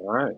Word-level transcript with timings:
All 0.00 0.12
right. 0.12 0.36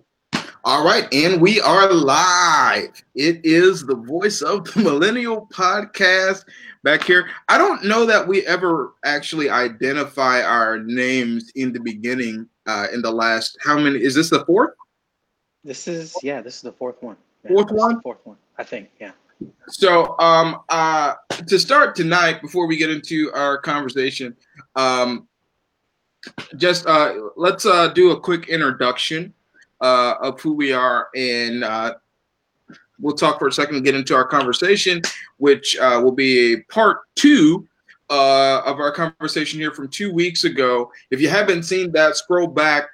All 0.65 0.85
right, 0.85 1.07
and 1.13 1.41
we 1.41 1.61
are 1.61 1.93
live. 1.93 3.05
It 3.15 3.41
is 3.45 3.87
the 3.87 3.95
voice 3.95 4.43
of 4.43 4.65
the 4.65 4.81
Millennial 4.83 5.47
Podcast 5.53 6.45
back 6.83 7.05
here. 7.05 7.29
I 7.49 7.59
don't 7.59 7.85
know 7.85 8.05
that 8.05 8.27
we 8.27 8.45
ever 8.45 8.95
actually 9.05 9.51
identify 9.51 10.43
our 10.43 10.81
names 10.81 11.53
in 11.55 11.73
the 11.73 11.79
beginning. 11.79 12.49
Uh, 12.67 12.89
in 12.93 13.03
the 13.03 13.11
last, 13.11 13.57
how 13.63 13.79
many? 13.79 14.03
Is 14.03 14.17
this 14.17 14.31
the 14.31 14.45
fourth? 14.45 14.73
This 15.63 15.87
is 15.87 16.17
yeah. 16.25 16.41
This 16.41 16.57
is 16.57 16.63
the 16.63 16.73
fourth 16.73 17.01
one. 17.01 17.17
Yeah, 17.45 17.51
Fourth 17.51 17.71
one? 17.71 18.01
Fourth 18.01 18.21
one. 18.25 18.37
I 18.59 18.65
think. 18.65 18.91
Yeah. 18.99 19.13
So, 19.69 20.19
um, 20.19 20.61
uh, 20.71 21.15
to 21.47 21.59
start 21.59 21.95
tonight, 21.95 22.43
before 22.43 22.67
we 22.67 22.77
get 22.77 22.91
into 22.91 23.31
our 23.33 23.59
conversation, 23.59 24.37
um, 24.75 25.29
just 26.57 26.85
uh, 26.87 27.15
let's 27.37 27.65
uh, 27.65 27.89
do 27.89 28.11
a 28.11 28.21
quick 28.21 28.49
introduction 28.49 29.33
uh, 29.83 30.15
of 30.21 30.41
who 30.41 30.55
we 30.55 30.73
are, 30.73 31.09
and 31.15 31.65
uh, 31.65 31.95
we'll 33.01 33.17
talk 33.17 33.39
for 33.39 33.49
a 33.49 33.53
second 33.53 33.77
and 33.77 33.85
get 33.85 33.95
into 33.95 34.15
our 34.15 34.25
conversation, 34.25 35.03
which 35.37 35.77
uh, 35.79 36.01
will 36.03 36.13
be 36.13 36.55
a 36.55 36.61
part 36.73 37.01
two 37.17 37.69
uh, 38.09 38.63
of 38.65 38.79
our 38.79 38.93
conversation 38.93 39.59
here 39.59 39.73
from 39.73 39.89
two 39.89 40.13
weeks 40.13 40.45
ago. 40.45 40.91
If 41.11 41.21
you 41.21 41.29
haven't 41.29 41.65
seen 41.65 41.93
that, 41.93 42.17
scroll 42.17 42.47
back 42.47 42.89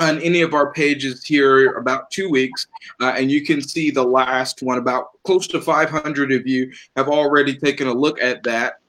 on 0.00 0.20
any 0.20 0.42
of 0.42 0.54
our 0.54 0.72
pages 0.72 1.24
here 1.24 1.72
about 1.74 2.10
two 2.10 2.28
weeks, 2.28 2.66
uh, 3.00 3.14
and 3.16 3.30
you 3.30 3.44
can 3.44 3.62
see 3.62 3.90
the 3.90 4.02
last 4.02 4.62
one. 4.62 4.78
About 4.78 5.10
close 5.22 5.46
to 5.48 5.60
500 5.60 6.32
of 6.32 6.46
you 6.46 6.72
have 6.96 7.08
already 7.08 7.56
taken 7.56 7.86
a 7.86 7.92
look 7.92 8.20
at 8.20 8.42
that, 8.42 8.80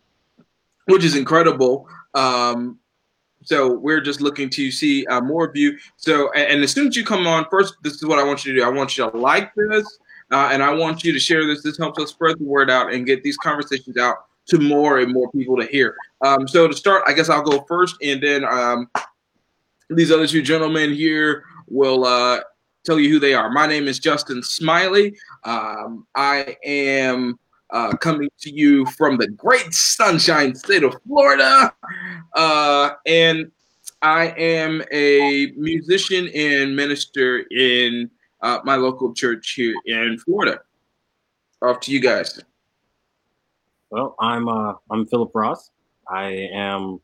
which 0.85 1.03
is 1.03 1.15
incredible. 1.15 1.87
Um, 2.13 2.79
so 3.45 3.73
we're 3.73 4.01
just 4.01 4.21
looking 4.21 4.49
to 4.49 4.71
see 4.71 5.05
uh, 5.07 5.21
more 5.21 5.45
of 5.45 5.55
you. 5.55 5.77
So, 5.95 6.31
and, 6.33 6.53
and 6.53 6.63
as 6.63 6.71
soon 6.71 6.87
as 6.87 6.95
you 6.95 7.05
come 7.05 7.25
on, 7.27 7.45
first, 7.49 7.75
this 7.83 7.93
is 7.93 8.05
what 8.05 8.19
I 8.19 8.23
want 8.23 8.45
you 8.45 8.53
to 8.53 8.59
do. 8.59 8.65
I 8.65 8.69
want 8.69 8.97
you 8.97 9.09
to 9.09 9.17
like 9.17 9.53
this, 9.55 9.99
uh, 10.31 10.49
and 10.51 10.61
I 10.61 10.73
want 10.73 11.03
you 11.03 11.13
to 11.13 11.19
share 11.19 11.45
this. 11.45 11.63
This 11.63 11.77
helps 11.77 12.01
us 12.01 12.09
spread 12.09 12.39
the 12.39 12.43
word 12.43 12.69
out 12.69 12.93
and 12.93 13.05
get 13.05 13.23
these 13.23 13.37
conversations 13.37 13.97
out 13.97 14.17
to 14.47 14.59
more 14.59 14.99
and 14.99 15.13
more 15.13 15.31
people 15.31 15.57
to 15.57 15.65
hear. 15.65 15.95
Um, 16.21 16.47
so 16.47 16.67
to 16.67 16.73
start, 16.73 17.03
I 17.07 17.13
guess 17.13 17.29
I'll 17.29 17.43
go 17.43 17.65
first, 17.67 17.95
and 18.01 18.21
then 18.21 18.43
um, 18.45 18.89
these 19.89 20.11
other 20.11 20.27
two 20.27 20.41
gentlemen 20.41 20.93
here 20.93 21.43
will 21.67 22.05
uh, 22.05 22.39
tell 22.85 22.99
you 22.99 23.09
who 23.09 23.19
they 23.19 23.33
are. 23.33 23.49
My 23.49 23.67
name 23.67 23.87
is 23.87 23.99
Justin 23.99 24.43
Smiley. 24.43 25.15
Um, 25.43 26.05
I 26.15 26.57
am 26.63 27.39
uh, 27.75 27.91
coming 27.97 28.29
to 28.39 28.49
you 28.49 28.85
from 28.85 29.17
the 29.17 29.27
great 29.27 29.73
sunshine 29.73 30.55
state 30.55 30.83
of 30.83 30.95
Florida. 31.05 31.73
Uh, 32.33 32.91
and 33.05 33.51
I 34.01 34.27
am 34.37 34.81
a 34.93 35.51
musician 35.57 36.29
and 36.33 36.73
minister 36.73 37.39
in 37.51 38.09
uh, 38.41 38.59
my 38.63 38.75
local 38.75 39.13
church 39.13 39.51
here 39.51 39.75
in 39.85 40.17
Florida. 40.19 40.61
Off 41.61 41.81
to 41.81 41.91
you 41.91 41.99
guys. 41.99 42.39
Well, 43.89 44.15
I'm 44.19 44.47
uh 44.47 44.73
I'm 44.89 45.05
Philip 45.07 45.31
Ross. 45.33 45.71
I 46.07 46.49
am 46.53 46.99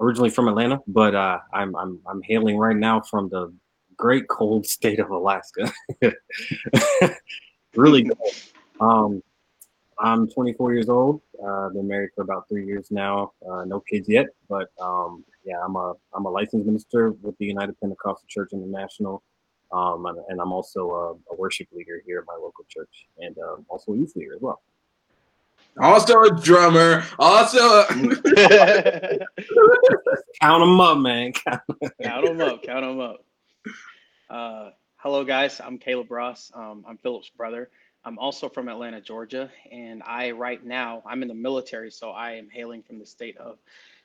originally 0.00 0.30
from 0.30 0.48
Atlanta, 0.48 0.80
but 0.86 1.14
uh 1.14 1.38
I'm 1.52 1.74
I'm 1.76 2.00
I'm 2.06 2.22
hailing 2.22 2.56
right 2.56 2.76
now 2.76 3.00
from 3.00 3.28
the 3.28 3.52
great 3.96 4.26
cold 4.28 4.66
state 4.76 4.98
of 4.98 5.10
Alaska. 5.10 5.72
really 7.76 8.08
cold. 8.08 8.34
Um 8.80 9.22
I'm 9.98 10.28
24 10.28 10.74
years 10.74 10.88
old. 10.88 11.20
Uh, 11.44 11.68
been 11.70 11.86
married 11.86 12.10
for 12.14 12.22
about 12.22 12.48
three 12.48 12.66
years 12.66 12.90
now. 12.90 13.32
Uh, 13.48 13.64
no 13.64 13.80
kids 13.80 14.08
yet, 14.08 14.26
but 14.48 14.70
um, 14.80 15.24
yeah, 15.44 15.56
I'm 15.64 15.76
a 15.76 15.94
I'm 16.12 16.24
a 16.26 16.30
licensed 16.30 16.66
minister 16.66 17.12
with 17.12 17.36
the 17.38 17.46
United 17.46 17.78
Pentecostal 17.80 18.26
Church 18.28 18.50
International, 18.52 19.22
um, 19.72 20.06
and, 20.06 20.18
and 20.28 20.40
I'm 20.40 20.52
also 20.52 20.90
a, 20.90 21.12
a 21.32 21.36
worship 21.36 21.68
leader 21.72 22.02
here 22.06 22.18
at 22.18 22.26
my 22.26 22.34
local 22.34 22.64
church, 22.68 23.06
and 23.18 23.36
um, 23.38 23.66
also 23.68 23.92
a 23.92 23.96
youth 23.96 24.14
leader 24.16 24.34
as 24.34 24.40
well. 24.40 24.62
Also 25.80 26.22
a 26.22 26.30
drummer. 26.40 27.04
Also, 27.18 27.58
a- 27.58 27.86
Count 30.40 30.60
them 30.62 30.80
up, 30.80 30.98
man. 30.98 31.32
count 32.02 32.26
them 32.26 32.40
up. 32.40 32.62
Count 32.62 32.84
them 32.84 33.00
up. 33.00 33.24
Uh, 34.30 34.70
hello, 34.96 35.24
guys. 35.24 35.60
I'm 35.60 35.78
Caleb 35.78 36.10
Ross. 36.10 36.52
Um, 36.54 36.84
I'm 36.86 36.96
Philip's 36.98 37.30
brother. 37.30 37.70
I'm 38.04 38.18
also 38.18 38.48
from 38.48 38.68
Atlanta, 38.68 39.00
Georgia, 39.00 39.50
and 39.72 40.02
I 40.04 40.30
right 40.32 40.64
now 40.64 41.02
I'm 41.06 41.22
in 41.22 41.28
the 41.28 41.34
military, 41.34 41.90
so 41.90 42.10
I 42.10 42.32
am 42.32 42.50
hailing 42.50 42.82
from 42.82 42.98
the 42.98 43.06
state 43.06 43.36
of 43.38 43.58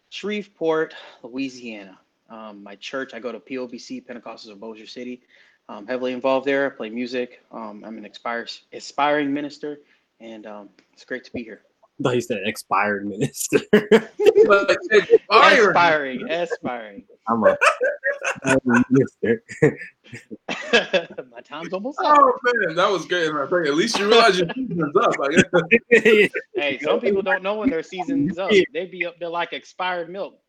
Shreveport, 0.10 0.96
Louisiana. 1.22 2.00
Um, 2.30 2.64
my 2.64 2.76
church, 2.76 3.14
I 3.14 3.20
go 3.20 3.32
to 3.32 3.40
POBC 3.40 4.06
Pentecostals 4.06 4.52
of 4.52 4.60
Bossier 4.60 4.88
City. 4.88 5.22
I'm 5.68 5.86
heavily 5.86 6.14
involved 6.14 6.48
there. 6.48 6.66
I 6.66 6.70
play 6.70 6.90
music. 6.90 7.44
Um, 7.52 7.84
I'm 7.86 7.98
an 7.98 8.06
expires, 8.06 8.64
aspiring 8.72 9.34
minister, 9.34 9.80
and 10.20 10.48
um, 10.48 10.70
it's 10.94 11.04
great 11.04 11.24
to 11.26 11.34
be 11.34 11.44
here. 11.44 11.62
I 12.00 12.04
thought 12.04 12.16
you 12.16 12.22
said 12.22 12.40
expired 12.46 13.06
minister. 13.06 13.60
fire. 15.28 15.70
Aspiring, 15.72 16.32
aspiring. 16.32 17.04
I'm 17.30 17.44
a 17.44 18.84
minister. 18.90 19.44
My 21.32 21.42
time's 21.44 21.72
almost 21.74 22.00
up. 22.00 22.18
Oh 22.20 22.34
man, 22.44 22.76
that 22.76 22.90
was 22.90 23.06
great. 23.06 23.30
I 23.32 23.46
think 23.48 23.68
at 23.68 23.76
least 23.76 24.00
you 24.00 24.08
realize 24.08 24.40
your 24.40 24.50
season's 24.56 24.96
up. 24.96 25.14
I 25.22 25.30
guess. 25.92 26.30
Hey, 26.56 26.80
some 26.80 27.00
people 27.00 27.22
don't 27.22 27.44
know 27.44 27.56
when 27.56 27.70
their 27.70 27.84
season's 27.84 28.38
up. 28.38 28.50
They 28.74 28.86
be 28.86 29.06
up 29.06 29.20
there 29.20 29.30
like 29.30 29.54
expired 29.54 30.10
milk. 30.10 30.40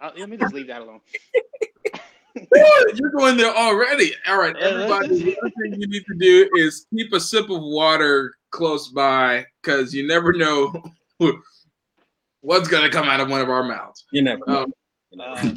Uh, 0.00 0.10
let 0.16 0.28
me 0.28 0.36
just 0.36 0.54
leave 0.54 0.66
that 0.68 0.82
alone. 0.82 1.00
You're 2.94 3.10
going 3.10 3.36
there 3.36 3.54
already. 3.54 4.12
All 4.28 4.38
right, 4.38 4.54
everybody. 4.56 5.08
The 5.22 5.38
other 5.38 5.50
thing 5.50 5.80
you 5.80 5.88
need 5.88 6.04
to 6.06 6.14
do 6.18 6.48
is 6.54 6.86
keep 6.94 7.12
a 7.12 7.18
sip 7.20 7.50
of 7.50 7.62
water 7.62 8.34
close 8.50 8.88
by 8.88 9.44
because 9.62 9.92
you 9.92 10.06
never 10.06 10.32
know 10.32 10.72
what's 12.42 12.68
going 12.68 12.84
to 12.84 12.90
come 12.90 13.08
out 13.08 13.20
of 13.20 13.28
one 13.28 13.40
of 13.40 13.48
our 13.50 13.64
mouths. 13.64 14.04
you 14.12 14.22
never 14.22 14.42
know. 14.46 14.62
Um, 14.64 14.72
You 15.10 15.18
know. 15.18 15.56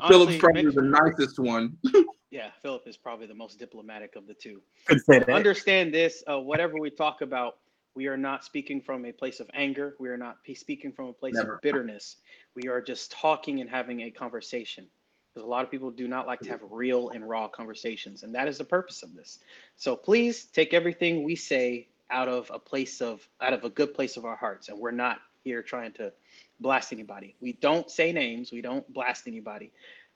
Uh, 0.00 0.08
Philip's 0.08 0.38
probably 0.38 0.70
the 0.70 0.82
nicest 0.82 1.38
one. 1.38 1.76
yeah, 2.30 2.50
Philip 2.62 2.82
is 2.86 2.96
probably 2.96 3.26
the 3.26 3.34
most 3.34 3.58
diplomatic 3.58 4.16
of 4.16 4.26
the 4.26 4.34
two. 4.34 4.62
Could 4.86 5.04
say 5.04 5.18
that. 5.18 5.28
Understand 5.28 5.92
this: 5.92 6.24
uh, 6.26 6.38
whatever 6.38 6.78
we 6.80 6.90
talk 6.90 7.20
about, 7.20 7.58
we 7.94 8.06
are 8.06 8.16
not 8.16 8.44
speaking 8.44 8.80
from 8.80 9.04
a 9.04 9.12
place 9.12 9.40
of 9.40 9.50
anger. 9.52 9.96
We 9.98 10.08
are 10.08 10.16
not 10.16 10.38
speaking 10.54 10.92
from 10.92 11.08
a 11.08 11.12
place 11.12 11.34
Never. 11.34 11.56
of 11.56 11.60
bitterness. 11.60 12.16
We 12.54 12.68
are 12.68 12.80
just 12.80 13.12
talking 13.12 13.60
and 13.60 13.68
having 13.68 14.02
a 14.02 14.10
conversation. 14.10 14.86
Because 15.32 15.46
a 15.46 15.48
lot 15.48 15.64
of 15.64 15.70
people 15.70 15.90
do 15.90 16.08
not 16.08 16.26
like 16.26 16.40
to 16.40 16.48
have 16.48 16.60
real 16.70 17.10
and 17.10 17.28
raw 17.28 17.46
conversations, 17.46 18.24
and 18.24 18.34
that 18.34 18.48
is 18.48 18.58
the 18.58 18.64
purpose 18.64 19.04
of 19.04 19.14
this. 19.14 19.38
So 19.76 19.94
please 19.94 20.46
take 20.46 20.74
everything 20.74 21.22
we 21.22 21.36
say 21.36 21.88
out 22.10 22.28
of 22.28 22.50
a 22.52 22.58
place 22.58 23.00
of 23.00 23.28
out 23.40 23.52
of 23.52 23.64
a 23.64 23.70
good 23.70 23.94
place 23.94 24.16
of 24.16 24.24
our 24.24 24.34
hearts, 24.34 24.68
and 24.68 24.78
we're 24.78 24.90
not 24.90 25.18
here 25.44 25.62
trying 25.62 25.92
to 25.92 26.12
blast 26.60 26.92
anybody. 26.92 27.34
We 27.40 27.54
don't 27.54 27.90
say 27.90 28.12
names. 28.12 28.52
We 28.52 28.60
don't 28.60 28.90
blast 28.92 29.26
anybody. 29.26 29.72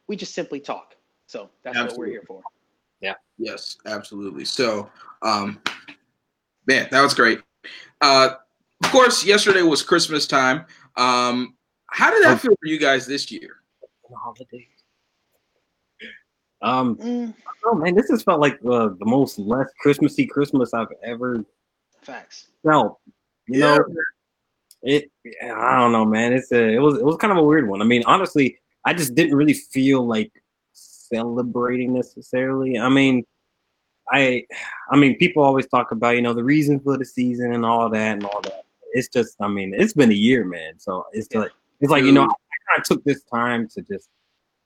We 0.06 0.16
just 0.16 0.34
simply 0.34 0.60
talk. 0.60 0.94
So 1.26 1.50
that's 1.62 1.78
what 1.78 1.96
we're 1.96 2.06
here 2.06 2.22
for. 2.26 2.42
Yeah. 3.00 3.14
Yes, 3.38 3.76
absolutely. 3.86 4.44
So, 4.44 4.90
um, 5.22 5.60
man, 6.66 6.88
that 6.90 7.00
was 7.02 7.14
great. 7.14 7.40
Uh, 8.00 8.30
of 8.82 8.90
course, 8.90 9.24
yesterday 9.24 9.62
was 9.62 9.82
Christmas 9.82 10.26
time. 10.26 10.66
Um, 10.96 11.56
how 11.90 12.10
did 12.10 12.24
that 12.24 12.40
feel 12.40 12.52
for 12.52 12.66
you 12.66 12.78
guys 12.78 13.06
this 13.06 13.30
year? 13.30 13.56
the 14.10 14.16
holidays. 14.16 14.66
Um, 16.62 16.96
Mm, 16.96 17.34
oh 17.66 17.74
man, 17.74 17.94
this 17.94 18.08
has 18.08 18.22
felt 18.22 18.40
like 18.40 18.54
uh, 18.64 18.88
the 18.98 19.04
most 19.04 19.38
less 19.38 19.68
Christmassy 19.80 20.26
Christmas 20.26 20.72
I've 20.72 20.88
ever 21.02 21.44
facts. 22.00 22.48
felt. 22.64 23.00
You 23.48 23.60
know, 23.60 23.84
it. 24.84 25.10
I 25.42 25.78
don't 25.80 25.92
know, 25.92 26.04
man. 26.04 26.32
It's 26.32 26.52
a. 26.52 26.62
It 26.74 26.78
was. 26.78 26.98
It 26.98 27.04
was 27.04 27.16
kind 27.16 27.32
of 27.32 27.38
a 27.38 27.42
weird 27.42 27.68
one. 27.68 27.82
I 27.82 27.84
mean, 27.84 28.02
honestly, 28.06 28.58
I 28.84 28.94
just 28.94 29.14
didn't 29.14 29.34
really 29.36 29.54
feel 29.54 30.06
like 30.06 30.30
celebrating 30.72 31.94
necessarily. 31.94 32.78
I 32.78 32.88
mean, 32.88 33.24
I. 34.10 34.44
I 34.90 34.96
mean, 34.96 35.16
people 35.16 35.42
always 35.42 35.66
talk 35.66 35.90
about 35.92 36.16
you 36.16 36.22
know 36.22 36.34
the 36.34 36.44
reason 36.44 36.80
for 36.80 36.96
the 36.96 37.04
season 37.04 37.52
and 37.54 37.64
all 37.64 37.88
that 37.90 38.12
and 38.14 38.24
all 38.24 38.40
that. 38.42 38.64
It's 38.92 39.08
just. 39.08 39.36
I 39.40 39.48
mean, 39.48 39.74
it's 39.76 39.94
been 39.94 40.10
a 40.10 40.14
year, 40.14 40.44
man. 40.44 40.78
So 40.78 41.06
it's 41.12 41.28
Yeah. 41.32 41.40
like 41.40 41.52
it's 41.80 41.90
like 41.90 42.04
you 42.04 42.12
know 42.12 42.24
I 42.24 42.78
of 42.78 42.84
took 42.84 43.04
this 43.04 43.22
time 43.24 43.68
to 43.74 43.82
just 43.82 44.08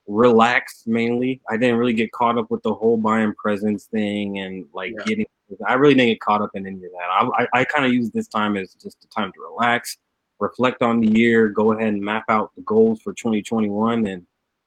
relax 0.07 0.85
mainly. 0.87 1.41
I 1.51 1.57
didn't 1.57 1.77
really 1.77 1.93
get 1.93 2.13
caught 2.13 2.39
up 2.39 2.51
with 2.51 2.63
the 2.63 2.75
whole 2.75 2.97
buying 2.97 3.35
presents 3.35 3.85
thing 3.87 4.39
and 4.39 4.67
like 4.73 4.93
Yeah. 4.99 5.05
getting. 5.05 5.27
I 5.67 5.75
really 5.75 5.95
didn't 5.95 6.11
get 6.11 6.21
caught 6.21 6.43
up 6.43 6.51
in 6.55 6.67
any 6.67 6.77
of 6.77 6.93
that. 6.93 7.09
I, 7.11 7.45
I, 7.45 7.61
I 7.61 7.65
kind 7.65 7.87
of 7.87 7.93
use 7.93 8.11
this 8.11 8.29
time 8.29 8.57
as 8.57 8.75
just 8.75 9.03
a 9.05 9.09
time 9.09 9.33
to 9.33 9.41
relax, 9.41 9.97
reflect 10.41 10.83
on 10.83 11.01
the 11.01 11.09
year, 11.09 11.49
go 11.49 11.73
ahead 11.73 11.89
and 11.89 12.03
map 12.03 12.25
out 12.29 12.53
the 12.57 12.63
goals 12.63 13.01
for 13.03 13.13
2021, 13.13 14.07
and 14.07 14.27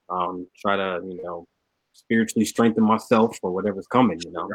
um, 0.10 0.48
try 0.58 0.76
to 0.76 1.02
you 1.06 1.22
know 1.24 1.48
spiritually 1.94 2.46
strengthen 2.46 2.84
myself 2.84 3.38
for 3.40 3.52
whatever's 3.52 3.88
coming. 3.88 4.20
You 4.22 4.32
know. 4.32 4.50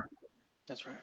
That's 0.66 0.86
right. 0.86 0.96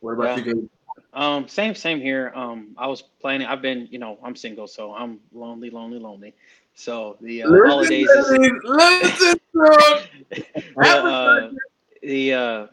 What 0.00 0.12
about 0.12 0.38
Yeah. 0.38 0.44
you 0.44 0.54
guys? 0.54 0.64
Um, 1.12 1.48
same, 1.48 1.74
same 1.74 2.00
here. 2.00 2.32
Um, 2.34 2.74
I 2.76 2.86
was 2.86 3.02
planning. 3.02 3.46
I've 3.46 3.62
been, 3.62 3.88
you 3.90 3.98
know, 3.98 4.18
I'm 4.22 4.36
single, 4.36 4.66
so 4.66 4.92
I'm 4.94 5.20
lonely, 5.32 5.70
lonely, 5.70 5.98
lonely. 5.98 6.34
So 6.74 7.16
the 7.20 7.44
uh, 7.44 7.48
holidays 7.66 8.08
is 8.10 8.30
Listen, 8.30 8.60
listen, 8.64 9.40
bro. 9.52 9.76
the, 12.02 12.32
uh, 12.32 12.66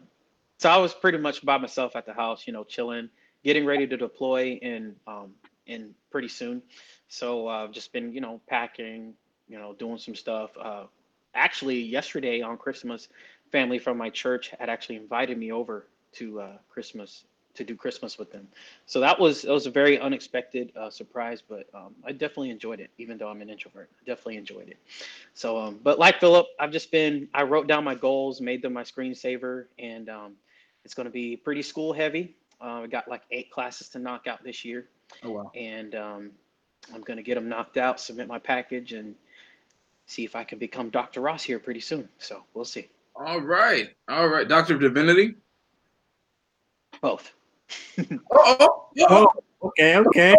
so 0.57 0.69
I 0.69 0.77
was 0.77 0.93
pretty 0.93 1.19
much 1.19 1.45
by 1.45 1.57
myself 1.57 1.95
at 1.95 2.05
the 2.05 2.13
house, 2.13 2.47
you 2.47 2.53
know, 2.53 2.63
chilling, 2.63 3.09
getting 3.43 3.65
ready 3.65 3.85
to 3.87 3.97
deploy 3.97 4.59
in 4.61 4.95
um, 5.07 5.33
in 5.67 5.93
pretty 6.09 6.27
soon. 6.27 6.61
So 7.07 7.47
I've 7.47 7.69
uh, 7.69 7.73
just 7.73 7.91
been, 7.93 8.13
you 8.13 8.21
know, 8.21 8.39
packing, 8.47 9.13
you 9.47 9.57
know, 9.57 9.73
doing 9.73 9.97
some 9.97 10.15
stuff. 10.15 10.51
Uh, 10.59 10.83
actually, 11.33 11.79
yesterday 11.79 12.41
on 12.41 12.57
Christmas, 12.57 13.09
family 13.51 13.79
from 13.79 13.97
my 13.97 14.09
church 14.09 14.51
had 14.59 14.69
actually 14.69 14.95
invited 14.95 15.37
me 15.37 15.51
over 15.51 15.87
to 16.13 16.41
uh, 16.41 16.57
Christmas 16.69 17.25
to 17.53 17.63
do 17.63 17.75
Christmas 17.75 18.17
with 18.17 18.31
them. 18.31 18.47
So 18.85 18.99
that 19.01 19.19
was 19.19 19.41
that 19.43 19.51
was 19.51 19.65
a 19.65 19.71
very 19.71 19.99
unexpected 19.99 20.71
uh, 20.75 20.89
surprise, 20.89 21.41
but 21.47 21.67
um, 21.73 21.93
I 22.05 22.11
definitely 22.11 22.49
enjoyed 22.49 22.79
it. 22.79 22.91
Even 22.97 23.17
though 23.17 23.27
I'm 23.27 23.41
an 23.41 23.49
introvert, 23.49 23.89
I 24.01 24.05
definitely 24.05 24.37
enjoyed 24.37 24.69
it. 24.69 24.77
So, 25.33 25.57
um, 25.57 25.79
but 25.83 25.99
like 25.99 26.19
Philip, 26.19 26.47
I've 26.59 26.71
just 26.71 26.91
been 26.91 27.27
I 27.33 27.43
wrote 27.43 27.67
down 27.67 27.83
my 27.83 27.95
goals, 27.95 28.41
made 28.41 28.61
them 28.61 28.73
my 28.73 28.83
screensaver, 28.83 29.65
and 29.79 30.09
um, 30.09 30.33
it's 30.85 30.93
going 30.93 31.05
to 31.05 31.11
be 31.11 31.35
pretty 31.35 31.61
school 31.61 31.93
heavy. 31.93 32.35
Uh, 32.61 32.81
I 32.83 32.87
got 32.87 33.07
like 33.07 33.23
eight 33.31 33.51
classes 33.51 33.89
to 33.89 33.99
knock 33.99 34.27
out 34.27 34.43
this 34.43 34.63
year. 34.63 34.87
Oh 35.23 35.31
wow! 35.31 35.51
And 35.55 35.95
um, 35.95 36.31
I'm 36.93 37.01
going 37.01 37.17
to 37.17 37.23
get 37.23 37.35
them 37.35 37.49
knocked 37.49 37.77
out, 37.77 37.99
submit 37.99 38.27
my 38.27 38.39
package, 38.39 38.93
and 38.93 39.15
see 40.05 40.25
if 40.25 40.35
I 40.35 40.43
can 40.43 40.59
become 40.59 40.89
Dr. 40.89 41.21
Ross 41.21 41.43
here 41.43 41.59
pretty 41.59 41.79
soon. 41.79 42.09
So 42.17 42.43
we'll 42.53 42.65
see. 42.65 42.89
All 43.15 43.41
right, 43.41 43.89
all 44.07 44.27
right, 44.27 44.47
Doctor 44.47 44.75
of 44.75 44.81
Divinity. 44.81 45.35
Both. 47.01 47.33
oh, 48.31 48.89
oh, 48.99 49.27
okay, 49.63 49.97
okay. 49.97 50.35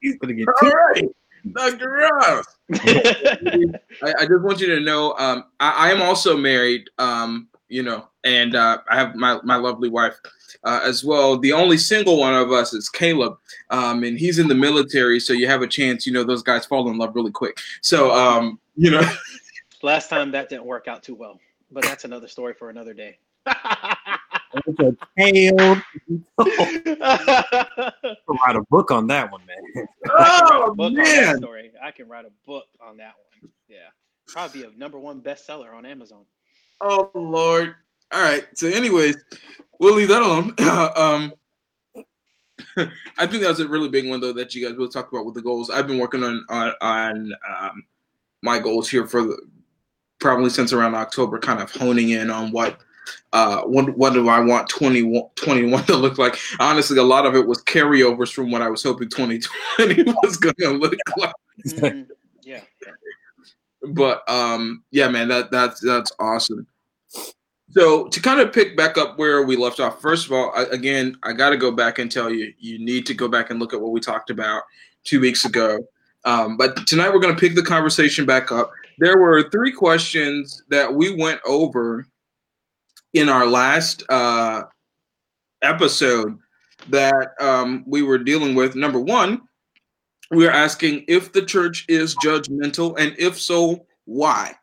He's 0.00 0.16
gonna 0.18 0.34
get 0.34 0.48
all 0.48 0.70
right, 0.70 1.08
Dr. 1.52 1.88
Ross. 1.88 2.44
I, 2.72 4.14
I, 4.18 4.26
just 4.26 4.42
want 4.42 4.60
you 4.60 4.66
to 4.68 4.80
know, 4.80 5.14
um, 5.18 5.44
I, 5.60 5.88
I, 5.88 5.92
am 5.92 6.02
also 6.02 6.36
married. 6.36 6.90
Um, 6.98 7.48
you 7.68 7.82
know, 7.82 8.08
and 8.26 8.56
uh, 8.56 8.78
I 8.90 8.96
have 8.96 9.14
my 9.14 9.40
my 9.44 9.56
lovely 9.56 9.88
wife 9.88 10.18
uh, 10.64 10.80
as 10.82 11.04
well. 11.04 11.38
The 11.38 11.52
only 11.52 11.78
single 11.78 12.18
one 12.18 12.34
of 12.34 12.50
us 12.50 12.74
is 12.74 12.88
Caleb, 12.88 13.38
um, 13.70 14.02
and 14.02 14.18
he's 14.18 14.40
in 14.40 14.48
the 14.48 14.54
military, 14.54 15.20
so 15.20 15.32
you 15.32 15.46
have 15.46 15.62
a 15.62 15.66
chance. 15.66 16.06
You 16.06 16.12
know, 16.12 16.24
those 16.24 16.42
guys 16.42 16.66
fall 16.66 16.90
in 16.90 16.98
love 16.98 17.14
really 17.14 17.30
quick. 17.30 17.58
So, 17.82 18.12
um, 18.12 18.58
you 18.74 18.90
know, 18.90 19.08
last 19.82 20.10
time 20.10 20.32
that 20.32 20.48
didn't 20.48 20.64
work 20.66 20.88
out 20.88 21.04
too 21.04 21.14
well, 21.14 21.38
but 21.70 21.84
that's 21.84 22.04
another 22.04 22.26
story 22.26 22.52
for 22.52 22.68
another 22.68 22.92
day. 22.92 23.18
write 28.44 28.56
a 28.56 28.64
book 28.68 28.90
on 28.90 29.06
that 29.06 29.30
one, 29.30 29.42
man. 29.46 29.86
Oh 30.10 30.74
man, 30.76 31.36
story. 31.36 31.70
I 31.80 31.92
can 31.92 32.08
write 32.08 32.24
a 32.24 32.32
book 32.44 32.64
on 32.80 32.96
that 32.96 33.14
one. 33.40 33.52
Yeah, 33.68 33.86
probably 34.26 34.64
a 34.64 34.70
number 34.76 34.98
one 34.98 35.20
bestseller 35.20 35.72
on 35.72 35.86
Amazon. 35.86 36.24
Oh 36.80 37.08
Lord. 37.14 37.76
All 38.12 38.22
right. 38.22 38.46
So, 38.54 38.68
anyways, 38.68 39.16
we'll 39.80 39.94
leave 39.94 40.08
that 40.08 40.22
alone. 40.22 40.54
um, 40.96 41.32
I 43.18 43.26
think 43.26 43.42
that 43.42 43.48
was 43.48 43.60
a 43.60 43.68
really 43.68 43.88
big 43.88 44.08
one 44.08 44.20
though 44.20 44.32
that 44.34 44.54
you 44.54 44.66
guys 44.66 44.76
will 44.76 44.88
talk 44.88 45.10
about 45.10 45.24
with 45.24 45.34
the 45.34 45.42
goals. 45.42 45.70
I've 45.70 45.86
been 45.86 45.98
working 45.98 46.22
on 46.22 46.44
on, 46.48 46.72
on 46.80 47.32
um, 47.48 47.84
my 48.42 48.58
goals 48.58 48.88
here 48.88 49.06
for 49.06 49.22
the, 49.22 49.38
probably 50.18 50.50
since 50.50 50.72
around 50.72 50.94
October, 50.94 51.38
kind 51.38 51.60
of 51.60 51.70
honing 51.70 52.10
in 52.10 52.30
on 52.30 52.52
what 52.52 52.80
uh, 53.32 53.62
what, 53.62 53.96
what 53.96 54.14
do 54.14 54.28
I 54.28 54.40
want 54.40 54.68
20, 54.68 55.30
21 55.36 55.84
to 55.84 55.96
look 55.96 56.18
like? 56.18 56.36
Honestly, 56.58 56.98
a 56.98 57.04
lot 57.04 57.24
of 57.24 57.36
it 57.36 57.46
was 57.46 57.62
carryovers 57.62 58.32
from 58.32 58.50
what 58.50 58.62
I 58.62 58.68
was 58.68 58.82
hoping 58.82 59.08
2020 59.08 60.02
was 60.22 60.36
going 60.36 60.54
to 60.58 60.70
look 60.70 60.94
like. 61.16 61.32
Mm-hmm. 61.66 62.10
Yeah 62.42 62.60
but 63.88 64.28
um, 64.28 64.82
yeah, 64.90 65.08
man, 65.08 65.28
that 65.28 65.50
that's 65.50 65.80
that's 65.80 66.12
awesome. 66.18 66.66
So 67.76 68.08
to 68.08 68.20
kind 68.22 68.40
of 68.40 68.54
pick 68.54 68.74
back 68.74 68.96
up 68.96 69.18
where 69.18 69.42
we 69.42 69.54
left 69.54 69.80
off, 69.80 70.00
first 70.00 70.24
of 70.24 70.32
all, 70.32 70.50
I, 70.56 70.62
again, 70.72 71.18
I 71.22 71.34
got 71.34 71.50
to 71.50 71.58
go 71.58 71.70
back 71.70 71.98
and 71.98 72.10
tell 72.10 72.30
you, 72.30 72.54
you 72.58 72.78
need 72.78 73.04
to 73.04 73.12
go 73.12 73.28
back 73.28 73.50
and 73.50 73.60
look 73.60 73.74
at 73.74 73.80
what 73.80 73.92
we 73.92 74.00
talked 74.00 74.30
about 74.30 74.62
two 75.04 75.20
weeks 75.20 75.44
ago. 75.44 75.86
Um, 76.24 76.56
but 76.56 76.86
tonight 76.86 77.12
we're 77.12 77.20
going 77.20 77.34
to 77.34 77.40
pick 77.40 77.54
the 77.54 77.62
conversation 77.62 78.24
back 78.24 78.50
up. 78.50 78.70
There 78.98 79.18
were 79.18 79.50
three 79.50 79.72
questions 79.72 80.64
that 80.70 80.94
we 80.94 81.14
went 81.14 81.38
over 81.44 82.06
in 83.12 83.28
our 83.28 83.46
last 83.46 84.04
uh, 84.08 84.62
episode 85.60 86.38
that 86.88 87.32
um, 87.40 87.84
we 87.86 88.02
were 88.02 88.16
dealing 88.16 88.54
with. 88.54 88.74
Number 88.74 89.00
one, 89.00 89.42
we're 90.30 90.50
asking 90.50 91.04
if 91.08 91.30
the 91.30 91.44
church 91.44 91.84
is 91.88 92.16
judgmental, 92.24 92.98
and 92.98 93.14
if 93.18 93.38
so, 93.38 93.84
why? 94.06 94.54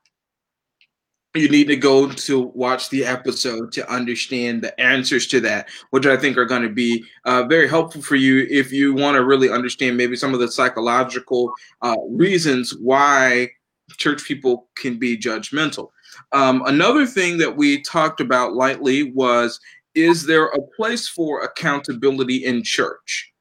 You 1.35 1.49
need 1.49 1.67
to 1.69 1.75
go 1.75 2.09
to 2.09 2.39
watch 2.53 2.89
the 2.89 3.05
episode 3.05 3.71
to 3.71 3.91
understand 3.91 4.61
the 4.61 4.79
answers 4.79 5.25
to 5.27 5.39
that, 5.41 5.67
which 5.89 6.05
I 6.05 6.15
think 6.15 6.37
are 6.37 6.45
going 6.45 6.61
to 6.61 6.69
be 6.69 7.05
uh, 7.25 7.43
very 7.43 7.67
helpful 7.67 8.03
for 8.03 8.15
you 8.15 8.45
if 8.51 8.71
you 8.71 8.93
want 8.93 9.15
to 9.15 9.25
really 9.25 9.49
understand 9.49 9.97
maybe 9.97 10.15
some 10.15 10.35
of 10.35 10.39
the 10.39 10.51
psychological 10.51 11.51
uh, 11.81 11.95
reasons 12.09 12.77
why 12.77 13.49
church 13.97 14.25
people 14.25 14.67
can 14.75 14.99
be 14.99 15.17
judgmental. 15.17 15.89
Um, 16.33 16.61
another 16.67 17.07
thing 17.07 17.39
that 17.39 17.57
we 17.57 17.81
talked 17.81 18.21
about 18.21 18.53
lightly 18.53 19.11
was 19.11 19.59
is 19.95 20.27
there 20.27 20.45
a 20.45 20.61
place 20.75 21.07
for 21.07 21.41
accountability 21.41 22.45
in 22.45 22.63
church? 22.63 23.33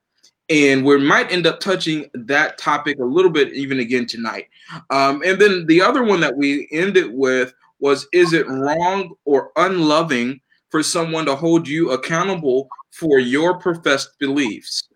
and 0.48 0.84
we 0.84 0.98
might 0.98 1.32
end 1.32 1.46
up 1.46 1.60
touching 1.60 2.10
that 2.12 2.58
topic 2.58 2.98
a 2.98 3.04
little 3.04 3.30
bit 3.30 3.54
even 3.54 3.80
again 3.80 4.06
tonight. 4.06 4.48
Um, 4.90 5.22
and 5.24 5.40
then 5.40 5.66
the 5.66 5.80
other 5.80 6.02
one 6.02 6.20
that 6.20 6.36
we 6.36 6.68
ended 6.72 7.14
with 7.14 7.54
was 7.82 8.06
Is 8.14 8.32
it 8.32 8.48
wrong 8.48 9.14
or 9.26 9.50
unloving 9.56 10.40
for 10.70 10.82
someone 10.82 11.26
to 11.26 11.36
hold 11.36 11.68
you 11.68 11.90
accountable 11.90 12.68
for 12.92 13.18
your 13.18 13.58
professed 13.58 14.18
beliefs? 14.18 14.88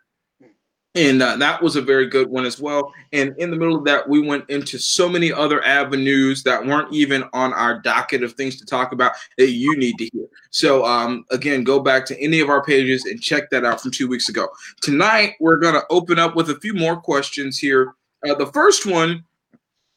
and 0.96 1.22
uh, 1.22 1.36
that 1.36 1.62
was 1.62 1.76
a 1.76 1.82
very 1.82 2.06
good 2.08 2.30
one 2.30 2.46
as 2.46 2.58
well. 2.58 2.92
And 3.12 3.36
in 3.36 3.50
the 3.50 3.56
middle 3.56 3.76
of 3.76 3.84
that, 3.84 4.08
we 4.08 4.26
went 4.26 4.48
into 4.48 4.78
so 4.78 5.10
many 5.10 5.30
other 5.30 5.62
avenues 5.62 6.42
that 6.44 6.64
weren't 6.64 6.92
even 6.92 7.22
on 7.34 7.52
our 7.52 7.78
docket 7.80 8.22
of 8.22 8.32
things 8.32 8.58
to 8.58 8.64
talk 8.64 8.92
about 8.92 9.12
that 9.36 9.50
you 9.50 9.76
need 9.76 9.98
to 9.98 10.08
hear. 10.10 10.24
So, 10.50 10.86
um, 10.86 11.26
again, 11.30 11.64
go 11.64 11.80
back 11.80 12.06
to 12.06 12.18
any 12.18 12.40
of 12.40 12.48
our 12.48 12.64
pages 12.64 13.04
and 13.04 13.20
check 13.20 13.50
that 13.50 13.64
out 13.64 13.82
from 13.82 13.90
two 13.90 14.08
weeks 14.08 14.30
ago. 14.30 14.48
Tonight, 14.80 15.34
we're 15.38 15.58
going 15.58 15.74
to 15.74 15.84
open 15.90 16.18
up 16.18 16.34
with 16.34 16.48
a 16.48 16.58
few 16.60 16.72
more 16.72 16.96
questions 16.96 17.58
here. 17.58 17.92
Uh, 18.26 18.34
the 18.34 18.46
first 18.46 18.86
one 18.86 19.22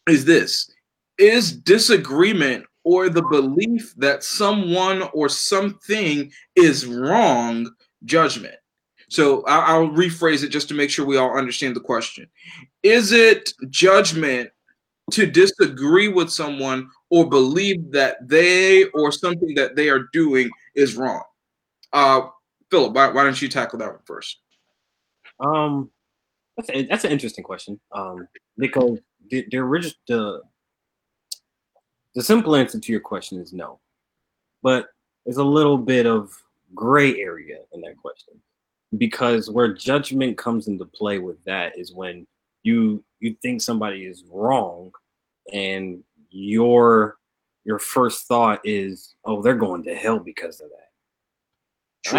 is 0.09 0.25
this 0.25 0.69
Is 1.17 1.53
disagreement 1.53 2.65
or 2.89 3.07
the 3.07 3.21
belief 3.21 3.93
that 3.97 4.23
someone 4.23 5.03
or 5.13 5.29
something 5.29 6.31
is 6.55 6.87
wrong 6.87 7.71
judgment? 8.03 8.55
So 9.09 9.43
I'll, 9.45 9.89
rephrase 9.89 10.43
it 10.43 10.49
just 10.49 10.67
to 10.69 10.73
make 10.73 10.89
sure 10.89 11.05
we 11.05 11.17
all 11.17 11.37
understand 11.37 11.75
the 11.75 11.81
question. 11.81 12.27
Is 12.81 13.11
it 13.11 13.53
judgment 13.69 14.49
to 15.11 15.27
disagree 15.27 16.07
with 16.07 16.31
someone 16.31 16.89
or 17.11 17.29
believe 17.29 17.91
that 17.91 18.27
they 18.27 18.85
or 18.95 19.11
something 19.11 19.53
that 19.53 19.75
they 19.75 19.89
are 19.89 20.07
doing 20.11 20.49
is 20.73 20.95
wrong? 20.95 21.23
Uh, 21.93 22.21
Philip, 22.71 22.93
why, 22.93 23.09
why 23.09 23.23
don't 23.23 23.39
you 23.39 23.49
tackle 23.49 23.77
that 23.79 23.89
one 23.89 23.99
first? 24.05 24.39
Um, 25.39 25.91
that's 26.57 26.69
a, 26.71 26.85
that's 26.87 27.03
an 27.03 27.11
interesting 27.11 27.43
question. 27.43 27.79
Um, 27.91 28.27
because 28.57 28.97
the 29.29 29.45
the, 29.51 29.57
original, 29.57 29.93
the 30.07 30.41
the 32.15 32.23
simple 32.23 32.55
answer 32.55 32.79
to 32.79 32.91
your 32.91 33.01
question 33.01 33.39
is 33.39 33.53
no, 33.53 33.79
but 34.61 34.87
there's 35.25 35.37
a 35.37 35.43
little 35.43 35.77
bit 35.77 36.05
of 36.05 36.31
gray 36.75 37.19
area 37.19 37.57
in 37.73 37.81
that 37.81 37.97
question 37.97 38.35
because 38.97 39.49
where 39.49 39.73
judgment 39.73 40.37
comes 40.37 40.67
into 40.67 40.85
play 40.85 41.19
with 41.19 41.43
that 41.43 41.77
is 41.77 41.93
when 41.93 42.25
you 42.63 43.03
you 43.19 43.35
think 43.41 43.61
somebody 43.61 44.05
is 44.05 44.23
wrong 44.31 44.91
and 45.53 46.03
your 46.29 47.17
your 47.65 47.79
first 47.79 48.27
thought 48.27 48.59
is 48.63 49.15
oh 49.25 49.41
they're 49.41 49.55
going 49.55 49.83
to 49.83 49.95
hell 49.95 50.19
because 50.19 50.61
of 50.61 50.69
that. 50.69 52.09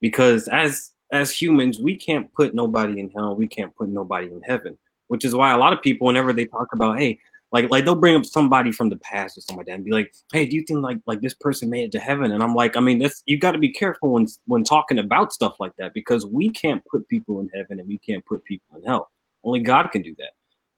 Because 0.00 0.48
as 0.48 0.92
as 1.12 1.30
humans 1.30 1.80
we 1.80 1.96
can't 1.96 2.32
put 2.32 2.54
nobody 2.54 3.00
in 3.00 3.10
hell. 3.10 3.34
We 3.34 3.48
can't 3.48 3.74
put 3.74 3.88
nobody 3.88 4.28
in 4.28 4.42
heaven 4.42 4.78
which 5.08 5.24
is 5.24 5.34
why 5.34 5.52
a 5.52 5.58
lot 5.58 5.72
of 5.72 5.82
people 5.82 6.06
whenever 6.06 6.32
they 6.32 6.44
talk 6.44 6.68
about 6.72 6.98
hey 6.98 7.18
like 7.52 7.70
like 7.70 7.84
they'll 7.84 7.94
bring 7.94 8.16
up 8.16 8.24
somebody 8.24 8.70
from 8.70 8.90
the 8.90 8.96
past 8.96 9.36
or 9.36 9.40
something 9.40 9.58
like 9.58 9.66
that 9.66 9.74
and 9.74 9.84
be 9.84 9.90
like, 9.90 10.14
hey, 10.32 10.46
do 10.46 10.54
you 10.54 10.62
think 10.62 10.82
like 10.82 10.98
like 11.06 11.20
this 11.20 11.34
person 11.34 11.68
made 11.68 11.84
it 11.84 11.92
to 11.92 11.98
heaven? 11.98 12.30
And 12.32 12.42
I'm 12.42 12.54
like, 12.54 12.76
I 12.76 12.80
mean, 12.80 12.98
that's 12.98 13.22
you 13.26 13.38
got 13.38 13.52
to 13.52 13.58
be 13.58 13.72
careful 13.72 14.12
when 14.12 14.28
when 14.46 14.62
talking 14.62 14.98
about 14.98 15.32
stuff 15.32 15.56
like 15.58 15.74
that 15.78 15.92
because 15.92 16.24
we 16.26 16.50
can't 16.50 16.84
put 16.86 17.08
people 17.08 17.40
in 17.40 17.50
heaven 17.52 17.80
and 17.80 17.88
we 17.88 17.98
can't 17.98 18.24
put 18.24 18.44
people 18.44 18.76
in 18.76 18.84
hell. 18.84 19.10
Only 19.42 19.60
God 19.60 19.88
can 19.90 20.02
do 20.02 20.14
that. 20.18 20.30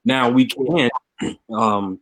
Now 0.05 0.31
we 0.31 0.47
can 0.47 0.91
um 1.52 2.00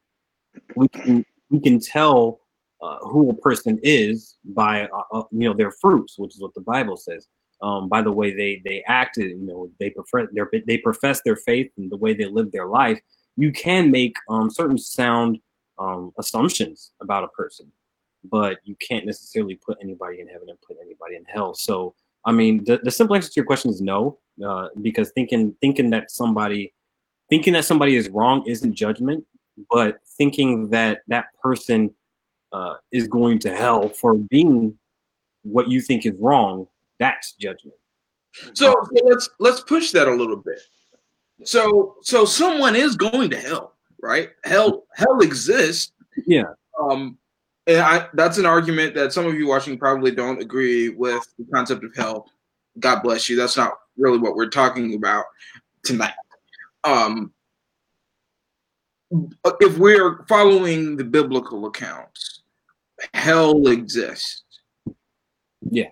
we 0.77 0.89
can 0.89 1.25
we 1.50 1.61
can 1.61 1.81
tell 1.81 2.41
uh, 2.81 2.99
who 3.00 3.29
a 3.29 3.35
person 3.35 3.79
is 3.83 4.37
by 4.45 4.89
uh, 4.89 5.03
uh, 5.12 5.23
you 5.33 5.49
know 5.49 5.55
their 5.55 5.73
fruits, 5.73 6.17
which 6.17 6.35
is 6.35 6.41
what 6.41 6.55
the 6.55 6.61
Bible 6.61 6.97
says. 6.97 7.27
Um, 7.62 7.89
by 7.89 8.00
the 8.03 8.12
way 8.12 8.35
they 8.35 8.62
they 8.65 8.83
acted, 8.87 9.31
you 9.31 9.47
know, 9.47 9.71
they 9.81 9.91
prefer 9.91 10.29
they 10.67 10.79
profess 10.79 11.21
their 11.23 11.37
faith 11.37 11.71
and 11.77 11.91
the 11.91 11.97
way 11.97 12.15
they 12.15 12.25
live 12.27 12.53
their 12.53 12.67
life 12.67 13.00
you 13.37 13.53
can 13.53 13.91
make 13.91 14.17
um, 14.29 14.51
certain 14.51 14.79
sound 14.79 15.39
um, 15.79 16.13
assumptions 16.19 16.93
about 17.01 17.25
a 17.25 17.29
person. 17.29 17.71
but 18.25 18.59
you 18.65 18.77
can't 18.87 19.07
necessarily 19.07 19.55
put 19.55 19.79
anybody 19.83 20.21
in 20.21 20.29
heaven 20.29 20.49
and 20.49 20.59
put 20.61 20.77
anybody 20.83 21.17
in 21.17 21.25
hell. 21.27 21.55
So, 21.55 21.95
I 22.25 22.33
mean, 22.33 22.65
the, 22.65 22.81
the 22.83 22.91
simple 22.91 23.17
answer 23.17 23.29
to 23.29 23.37
your 23.37 23.47
question 23.47 23.71
is 23.71 23.81
no, 23.81 24.19
uh, 24.45 24.69
because 24.83 25.11
thinking 25.13 25.55
thinking 25.61 25.91
that 25.91 26.11
somebody 26.11 26.73
thinking 27.29 27.53
that 27.55 27.65
somebody 27.65 27.97
is 27.97 28.09
wrong 28.09 28.45
isn't 28.47 28.75
judgment, 28.75 29.25
but 29.71 30.01
thinking 30.19 30.69
that 30.71 31.01
that 31.09 31.27
person 31.43 31.91
uh, 32.53 32.75
is 32.93 33.09
going 33.09 33.39
to 33.39 33.55
hell 33.55 33.89
for 33.89 34.15
being 34.15 34.77
what 35.43 35.69
you 35.71 35.81
think 35.81 36.05
is 36.05 36.13
wrong, 36.19 36.67
that's 36.99 37.33
judgment. 37.35 37.77
So, 38.55 38.75
so 38.75 38.87
let's 39.05 39.31
let's 39.39 39.61
push 39.61 39.93
that 39.93 40.09
a 40.09 40.15
little 40.15 40.37
bit. 40.37 40.61
So 41.44 41.97
so 42.02 42.25
someone 42.25 42.76
is 42.76 42.97
going 42.97 43.30
to 43.30 43.37
hell, 43.40 43.75
right? 44.02 44.30
Hell 44.44 44.85
hell 44.94 45.20
exists. 45.20 45.92
Yeah. 46.26 46.44
Um 46.82 47.18
and 47.66 47.78
I 47.78 48.09
that's 48.14 48.38
an 48.38 48.47
argument 48.47 48.94
that 48.94 49.12
some 49.12 49.26
of 49.26 49.35
you 49.35 49.47
watching 49.47 49.78
probably 49.78 50.11
don't 50.11 50.40
agree 50.40 50.90
with 50.90 51.23
the 51.38 51.47
concept 51.52 51.85
of 51.85 51.94
hell. 51.97 52.26
God 52.78 53.02
bless 53.02 53.28
you. 53.28 53.37
That's 53.37 53.56
not 53.56 53.73
really 53.97 54.18
what 54.18 54.35
we're 54.35 54.49
talking 54.49 54.94
about 54.94 55.25
tonight. 55.82 56.14
Um 56.85 57.32
if 59.61 59.76
we're 59.78 60.25
following 60.26 60.97
the 60.97 61.04
biblical 61.04 61.66
accounts, 61.66 62.42
hell 63.14 63.66
exists. 63.66 64.44
Yeah. 65.68 65.88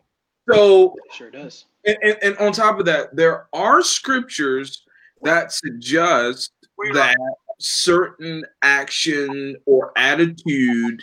So 0.50 0.94
It 1.04 1.14
sure 1.14 1.30
does. 1.30 1.64
and, 1.84 1.96
and, 2.02 2.16
and 2.22 2.38
on 2.38 2.52
top 2.52 2.78
of 2.78 2.86
that, 2.86 3.14
there 3.16 3.48
are 3.52 3.82
scriptures 3.82 4.84
that 5.22 5.52
suggests 5.52 6.50
that 6.94 7.16
certain 7.58 8.44
action 8.62 9.56
or 9.66 9.92
attitude 9.96 11.02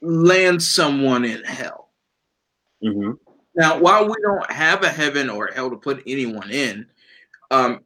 lands 0.00 0.68
someone 0.68 1.24
in 1.24 1.42
hell. 1.44 1.90
hmm 2.82 3.12
Now, 3.54 3.78
while 3.78 4.06
we 4.06 4.14
don't 4.22 4.50
have 4.50 4.82
a 4.82 4.88
heaven 4.88 5.30
or 5.30 5.48
hell 5.48 5.70
to 5.70 5.76
put 5.76 6.02
anyone 6.06 6.50
in, 6.50 6.86
um, 7.50 7.80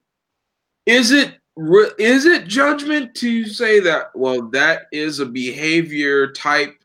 is 0.87 1.11
it 1.11 1.35
re- 1.57 1.91
is 1.99 2.25
it 2.25 2.47
judgment 2.47 3.15
to 3.17 3.47
say 3.47 3.81
that? 3.81 4.11
Well, 4.15 4.49
that 4.51 4.83
is 4.93 5.19
a 5.21 5.27
behavior 5.27 6.33
type. 6.33 6.77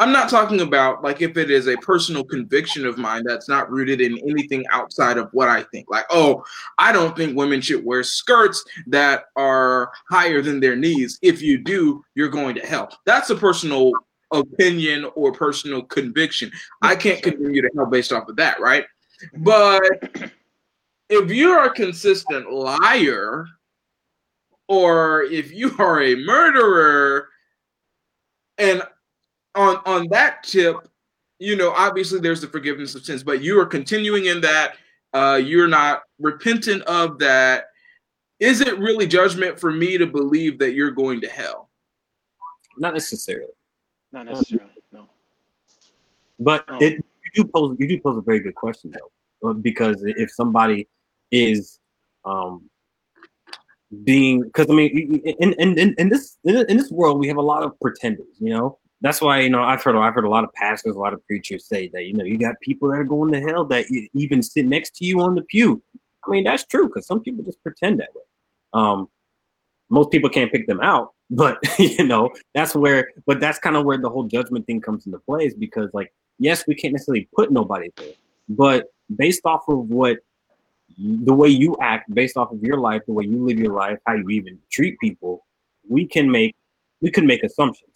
I'm 0.00 0.12
not 0.12 0.30
talking 0.30 0.62
about 0.62 1.04
like 1.04 1.20
if 1.20 1.36
it 1.36 1.50
is 1.50 1.68
a 1.68 1.76
personal 1.76 2.24
conviction 2.24 2.86
of 2.86 2.96
mine 2.96 3.22
that's 3.26 3.50
not 3.50 3.70
rooted 3.70 4.00
in 4.00 4.16
anything 4.26 4.64
outside 4.70 5.18
of 5.18 5.28
what 5.32 5.50
I 5.50 5.62
think. 5.64 5.90
Like, 5.90 6.06
oh, 6.08 6.42
I 6.78 6.90
don't 6.90 7.14
think 7.14 7.36
women 7.36 7.60
should 7.60 7.84
wear 7.84 8.02
skirts 8.02 8.64
that 8.86 9.24
are 9.36 9.92
higher 10.08 10.40
than 10.40 10.58
their 10.58 10.74
knees. 10.74 11.18
If 11.20 11.42
you 11.42 11.58
do, 11.58 12.02
you're 12.14 12.30
going 12.30 12.54
to 12.54 12.66
hell. 12.66 12.88
That's 13.04 13.28
a 13.28 13.36
personal 13.36 13.92
opinion 14.30 15.06
or 15.16 15.32
personal 15.32 15.82
conviction. 15.82 16.50
I 16.80 16.96
can't 16.96 17.22
condemn 17.22 17.54
you 17.54 17.60
to 17.60 17.70
hell 17.76 17.84
based 17.84 18.12
off 18.12 18.26
of 18.26 18.36
that, 18.36 18.58
right? 18.58 18.86
Mm-hmm. 19.34 19.44
But 19.44 20.32
if 21.10 21.30
you're 21.30 21.64
a 21.64 21.74
consistent 21.74 22.50
liar, 22.50 23.44
or 24.66 25.24
if 25.24 25.52
you 25.52 25.74
are 25.78 26.00
a 26.00 26.14
murderer, 26.14 27.28
and 28.56 28.82
on 29.54 29.76
on 29.86 30.08
that 30.10 30.42
tip, 30.42 30.76
you 31.38 31.56
know, 31.56 31.72
obviously 31.72 32.20
there's 32.20 32.40
the 32.40 32.46
forgiveness 32.46 32.94
of 32.94 33.04
sins, 33.04 33.22
but 33.22 33.42
you 33.42 33.58
are 33.58 33.66
continuing 33.66 34.26
in 34.26 34.40
that, 34.42 34.76
uh, 35.14 35.40
you're 35.42 35.68
not 35.68 36.02
repentant 36.18 36.82
of 36.82 37.18
that. 37.18 37.64
Is 38.38 38.60
it 38.60 38.78
really 38.78 39.06
judgment 39.06 39.58
for 39.58 39.70
me 39.70 39.98
to 39.98 40.06
believe 40.06 40.58
that 40.60 40.72
you're 40.72 40.90
going 40.90 41.20
to 41.22 41.28
hell? 41.28 41.68
Not 42.78 42.94
necessarily, 42.94 43.52
Not 44.12 44.26
necessarily. 44.26 44.70
No. 44.92 45.08
but 46.38 46.64
it 46.80 47.04
you 47.34 47.44
do 47.44 47.50
pose 47.52 47.76
you 47.78 47.86
do 47.86 48.00
pose 48.00 48.16
a 48.16 48.22
very 48.22 48.40
good 48.40 48.54
question 48.54 48.92
though, 48.92 49.50
uh, 49.50 49.52
because 49.52 50.02
if 50.02 50.30
somebody 50.30 50.88
is 51.30 51.78
um 52.24 52.68
being 54.04 54.42
because 54.42 54.66
I 54.70 54.74
mean 54.74 55.20
in, 55.24 55.52
in 55.54 55.78
in 55.78 55.94
in 55.98 56.08
this 56.08 56.38
in, 56.44 56.64
in 56.68 56.76
this 56.76 56.90
world 56.90 57.18
we 57.18 57.28
have 57.28 57.36
a 57.36 57.42
lot 57.42 57.62
of 57.62 57.78
pretenders, 57.80 58.36
you 58.38 58.50
know. 58.50 58.78
That's 59.02 59.20
why 59.20 59.40
you 59.40 59.50
know 59.50 59.62
I've 59.62 59.82
heard 59.82 59.96
I've 59.96 60.14
heard 60.14 60.24
a 60.24 60.30
lot 60.30 60.44
of 60.44 60.52
pastors, 60.52 60.94
a 60.94 60.98
lot 60.98 61.14
of 61.14 61.24
preachers 61.26 61.66
say 61.66 61.88
that 61.88 62.04
you 62.04 62.12
know 62.12 62.24
you 62.24 62.38
got 62.38 62.60
people 62.60 62.90
that 62.90 62.98
are 62.98 63.04
going 63.04 63.32
to 63.32 63.40
hell 63.40 63.64
that 63.66 63.86
even 64.14 64.42
sit 64.42 64.66
next 64.66 64.96
to 64.96 65.04
you 65.04 65.20
on 65.20 65.34
the 65.34 65.42
pew. 65.42 65.82
I 66.26 66.30
mean 66.30 66.44
that's 66.44 66.66
true 66.66 66.86
because 66.86 67.06
some 67.06 67.20
people 67.20 67.44
just 67.44 67.62
pretend 67.62 68.00
that 68.00 68.10
way. 68.14 68.22
Um, 68.72 69.08
most 69.88 70.10
people 70.10 70.30
can't 70.30 70.52
pick 70.52 70.66
them 70.66 70.80
out, 70.80 71.14
but 71.30 71.58
you 71.78 72.04
know 72.04 72.30
that's 72.54 72.74
where. 72.74 73.10
But 73.26 73.40
that's 73.40 73.58
kind 73.58 73.76
of 73.76 73.84
where 73.84 73.98
the 73.98 74.10
whole 74.10 74.24
judgment 74.24 74.66
thing 74.66 74.80
comes 74.80 75.06
into 75.06 75.18
play, 75.20 75.46
is 75.46 75.54
because 75.54 75.90
like 75.94 76.12
yes, 76.38 76.66
we 76.66 76.74
can't 76.74 76.92
necessarily 76.92 77.28
put 77.34 77.50
nobody 77.50 77.90
there, 77.96 78.12
but 78.48 78.92
based 79.16 79.42
off 79.44 79.62
of 79.68 79.88
what 79.88 80.18
the 80.98 81.32
way 81.32 81.48
you 81.48 81.76
act, 81.80 82.12
based 82.14 82.36
off 82.36 82.52
of 82.52 82.62
your 82.62 82.78
life, 82.78 83.02
the 83.06 83.12
way 83.12 83.24
you 83.24 83.44
live 83.44 83.58
your 83.58 83.74
life, 83.74 83.98
how 84.06 84.14
you 84.14 84.28
even 84.30 84.58
treat 84.70 84.98
people, 85.00 85.46
we 85.88 86.06
can 86.06 86.30
make 86.30 86.54
we 87.00 87.10
can 87.10 87.26
make 87.26 87.42
assumptions. 87.42 87.89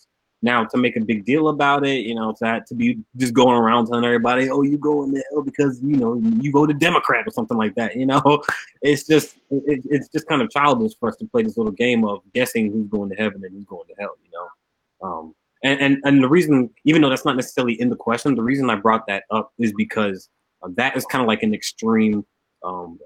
Now 0.44 0.62
to 0.66 0.76
make 0.76 0.94
a 0.96 1.00
big 1.00 1.24
deal 1.24 1.48
about 1.48 1.86
it, 1.86 2.04
you 2.04 2.14
know, 2.14 2.34
to 2.38 2.62
to 2.68 2.74
be 2.74 2.98
just 3.16 3.32
going 3.32 3.56
around 3.56 3.86
telling 3.86 4.04
everybody, 4.04 4.50
"Oh, 4.50 4.60
you 4.60 4.76
go 4.76 5.02
in 5.02 5.10
the 5.10 5.24
hell 5.30 5.42
because 5.42 5.80
you 5.82 5.96
know 5.96 6.20
you 6.42 6.52
to 6.66 6.74
Democrat 6.74 7.26
or 7.26 7.30
something 7.30 7.56
like 7.56 7.74
that," 7.76 7.96
you 7.96 8.04
know, 8.04 8.20
it's 8.82 9.06
just 9.06 9.36
it, 9.50 9.80
it's 9.86 10.08
just 10.08 10.28
kind 10.28 10.42
of 10.42 10.50
childish 10.50 10.92
for 11.00 11.08
us 11.08 11.16
to 11.16 11.24
play 11.26 11.42
this 11.42 11.56
little 11.56 11.72
game 11.72 12.04
of 12.04 12.20
guessing 12.34 12.70
who's 12.70 12.86
going 12.88 13.08
to 13.08 13.16
heaven 13.16 13.42
and 13.42 13.54
who's 13.54 13.64
going 13.64 13.86
to 13.88 13.94
hell, 13.98 14.14
you 14.22 14.30
know. 14.32 15.08
Um, 15.08 15.34
and 15.62 15.80
and 15.80 15.98
and 16.04 16.22
the 16.22 16.28
reason, 16.28 16.68
even 16.84 17.00
though 17.00 17.08
that's 17.08 17.24
not 17.24 17.36
necessarily 17.36 17.80
in 17.80 17.88
the 17.88 17.96
question, 17.96 18.34
the 18.34 18.42
reason 18.42 18.68
I 18.68 18.74
brought 18.76 19.06
that 19.06 19.24
up 19.30 19.50
is 19.58 19.72
because 19.72 20.28
uh, 20.62 20.68
that 20.76 20.94
is 20.94 21.06
kind 21.06 21.22
of 21.22 21.26
like 21.26 21.42
an 21.42 21.54
extreme 21.54 22.22
um, 22.62 22.98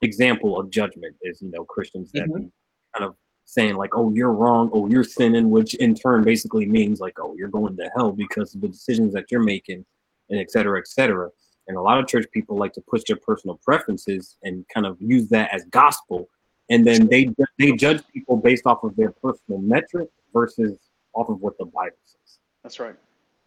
example 0.00 0.58
of 0.58 0.70
judgment. 0.70 1.14
Is 1.20 1.42
you 1.42 1.50
know 1.50 1.66
Christians 1.66 2.10
that 2.12 2.26
Mhm. 2.28 2.50
kind 2.96 3.04
of 3.04 3.16
saying 3.46 3.76
like, 3.76 3.96
"Oh, 3.96 4.12
you're 4.12 4.32
wrong," 4.32 4.70
"Oh, 4.72 4.88
you're 4.88 5.04
sinning," 5.04 5.50
which 5.50 5.74
in 5.76 5.94
turn 5.94 6.22
basically 6.24 6.66
means 6.66 7.00
like, 7.00 7.18
"Oh, 7.18 7.34
you're 7.36 7.48
going 7.48 7.76
to 7.78 7.90
hell 7.96 8.12
because 8.12 8.54
of 8.54 8.60
the 8.60 8.68
decisions 8.68 9.14
that 9.14 9.30
you're 9.30 9.42
making," 9.42 9.84
and 10.28 10.38
et 10.38 10.50
cetera, 10.50 10.78
et 10.78 10.88
cetera. 10.88 11.30
And 11.68 11.76
a 11.76 11.80
lot 11.80 11.98
of 11.98 12.06
church 12.06 12.26
people 12.32 12.56
like 12.56 12.72
to 12.74 12.80
push 12.82 13.02
their 13.08 13.16
personal 13.16 13.58
preferences 13.64 14.36
and 14.42 14.64
kind 14.72 14.86
of 14.86 14.96
use 15.00 15.28
that 15.30 15.52
as 15.52 15.64
gospel, 15.66 16.28
and 16.68 16.86
then 16.86 17.06
they 17.06 17.30
they 17.58 17.72
judge 17.72 18.02
people 18.12 18.36
based 18.36 18.66
off 18.66 18.82
of 18.82 18.94
their 18.96 19.12
personal 19.12 19.60
metric 19.60 20.10
versus 20.32 20.78
off 21.14 21.28
of 21.28 21.40
what 21.40 21.56
the 21.58 21.64
Bible 21.64 21.96
says. 22.04 22.38
That's 22.62 22.78
right. 22.78 22.96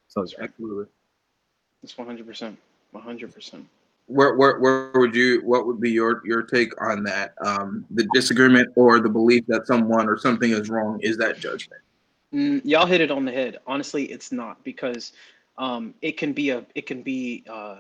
So 0.08 0.22
it's 0.24 0.34
Absolutely. 0.39 0.86
That's 1.82 1.94
100%. 1.94 2.58
100%. 2.94 3.63
Where, 4.10 4.36
where 4.36 4.60
where 4.60 4.92
would 4.96 5.16
you 5.16 5.42
what 5.46 5.68
would 5.68 5.80
be 5.80 5.92
your 5.92 6.22
your 6.25 6.42
take 6.42 6.74
on 6.82 7.04
that 7.04 7.36
um 7.46 7.86
the 7.92 8.08
disagreement 8.12 8.70
or 8.75 9.00
the 9.00 9.10
belief 9.10 9.46
that 9.48 9.68
someone 9.68 10.08
or 10.08 10.18
something 10.18 10.51
is 10.51 10.70
wrong 10.70 11.00
is 11.01 11.16
that 11.18 11.39
judgment 11.39 11.82
Mm, 12.34 12.62
y'all 12.63 12.86
hit 12.86 13.01
it 13.01 13.12
on 13.12 13.25
the 13.25 13.32
head. 13.32 13.60
Honestly, 13.66 14.06
it's 14.06 14.32
not 14.32 14.63
because 14.63 15.13
um, 15.58 15.94
it 16.01 16.18
can 16.18 16.34
be 16.34 16.51
a 16.51 16.66
it 16.75 16.86
can 16.86 17.01
be 17.01 17.44
uh, 17.50 17.78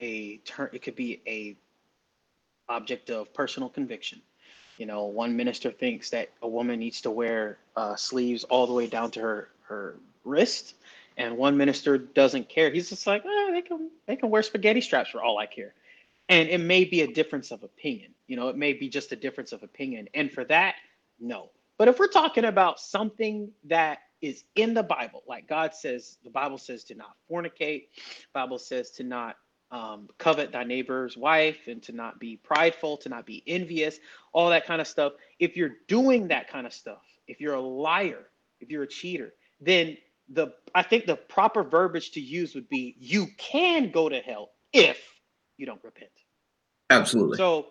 a 0.00 0.38
turn 0.38 0.70
it 0.72 0.82
could 0.82 0.96
be 0.96 1.20
a 1.26 1.56
object 2.68 3.10
of 3.10 3.32
personal 3.34 3.68
conviction. 3.68 4.20
You 4.78 4.86
know, 4.86 5.04
one 5.04 5.36
minister 5.36 5.70
thinks 5.70 6.08
that 6.10 6.30
a 6.40 6.48
woman 6.48 6.80
needs 6.80 7.02
to 7.02 7.10
wear 7.10 7.58
uh, 7.76 7.94
sleeves 7.96 8.44
all 8.44 8.66
the 8.66 8.72
way 8.72 8.86
down 8.86 9.10
to 9.12 9.20
her 9.20 9.48
her 9.62 9.96
wrist, 10.24 10.76
and 11.18 11.36
one 11.36 11.56
minister 11.56 11.98
doesn't 11.98 12.48
care. 12.48 12.70
He's 12.70 12.88
just 12.88 13.06
like, 13.06 13.22
oh, 13.26 13.50
they 13.52 13.60
can 14.22 14.30
wear 14.30 14.42
spaghetti 14.42 14.80
straps 14.80 15.10
for 15.10 15.20
all 15.20 15.36
I 15.38 15.46
care. 15.46 15.74
And 16.28 16.48
it 16.48 16.58
may 16.58 16.84
be 16.84 17.02
a 17.02 17.12
difference 17.12 17.50
of 17.50 17.64
opinion. 17.64 18.14
You 18.28 18.36
know, 18.36 18.48
it 18.48 18.56
may 18.56 18.72
be 18.72 18.88
just 18.88 19.10
a 19.10 19.16
difference 19.16 19.52
of 19.52 19.64
opinion. 19.64 20.08
And 20.14 20.30
for 20.30 20.44
that, 20.44 20.76
no. 21.18 21.50
But 21.76 21.88
if 21.88 21.98
we're 21.98 22.06
talking 22.06 22.44
about 22.44 22.78
something 22.78 23.50
that 23.64 23.98
is 24.20 24.44
in 24.54 24.74
the 24.74 24.84
Bible, 24.84 25.24
like 25.26 25.48
God 25.48 25.74
says, 25.74 26.18
the 26.22 26.30
Bible 26.30 26.56
says 26.56 26.84
to 26.84 26.94
not 26.94 27.16
fornicate, 27.28 27.88
Bible 28.32 28.60
says 28.60 28.92
to 28.92 29.02
not 29.02 29.36
um, 29.72 30.08
covet 30.18 30.52
thy 30.52 30.62
neighbor's 30.62 31.16
wife, 31.16 31.66
and 31.66 31.82
to 31.82 31.92
not 31.92 32.20
be 32.20 32.36
prideful, 32.36 32.98
to 32.98 33.08
not 33.08 33.26
be 33.26 33.42
envious, 33.46 33.98
all 34.32 34.50
that 34.50 34.66
kind 34.66 34.80
of 34.80 34.86
stuff. 34.86 35.14
If 35.40 35.56
you're 35.56 35.76
doing 35.88 36.28
that 36.28 36.48
kind 36.48 36.66
of 36.66 36.72
stuff, 36.72 37.02
if 37.26 37.40
you're 37.40 37.54
a 37.54 37.60
liar, 37.60 38.28
if 38.60 38.70
you're 38.70 38.84
a 38.84 38.88
cheater, 38.88 39.32
then 39.60 39.96
the 40.32 40.48
I 40.74 40.82
think 40.84 41.06
the 41.06 41.16
proper 41.16 41.64
verbiage 41.64 42.12
to 42.12 42.20
use 42.22 42.54
would 42.56 42.70
be 42.70 42.96
you 43.00 43.28
can 43.38 43.92
go 43.92 44.10
to 44.10 44.20
hell 44.20 44.50
if 44.74 44.98
you 45.58 45.66
don't 45.66 45.84
repent. 45.84 46.10
absolutely 46.90 47.38
So 47.38 47.68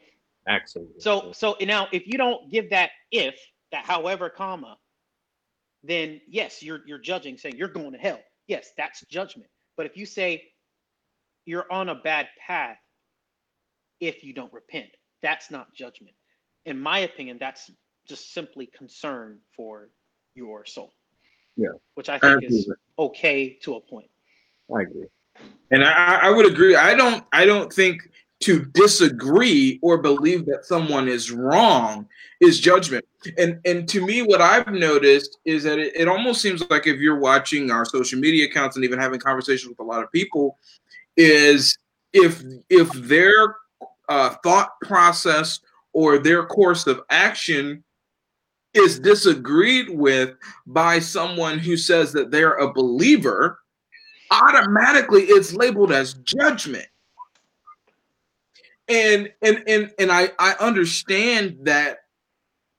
absolutely. 0.47 0.95
so 0.99 1.31
so 1.33 1.57
now 1.61 1.87
if 1.93 2.07
you 2.07 2.17
don't 2.17 2.51
give 2.51 2.71
that 2.71 2.91
if 3.11 3.35
that 3.71 3.85
however 3.85 4.29
comma, 4.29 4.77
then 5.83 6.21
yes, 6.27 6.63
you're 6.63 6.81
you're 6.87 6.99
judging 6.99 7.37
saying 7.37 7.57
you're 7.57 7.69
going 7.69 7.93
to 7.93 7.99
hell. 7.99 8.21
Yes, 8.47 8.71
that's 8.77 9.01
judgment. 9.07 9.49
But 9.77 9.87
if 9.87 9.97
you 9.97 10.05
say 10.05 10.43
you're 11.45 11.71
on 11.71 11.89
a 11.89 11.95
bad 11.95 12.29
path 12.47 12.77
if 14.01 14.23
you 14.23 14.33
don't 14.33 14.53
repent, 14.53 14.89
that's 15.23 15.51
not 15.51 15.73
judgment. 15.75 16.15
In 16.65 16.79
my 16.81 17.01
opinion, 17.01 17.37
that's 17.39 17.71
just 18.07 18.33
simply 18.33 18.67
concern 18.67 19.39
for 19.57 19.89
your 20.35 20.65
soul. 20.65 20.93
Yeah. 21.57 21.69
Which 21.95 22.09
I 22.09 22.19
think 22.19 22.43
Absolutely. 22.43 22.57
is 22.57 22.73
okay 22.97 23.53
to 23.63 23.75
a 23.75 23.79
point. 23.79 24.09
I 24.73 24.81
agree. 24.81 25.07
And 25.71 25.83
I, 25.83 26.19
I 26.23 26.29
would 26.29 26.45
agree. 26.45 26.75
I 26.75 26.93
don't. 26.95 27.23
I 27.31 27.45
don't 27.45 27.71
think 27.71 28.01
to 28.41 28.65
disagree 28.73 29.79
or 29.81 29.99
believe 29.99 30.45
that 30.47 30.65
someone 30.65 31.07
is 31.07 31.31
wrong 31.31 32.07
is 32.39 32.59
judgment. 32.59 33.05
And 33.37 33.59
and 33.65 33.87
to 33.89 34.05
me, 34.05 34.21
what 34.21 34.41
I've 34.41 34.67
noticed 34.67 35.37
is 35.45 35.63
that 35.63 35.79
it, 35.79 35.95
it 35.95 36.07
almost 36.07 36.41
seems 36.41 36.67
like 36.69 36.87
if 36.87 36.99
you're 36.99 37.19
watching 37.19 37.71
our 37.71 37.85
social 37.85 38.19
media 38.19 38.45
accounts 38.45 38.75
and 38.75 38.83
even 38.83 38.99
having 38.99 39.19
conversations 39.19 39.69
with 39.69 39.79
a 39.79 39.83
lot 39.83 40.03
of 40.03 40.11
people, 40.11 40.57
is 41.17 41.77
if 42.13 42.43
if 42.69 42.91
their 42.93 43.57
uh, 44.09 44.35
thought 44.43 44.71
process 44.81 45.59
or 45.93 46.17
their 46.17 46.45
course 46.45 46.87
of 46.87 47.01
action 47.09 47.83
is 48.73 48.99
disagreed 48.99 49.89
with 49.89 50.35
by 50.65 50.99
someone 50.99 51.59
who 51.59 51.75
says 51.75 52.13
that 52.13 52.31
they're 52.31 52.53
a 52.57 52.73
believer, 52.73 53.59
automatically 54.31 55.23
it's 55.23 55.53
labeled 55.53 55.91
as 55.91 56.13
judgment. 56.13 56.87
And 58.87 59.31
and 59.41 59.63
and 59.67 59.91
and 59.99 60.11
I 60.11 60.31
I 60.39 60.55
understand 60.59 61.57
that 61.63 61.99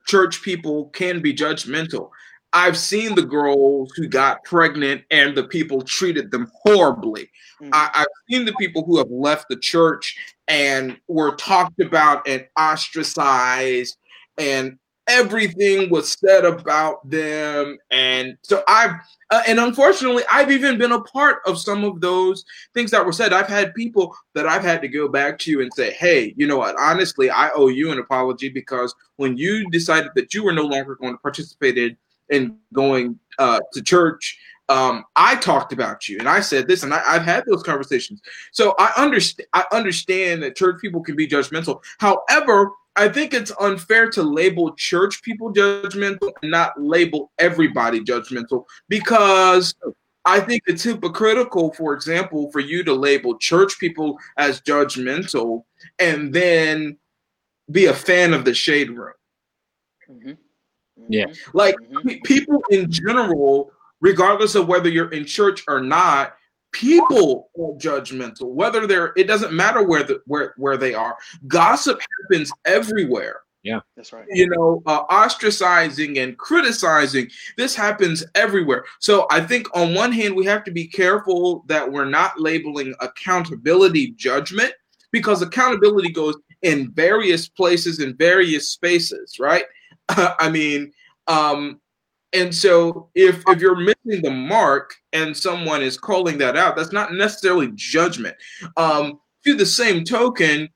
church 0.06 0.42
people 0.42 0.86
can 0.90 1.20
be 1.20 1.32
judgmental. 1.34 2.10
I've 2.54 2.76
seen 2.76 3.14
the 3.14 3.22
girls 3.22 3.92
who 3.96 4.08
got 4.08 4.44
pregnant 4.44 5.04
and 5.10 5.34
the 5.34 5.44
people 5.44 5.80
treated 5.80 6.30
them 6.30 6.50
horribly. 6.62 7.30
Mhm. 7.62 7.70
I, 7.72 7.90
I've 7.94 8.06
seen 8.30 8.44
the 8.44 8.52
people 8.54 8.84
who 8.84 8.98
have 8.98 9.10
left 9.10 9.48
the 9.48 9.56
church 9.56 10.14
and 10.48 10.98
were 11.08 11.34
talked 11.36 11.80
about 11.80 12.26
and 12.28 12.46
ostracized, 12.58 13.96
and 14.36 14.78
everything 15.12 15.90
was 15.90 16.12
said 16.12 16.44
about 16.44 17.08
them. 17.08 17.78
And 17.90 18.36
so 18.42 18.62
I've, 18.66 18.92
uh, 19.30 19.42
and 19.46 19.60
unfortunately, 19.60 20.22
I've 20.30 20.50
even 20.50 20.78
been 20.78 20.92
a 20.92 21.00
part 21.00 21.38
of 21.46 21.58
some 21.58 21.84
of 21.84 22.00
those 22.00 22.44
things 22.74 22.90
that 22.90 23.04
were 23.04 23.12
said. 23.12 23.32
I've 23.32 23.46
had 23.46 23.74
people 23.74 24.16
that 24.34 24.46
I've 24.46 24.62
had 24.62 24.80
to 24.82 24.88
go 24.88 25.08
back 25.08 25.38
to 25.40 25.60
and 25.60 25.72
say, 25.74 25.92
hey, 25.92 26.34
you 26.36 26.46
know 26.46 26.58
what? 26.58 26.76
Honestly, 26.78 27.30
I 27.30 27.50
owe 27.54 27.68
you 27.68 27.92
an 27.92 27.98
apology 27.98 28.48
because 28.48 28.94
when 29.16 29.36
you 29.36 29.68
decided 29.70 30.12
that 30.16 30.34
you 30.34 30.44
were 30.44 30.52
no 30.52 30.64
longer 30.64 30.96
going 30.96 31.14
to 31.14 31.18
participate 31.18 31.76
in, 31.78 31.96
in 32.30 32.56
going 32.72 33.18
uh, 33.38 33.60
to 33.74 33.82
church, 33.82 34.38
um, 34.68 35.04
I 35.16 35.36
talked 35.36 35.72
about 35.72 36.08
you 36.08 36.18
and 36.18 36.28
I 36.28 36.40
said 36.40 36.66
this, 36.66 36.82
and 36.82 36.94
I, 36.94 37.02
I've 37.04 37.24
had 37.24 37.44
those 37.46 37.62
conversations. 37.62 38.22
So 38.52 38.74
I 38.78 38.92
understand. 38.96 39.46
I 39.52 39.64
understand 39.72 40.42
that 40.42 40.56
church 40.56 40.80
people 40.80 41.02
can 41.02 41.16
be 41.16 41.28
judgmental. 41.28 41.82
However, 41.98 42.70
I 42.96 43.08
think 43.08 43.32
it's 43.32 43.52
unfair 43.58 44.10
to 44.10 44.22
label 44.22 44.74
church 44.74 45.22
people 45.22 45.52
judgmental 45.52 46.32
and 46.42 46.50
not 46.50 46.80
label 46.80 47.32
everybody 47.38 48.00
judgmental 48.00 48.66
because 48.88 49.74
I 50.24 50.40
think 50.40 50.62
it's 50.66 50.82
hypocritical, 50.82 51.72
for 51.72 51.94
example, 51.94 52.50
for 52.52 52.60
you 52.60 52.84
to 52.84 52.92
label 52.92 53.38
church 53.38 53.78
people 53.78 54.18
as 54.36 54.60
judgmental 54.60 55.64
and 55.98 56.32
then 56.32 56.96
be 57.70 57.86
a 57.86 57.94
fan 57.94 58.34
of 58.34 58.44
the 58.44 58.54
shade 58.54 58.90
room. 58.90 59.14
Mhm. 60.10 60.36
Yeah. 61.08 61.26
Mhm. 61.26 61.54
Like 61.54 61.76
Mhm. 61.76 62.22
people 62.24 62.62
in 62.70 62.90
general, 62.90 63.72
regardless 64.00 64.54
of 64.54 64.68
whether 64.68 64.88
you're 64.90 65.10
in 65.12 65.24
church 65.24 65.64
or 65.66 65.80
not, 65.80 66.36
people 66.72 67.50
are 67.58 67.76
judgmental. 67.78 68.52
Whether 68.52 68.86
they're, 68.86 69.12
it 69.16 69.24
doesn't 69.24 69.52
matter 69.52 69.82
where 69.82 70.02
the 70.02 70.20
where 70.26 70.54
where 70.56 70.76
they 70.76 70.94
are. 70.94 71.16
Gossip 71.46 72.00
happens 72.22 72.50
everywhere. 72.64 73.40
Yeah, 73.62 73.78
that's 73.96 74.12
right. 74.12 74.26
You 74.28 74.48
know, 74.48 74.82
uh, 74.86 75.06
ostracizing 75.06 76.20
and 76.20 76.36
criticizing. 76.36 77.28
This 77.56 77.76
happens 77.76 78.24
everywhere. 78.34 78.84
So 78.98 79.26
I 79.30 79.40
think 79.40 79.68
on 79.76 79.94
one 79.94 80.10
hand 80.10 80.34
we 80.34 80.44
have 80.46 80.64
to 80.64 80.72
be 80.72 80.88
careful 80.88 81.64
that 81.68 81.90
we're 81.90 82.06
not 82.06 82.40
labeling 82.40 82.92
accountability 83.00 84.12
judgment 84.12 84.72
because 85.12 85.42
accountability 85.42 86.10
goes 86.10 86.36
in 86.62 86.90
various 86.92 87.48
places 87.48 88.00
in 88.00 88.16
various 88.16 88.70
spaces, 88.70 89.36
right? 89.38 89.64
I 90.08 90.50
mean, 90.50 90.92
um, 91.28 91.80
and 92.32 92.54
so 92.54 93.10
if 93.14 93.42
if 93.46 93.60
you're 93.60 93.76
missing 93.76 94.22
the 94.22 94.30
mark 94.30 94.94
and 95.12 95.36
someone 95.36 95.82
is 95.82 95.98
calling 95.98 96.38
that 96.38 96.56
out, 96.56 96.76
that's 96.76 96.92
not 96.92 97.12
necessarily 97.12 97.70
judgment. 97.74 98.36
Um, 98.76 99.20
to 99.44 99.54
the 99.54 99.66
same 99.66 100.04
token, 100.04 100.68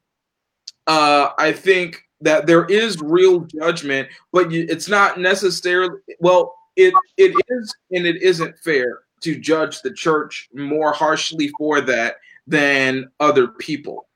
uh, 0.87 1.31
I 1.39 1.53
think 1.53 2.03
that 2.21 2.47
there 2.47 2.65
is 2.67 3.01
real 3.01 3.41
judgment, 3.41 4.09
but 4.33 4.51
you, 4.51 4.67
it's 4.69 4.89
not 4.89 5.19
necessarily 5.19 5.99
well. 6.21 6.55
It 6.77 6.93
it 7.17 7.35
is 7.49 7.75
and 7.93 8.07
it 8.07 8.21
isn't 8.21 8.59
fair 8.59 9.01
to 9.23 9.39
judge 9.39 9.81
the 9.81 9.93
church 9.93 10.49
more 10.53 10.93
harshly 10.93 11.49
for 11.57 11.81
that 11.81 12.17
than 12.47 13.11
other 13.19 13.49
people. 13.49 14.09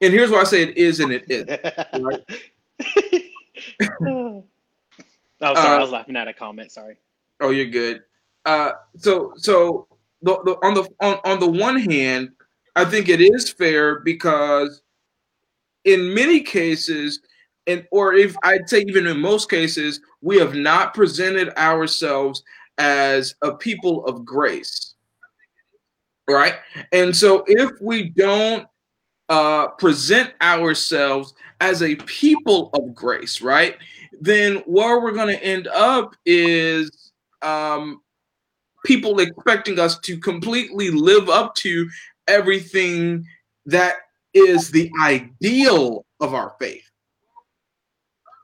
And 0.00 0.12
here's 0.12 0.30
why 0.30 0.40
I 0.40 0.44
say 0.44 0.62
it 0.62 0.78
is 0.78 1.00
and 1.00 1.12
it 1.12 1.24
is. 1.28 1.44
oh, 5.40 5.54
sorry. 5.54 5.68
I 5.68 5.78
was 5.78 5.90
laughing 5.90 6.16
at 6.16 6.28
a 6.28 6.32
comment. 6.32 6.72
Sorry. 6.72 6.96
Oh, 7.40 7.50
you're 7.50 7.66
good. 7.66 8.02
Uh, 8.44 8.72
so 8.96 9.32
so 9.36 9.88
the, 10.22 10.38
the 10.44 10.52
on 10.62 10.74
the 10.74 10.88
on, 11.00 11.18
on 11.24 11.40
the 11.40 11.50
one 11.50 11.78
hand, 11.78 12.30
I 12.76 12.84
think 12.84 13.08
it 13.08 13.20
is 13.20 13.50
fair 13.50 14.00
because 14.00 14.82
in 15.84 16.14
many 16.14 16.40
cases, 16.40 17.20
and 17.66 17.86
or 17.90 18.14
if 18.14 18.36
I'd 18.42 18.68
say 18.68 18.84
even 18.86 19.06
in 19.06 19.18
most 19.18 19.50
cases, 19.50 20.00
we 20.20 20.38
have 20.38 20.54
not 20.54 20.94
presented 20.94 21.50
ourselves 21.58 22.42
as 22.78 23.34
a 23.42 23.52
people 23.54 24.04
of 24.06 24.24
grace. 24.24 24.94
Right? 26.28 26.54
And 26.92 27.14
so 27.14 27.44
if 27.46 27.70
we 27.82 28.08
don't 28.08 28.66
uh, 29.28 29.68
present 29.68 30.32
ourselves 30.40 31.34
as 31.60 31.82
a 31.82 31.96
people 31.96 32.70
of 32.74 32.94
grace, 32.94 33.40
right? 33.40 33.76
Then 34.20 34.56
where 34.66 35.00
we're 35.00 35.12
going 35.12 35.34
to 35.34 35.44
end 35.44 35.68
up 35.68 36.14
is 36.24 37.12
um, 37.42 38.00
people 38.84 39.20
expecting 39.20 39.78
us 39.78 39.98
to 40.00 40.18
completely 40.18 40.90
live 40.90 41.28
up 41.28 41.54
to 41.56 41.88
everything 42.28 43.26
that 43.66 43.96
is 44.32 44.70
the 44.70 44.90
ideal 45.02 46.04
of 46.20 46.34
our 46.34 46.54
faith. 46.58 46.88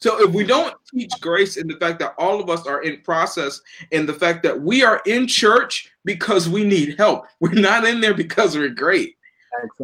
So 0.01 0.27
if 0.27 0.33
we 0.33 0.45
don't 0.45 0.75
teach 0.91 1.13
grace 1.21 1.59
in 1.59 1.67
the 1.67 1.77
fact 1.77 1.99
that 1.99 2.15
all 2.17 2.41
of 2.41 2.49
us 2.49 2.67
are 2.67 2.83
in 2.83 3.03
process 3.03 3.61
and 3.93 4.09
the 4.09 4.15
fact 4.15 4.43
that 4.45 4.59
we 4.59 4.83
are 4.83 5.03
in 5.05 5.27
church 5.27 5.93
because 6.07 6.49
we 6.49 6.65
need 6.65 6.97
help, 6.97 7.27
we're 7.41 7.53
not 7.53 7.85
in 7.85 8.01
there 8.01 8.15
because 8.15 8.57
we're 8.57 8.71
great. 8.71 9.17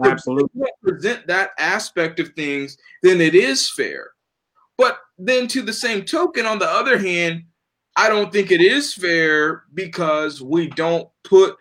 Absolutely. 0.05 0.49
If 0.63 0.71
we 0.81 0.93
present 0.93 1.27
that 1.27 1.51
aspect 1.59 2.19
of 2.19 2.31
things, 2.31 2.79
then 3.03 3.21
it 3.21 3.35
is 3.35 3.71
fair. 3.71 4.11
But 4.79 4.99
then 5.19 5.49
to 5.49 5.63
the 5.63 5.73
same 5.73 6.05
token, 6.05 6.47
on 6.47 6.59
the 6.59 6.69
other 6.69 6.99
hand, 6.99 7.45
I 7.97 8.09
don't 8.09 8.31
think 8.31 8.51
it 8.51 8.61
is 8.61 8.93
fair 8.93 9.65
because 9.75 10.43
we 10.43 10.69
don't 10.69 11.09
put 11.25 11.57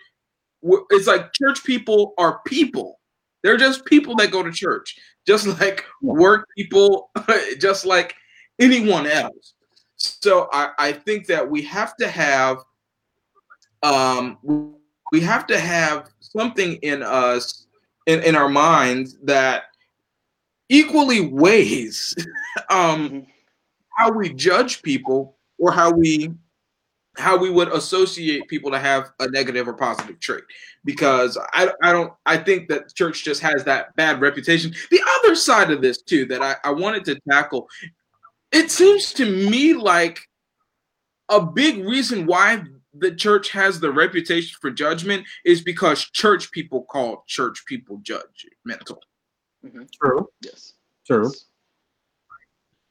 it's 0.89 1.07
like 1.07 1.31
church 1.33 1.63
people 1.63 2.13
are 2.17 2.41
people. 2.45 2.99
They're 3.43 3.57
just 3.57 3.85
people 3.85 4.15
that 4.15 4.31
go 4.31 4.41
to 4.41 4.51
church, 4.51 4.95
just 5.27 5.45
like 5.59 5.85
work 6.01 6.47
people, 6.57 7.11
just 7.59 7.85
like 7.85 8.15
anyone 8.59 9.05
else. 9.05 9.53
So 9.97 10.49
I, 10.51 10.71
I 10.77 10.91
think 10.91 11.27
that 11.27 11.49
we 11.49 11.61
have 11.63 11.95
to 11.97 12.07
have 12.07 12.57
um 13.83 14.37
we 15.11 15.21
have 15.21 15.45
to 15.47 15.59
have 15.59 16.09
something 16.19 16.75
in 16.77 17.03
us 17.03 17.67
in, 18.07 18.23
in 18.23 18.35
our 18.35 18.49
minds 18.49 19.17
that 19.23 19.65
equally 20.69 21.21
weighs 21.21 22.15
um 22.69 23.09
Mhm. 23.09 23.27
how 23.97 24.11
we 24.11 24.33
judge 24.33 24.81
people 24.81 25.37
or 25.57 25.71
how 25.71 25.91
we 25.91 26.31
how 27.17 27.37
we 27.37 27.49
would 27.49 27.69
associate 27.69 28.45
people 28.49 28.69
to 28.71 28.79
have 28.79 29.11
a 29.21 29.29
negative 29.29 29.67
or 29.69 29.73
positive 29.73 30.19
trait 30.19 30.43
because 30.83 31.37
I, 31.53 31.71
I 31.81 31.93
don't 31.93 32.11
I 32.25 32.37
think 32.37 32.67
that 32.69 32.93
church 32.93 33.23
just 33.23 33.41
has 33.41 33.63
that 33.63 33.95
bad 33.95 34.19
reputation. 34.19 34.73
The 34.91 35.01
other 35.19 35.33
side 35.35 35.71
of 35.71 35.81
this 35.81 36.01
too 36.01 36.25
that 36.25 36.41
I, 36.41 36.55
I 36.63 36.71
wanted 36.71 37.05
to 37.05 37.19
tackle, 37.29 37.69
it 38.51 38.69
seems 38.69 39.13
to 39.13 39.25
me 39.49 39.73
like 39.73 40.19
a 41.29 41.41
big 41.41 41.85
reason 41.85 42.25
why 42.25 42.63
the 42.93 43.15
church 43.15 43.49
has 43.51 43.79
the 43.79 43.91
reputation 43.91 44.55
for 44.61 44.69
judgment 44.71 45.25
is 45.45 45.61
because 45.61 46.03
church 46.11 46.51
people 46.51 46.83
call 46.83 47.23
church 47.27 47.63
people 47.65 47.99
judgmental. 47.99 48.97
True. 50.01 50.29
Yes. 50.41 50.73
True. 51.05 51.25
Yes. 51.25 51.45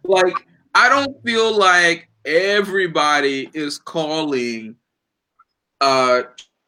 like 0.05 0.35
I 0.75 0.89
don't 0.89 1.23
feel 1.25 1.57
like 1.57 2.09
everybody 2.25 3.51
is 3.53 3.79
calling 3.79 4.77
uh 5.81 6.23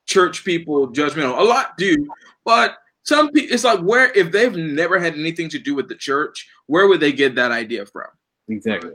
church 0.06 0.44
people 0.44 0.88
judgmental. 0.88 1.38
A 1.38 1.42
lot 1.42 1.76
do, 1.78 2.08
but 2.44 2.78
some 3.02 3.30
people 3.30 3.54
it's 3.54 3.64
like 3.64 3.80
where 3.80 4.12
if 4.12 4.32
they've 4.32 4.54
never 4.54 4.98
had 4.98 5.14
anything 5.14 5.48
to 5.50 5.58
do 5.58 5.74
with 5.74 5.88
the 5.88 5.94
church, 5.94 6.48
where 6.66 6.86
would 6.88 7.00
they 7.00 7.12
get 7.12 7.34
that 7.36 7.52
idea 7.52 7.86
from? 7.86 8.08
Exactly. 8.48 8.92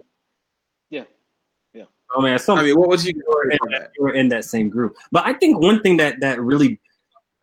Yeah. 0.89 1.03
Yeah. 1.73 1.85
I 2.15 2.21
mean, 2.21 2.37
some, 2.39 2.57
I 2.59 2.63
mean, 2.63 2.79
what 2.79 2.89
was 2.89 3.05
you 3.05 3.13
in, 3.13 3.59
were 3.99 4.13
in 4.13 4.29
that 4.29 4.45
same 4.45 4.69
group? 4.69 4.95
But 5.11 5.25
I 5.25 5.33
think 5.33 5.59
one 5.59 5.81
thing 5.81 5.97
that 5.97 6.19
that 6.21 6.41
really 6.41 6.79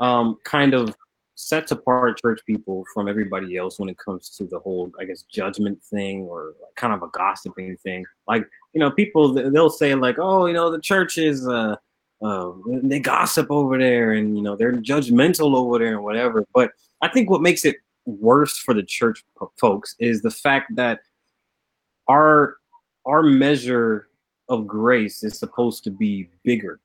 um, 0.01 0.39
kind 0.45 0.75
of 0.75 0.95
sets 1.41 1.71
apart 1.71 2.19
church 2.21 2.41
people 2.45 2.85
from 2.93 3.07
everybody 3.07 3.57
else 3.57 3.79
when 3.79 3.89
it 3.89 3.97
comes 3.97 4.29
to 4.29 4.45
the 4.45 4.59
whole, 4.59 4.91
I 4.99 5.05
guess, 5.05 5.23
judgment 5.23 5.81
thing 5.85 6.23
or 6.23 6.55
kind 6.75 6.93
of 6.93 7.05
a 7.05 7.09
gossiping 7.09 7.77
thing. 7.77 8.05
Like, 8.27 8.45
you 8.73 8.81
know, 8.81 8.91
people 8.91 9.33
they'll 9.33 9.71
say 9.71 9.95
like, 9.95 10.19
oh, 10.19 10.47
you 10.47 10.53
know, 10.53 10.69
the 10.69 10.81
church 10.81 11.17
is 11.17 11.47
uh, 11.47 11.77
uh, 12.21 12.51
they 12.67 12.99
gossip 12.99 13.53
over 13.53 13.79
there 13.79 14.15
and 14.15 14.37
you 14.37 14.43
know 14.43 14.57
they're 14.57 14.73
judgmental 14.73 15.55
over 15.55 15.79
there 15.79 15.95
and 15.95 16.03
whatever. 16.03 16.45
But 16.53 16.73
I 17.03 17.09
think 17.09 17.31
what 17.31 17.41
makes 17.41 17.65
it 17.65 17.77
worse 18.05 18.59
for 18.59 18.75
the 18.75 18.83
church 18.83 19.25
folks 19.61 19.95
is 20.01 20.23
the 20.23 20.33
fact 20.33 20.75
that 20.75 21.01
our 22.09 22.57
our 23.07 23.23
measure 23.23 24.09
of 24.49 24.67
grace 24.67 25.23
is 25.23 25.39
supposed 25.39 25.85
to 25.85 25.93
be 25.93 26.29
bigger 26.43 26.81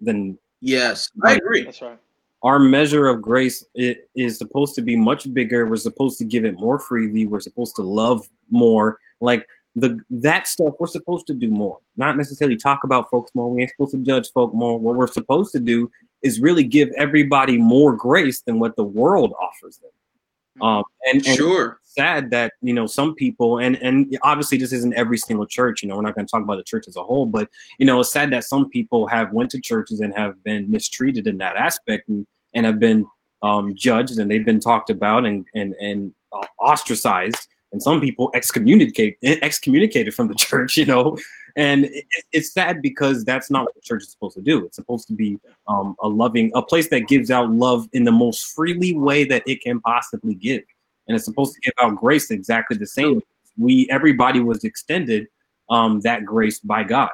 than 0.00 0.38
yes 0.60 1.10
i 1.24 1.34
agree 1.34 1.64
that's 1.64 1.82
right 1.82 1.98
our 2.42 2.58
measure 2.58 3.08
of 3.08 3.20
grace 3.20 3.64
is 3.74 4.38
supposed 4.38 4.74
to 4.76 4.82
be 4.82 4.96
much 4.96 5.32
bigger. 5.34 5.66
We're 5.66 5.76
supposed 5.76 6.18
to 6.18 6.24
give 6.24 6.44
it 6.44 6.58
more 6.58 6.78
freely. 6.78 7.26
We're 7.26 7.40
supposed 7.40 7.76
to 7.76 7.82
love 7.82 8.28
more. 8.50 8.98
Like 9.20 9.46
the 9.76 10.00
that 10.10 10.48
stuff 10.48 10.74
we're 10.80 10.86
supposed 10.86 11.26
to 11.28 11.34
do 11.34 11.48
more. 11.50 11.78
Not 11.96 12.16
necessarily 12.16 12.56
talk 12.56 12.84
about 12.84 13.10
folks 13.10 13.30
more. 13.34 13.50
We 13.50 13.62
ain't 13.62 13.70
supposed 13.70 13.92
to 13.92 13.98
judge 13.98 14.30
folk 14.32 14.54
more. 14.54 14.78
What 14.78 14.96
we're 14.96 15.06
supposed 15.06 15.52
to 15.52 15.60
do 15.60 15.90
is 16.22 16.40
really 16.40 16.64
give 16.64 16.88
everybody 16.96 17.56
more 17.56 17.94
grace 17.94 18.40
than 18.40 18.58
what 18.58 18.76
the 18.76 18.84
world 18.84 19.32
offers 19.40 19.78
them. 19.78 19.90
Um, 20.60 20.82
and, 21.06 21.26
and 21.26 21.36
sure, 21.36 21.80
sad 21.84 22.30
that 22.30 22.52
you 22.60 22.72
know 22.74 22.86
some 22.86 23.14
people, 23.14 23.58
and 23.58 23.76
and 23.76 24.16
obviously 24.22 24.58
this 24.58 24.72
isn't 24.72 24.94
every 24.94 25.18
single 25.18 25.46
church. 25.46 25.82
You 25.82 25.88
know, 25.88 25.96
we're 25.96 26.02
not 26.02 26.14
going 26.14 26.26
to 26.26 26.30
talk 26.30 26.42
about 26.42 26.56
the 26.56 26.64
church 26.64 26.86
as 26.88 26.96
a 26.96 27.02
whole, 27.02 27.26
but 27.26 27.48
you 27.78 27.86
know, 27.86 28.00
it's 28.00 28.12
sad 28.12 28.30
that 28.32 28.44
some 28.44 28.68
people 28.68 29.06
have 29.06 29.32
went 29.32 29.50
to 29.52 29.60
churches 29.60 30.00
and 30.00 30.14
have 30.16 30.42
been 30.44 30.70
mistreated 30.70 31.26
in 31.26 31.38
that 31.38 31.56
aspect 31.56 32.08
and, 32.08 32.26
and 32.54 32.66
have 32.66 32.78
been 32.78 33.06
um, 33.42 33.74
judged 33.74 34.18
and 34.18 34.30
they've 34.30 34.44
been 34.44 34.60
talked 34.60 34.90
about 34.90 35.24
and 35.24 35.46
and 35.54 35.74
and 35.80 36.12
uh, 36.32 36.46
ostracized 36.58 37.48
and 37.72 37.82
some 37.82 38.00
people 38.00 38.30
excommunicate 38.34 39.16
excommunicated 39.22 40.14
from 40.14 40.28
the 40.28 40.34
church 40.38 40.76
you 40.76 40.84
know 40.84 41.16
and 41.56 41.86
it, 41.86 42.04
it's 42.32 42.52
sad 42.52 42.82
because 42.82 43.24
that's 43.24 43.50
not 43.50 43.64
what 43.64 43.82
church 43.82 44.02
is 44.02 44.10
supposed 44.10 44.36
to 44.36 44.42
do. 44.42 44.64
It's 44.66 44.76
supposed 44.76 45.06
to 45.08 45.14
be 45.14 45.38
um, 45.68 45.96
a 46.02 46.08
loving 46.08 46.50
a 46.54 46.62
place 46.62 46.88
that 46.88 47.08
gives 47.08 47.30
out 47.30 47.50
love 47.50 47.88
in 47.92 48.04
the 48.04 48.12
most 48.12 48.54
freely 48.54 48.96
way 48.96 49.24
that 49.24 49.42
it 49.46 49.62
can 49.62 49.80
possibly 49.80 50.34
give. 50.34 50.62
And 51.06 51.16
it's 51.16 51.24
supposed 51.24 51.54
to 51.54 51.60
give 51.60 51.74
out 51.80 51.96
grace 51.96 52.30
exactly 52.30 52.76
the 52.76 52.86
same. 52.86 53.22
We 53.58 53.88
everybody 53.90 54.40
was 54.40 54.64
extended 54.64 55.28
um, 55.68 56.00
that 56.00 56.24
grace 56.24 56.60
by 56.60 56.84
god. 56.84 57.10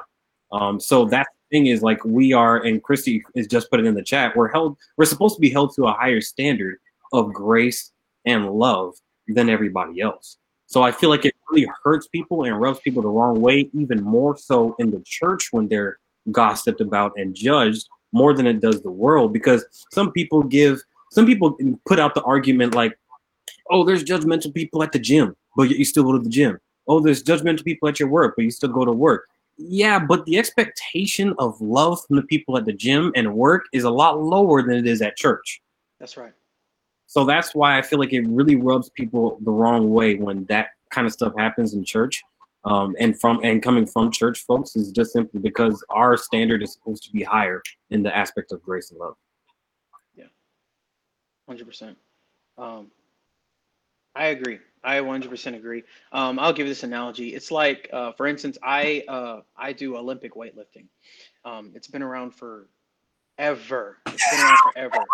Um, 0.51 0.79
so 0.79 1.05
that 1.05 1.27
thing 1.49 1.67
is 1.67 1.81
like 1.81 2.03
we 2.03 2.33
are 2.33 2.57
and 2.57 2.83
christy 2.83 3.23
is 3.35 3.47
just 3.47 3.69
put 3.69 3.79
it 3.79 3.85
in 3.85 3.95
the 3.95 4.03
chat 4.03 4.35
we're 4.35 4.49
held 4.49 4.77
we're 4.97 5.05
supposed 5.05 5.35
to 5.35 5.41
be 5.41 5.49
held 5.49 5.73
to 5.75 5.85
a 5.85 5.93
higher 5.93 6.21
standard 6.21 6.77
of 7.13 7.31
grace 7.33 7.91
and 8.25 8.51
love 8.51 8.95
than 9.27 9.49
everybody 9.49 10.01
else 10.01 10.37
so 10.67 10.83
I 10.83 10.91
feel 10.91 11.09
like 11.09 11.23
it 11.25 11.33
really 11.49 11.67
hurts 11.83 12.07
people 12.07 12.43
and 12.43 12.59
rubs 12.59 12.79
people 12.79 13.01
the 13.01 13.07
wrong 13.07 13.39
way, 13.39 13.69
even 13.73 14.03
more 14.03 14.37
so 14.37 14.75
in 14.79 14.91
the 14.91 15.01
church 15.05 15.47
when 15.51 15.69
they're 15.69 15.97
gossiped 16.29 16.81
about 16.81 17.13
and 17.15 17.33
judged 17.33 17.87
more 18.11 18.33
than 18.33 18.45
it 18.45 18.59
does 18.59 18.81
the 18.81 18.91
world. 18.91 19.31
Because 19.31 19.65
some 19.93 20.11
people 20.11 20.43
give, 20.43 20.81
some 21.11 21.25
people 21.25 21.57
put 21.85 21.99
out 21.99 22.15
the 22.15 22.23
argument 22.23 22.75
like, 22.75 22.99
oh, 23.69 23.85
there's 23.85 24.03
judgmental 24.03 24.53
people 24.53 24.83
at 24.83 24.91
the 24.91 24.99
gym, 24.99 25.35
but 25.55 25.69
you 25.69 25.85
still 25.85 26.03
go 26.03 26.11
to 26.11 26.19
the 26.19 26.29
gym. 26.29 26.59
Oh, 26.85 26.99
there's 26.99 27.23
judgmental 27.23 27.63
people 27.63 27.87
at 27.87 27.99
your 27.99 28.09
work, 28.09 28.33
but 28.35 28.43
you 28.43 28.51
still 28.51 28.69
go 28.69 28.83
to 28.83 28.91
work. 28.91 29.25
Yeah, 29.57 29.99
but 29.99 30.25
the 30.25 30.37
expectation 30.37 31.33
of 31.39 31.59
love 31.61 31.99
from 32.05 32.17
the 32.17 32.23
people 32.23 32.57
at 32.57 32.65
the 32.65 32.73
gym 32.73 33.13
and 33.15 33.33
work 33.33 33.63
is 33.71 33.85
a 33.85 33.89
lot 33.89 34.21
lower 34.21 34.61
than 34.61 34.75
it 34.75 34.85
is 34.85 35.01
at 35.01 35.15
church. 35.15 35.61
That's 35.99 36.17
right. 36.17 36.33
So 37.07 37.25
that's 37.25 37.55
why 37.55 37.77
I 37.77 37.81
feel 37.81 37.99
like 37.99 38.13
it 38.13 38.27
really 38.27 38.55
rubs 38.55 38.89
people 38.89 39.39
the 39.41 39.51
wrong 39.51 39.91
way 39.91 40.15
when 40.15 40.45
that 40.45 40.69
kind 40.91 41.07
of 41.07 41.13
stuff 41.13 41.33
happens 41.37 41.73
in 41.73 41.83
church. 41.83 42.21
Um, 42.65 42.95
and 42.99 43.19
from 43.19 43.39
and 43.43 43.63
coming 43.63 43.85
from 43.85 44.11
church 44.11 44.45
folks 44.45 44.75
is 44.75 44.91
just 44.91 45.13
simply 45.13 45.39
because 45.39 45.83
our 45.89 46.17
standard 46.17 46.61
is 46.61 46.73
supposed 46.73 47.03
to 47.03 47.11
be 47.11 47.23
higher 47.23 47.61
in 47.91 48.03
the 48.03 48.15
aspect 48.15 48.51
of 48.51 48.61
grace 48.61 48.91
and 48.91 48.99
love. 48.99 49.15
Yeah, 50.15 50.25
hundred 51.47 51.61
um, 51.61 51.67
percent. 51.67 51.97
I 54.17 54.27
agree. 54.27 54.59
I 54.83 54.97
100% 54.99 55.55
agree. 55.55 55.83
Um, 56.11 56.39
I'll 56.39 56.53
give 56.53 56.65
this 56.65 56.83
analogy. 56.83 57.35
It's 57.35 57.51
like, 57.51 57.89
uh, 57.93 58.13
for 58.13 58.25
instance, 58.25 58.57
I 58.63 59.03
uh, 59.07 59.41
I 59.55 59.73
do 59.73 59.95
Olympic 59.95 60.33
weightlifting. 60.33 60.87
Um, 61.45 61.71
it's 61.75 61.87
been 61.87 62.01
around 62.01 62.31
for 62.31 62.67
ever. 63.37 63.97
It's 64.07 64.31
been 64.31 64.39
around 64.39 64.57
forever. 64.73 65.05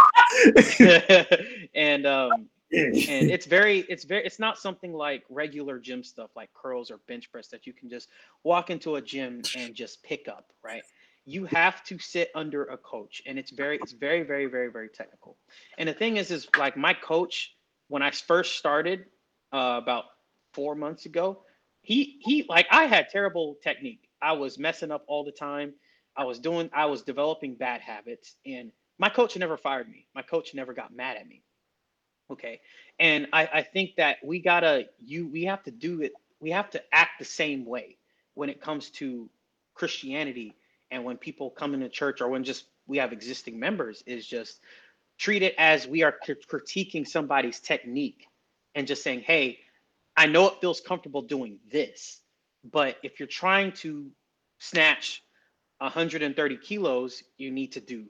and 1.75 2.05
um, 2.05 2.47
and 2.73 3.29
it's 3.29 3.45
very 3.45 3.79
it's 3.89 4.03
very 4.03 4.25
it's 4.25 4.39
not 4.39 4.57
something 4.57 4.93
like 4.93 5.23
regular 5.29 5.79
gym 5.79 6.03
stuff 6.03 6.31
like 6.35 6.51
curls 6.53 6.89
or 6.89 6.97
bench 7.07 7.31
press 7.31 7.47
that 7.47 7.67
you 7.67 7.73
can 7.73 7.89
just 7.89 8.09
walk 8.43 8.69
into 8.69 8.95
a 8.95 9.01
gym 9.01 9.41
and 9.57 9.75
just 9.75 10.01
pick 10.03 10.27
up, 10.27 10.51
right? 10.63 10.83
You 11.25 11.45
have 11.45 11.83
to 11.85 11.97
sit 11.99 12.29
under 12.35 12.65
a 12.65 12.77
coach 12.77 13.21
and 13.25 13.37
it's 13.37 13.51
very 13.51 13.77
it's 13.77 13.91
very 13.91 14.23
very 14.23 14.47
very 14.47 14.71
very 14.71 14.89
technical. 14.89 15.37
And 15.77 15.87
the 15.87 15.93
thing 15.93 16.17
is 16.17 16.31
is 16.31 16.47
like 16.57 16.75
my 16.75 16.93
coach 16.93 17.55
when 17.89 18.01
I 18.01 18.11
first 18.11 18.57
started 18.57 19.05
uh, 19.51 19.79
about 19.81 20.05
4 20.53 20.75
months 20.75 21.05
ago, 21.05 21.43
he 21.81 22.17
he 22.21 22.45
like 22.49 22.67
I 22.71 22.85
had 22.85 23.09
terrible 23.09 23.57
technique. 23.61 24.09
I 24.21 24.31
was 24.31 24.57
messing 24.57 24.91
up 24.91 25.03
all 25.07 25.23
the 25.23 25.31
time 25.31 25.73
I 26.15 26.25
was 26.25 26.39
doing, 26.39 26.69
I 26.73 26.85
was 26.85 27.01
developing 27.01 27.55
bad 27.55 27.81
habits, 27.81 28.35
and 28.45 28.71
my 28.99 29.09
coach 29.09 29.35
never 29.37 29.57
fired 29.57 29.89
me. 29.89 30.07
My 30.13 30.21
coach 30.21 30.53
never 30.53 30.73
got 30.73 30.95
mad 30.95 31.17
at 31.17 31.27
me. 31.27 31.41
Okay, 32.31 32.61
and 32.99 33.27
I, 33.33 33.49
I 33.53 33.61
think 33.63 33.95
that 33.97 34.17
we 34.23 34.39
gotta, 34.39 34.85
you, 34.99 35.27
we 35.27 35.43
have 35.45 35.63
to 35.63 35.71
do 35.71 36.01
it. 36.01 36.13
We 36.39 36.51
have 36.51 36.69
to 36.71 36.81
act 36.93 37.19
the 37.19 37.25
same 37.25 37.65
way 37.65 37.97
when 38.33 38.49
it 38.49 38.61
comes 38.61 38.89
to 38.91 39.29
Christianity, 39.75 40.55
and 40.91 41.03
when 41.03 41.17
people 41.17 41.49
come 41.49 41.73
into 41.73 41.89
church, 41.89 42.21
or 42.21 42.29
when 42.29 42.43
just 42.43 42.65
we 42.87 42.97
have 42.97 43.11
existing 43.13 43.59
members, 43.59 44.03
is 44.05 44.25
just 44.25 44.59
treat 45.17 45.41
it 45.41 45.55
as 45.57 45.87
we 45.87 46.03
are 46.03 46.15
critiquing 46.25 47.07
somebody's 47.07 47.59
technique, 47.59 48.25
and 48.75 48.87
just 48.87 49.03
saying, 49.03 49.21
hey, 49.21 49.59
I 50.15 50.27
know 50.27 50.47
it 50.47 50.61
feels 50.61 50.79
comfortable 50.79 51.23
doing 51.23 51.59
this, 51.71 52.21
but 52.63 52.97
if 53.03 53.19
you're 53.19 53.27
trying 53.27 53.71
to 53.73 54.09
snatch 54.59 55.23
130 55.83 56.57
kilos, 56.57 57.23
you 57.37 57.51
need 57.51 57.73
to 57.73 57.81
do 57.81 58.05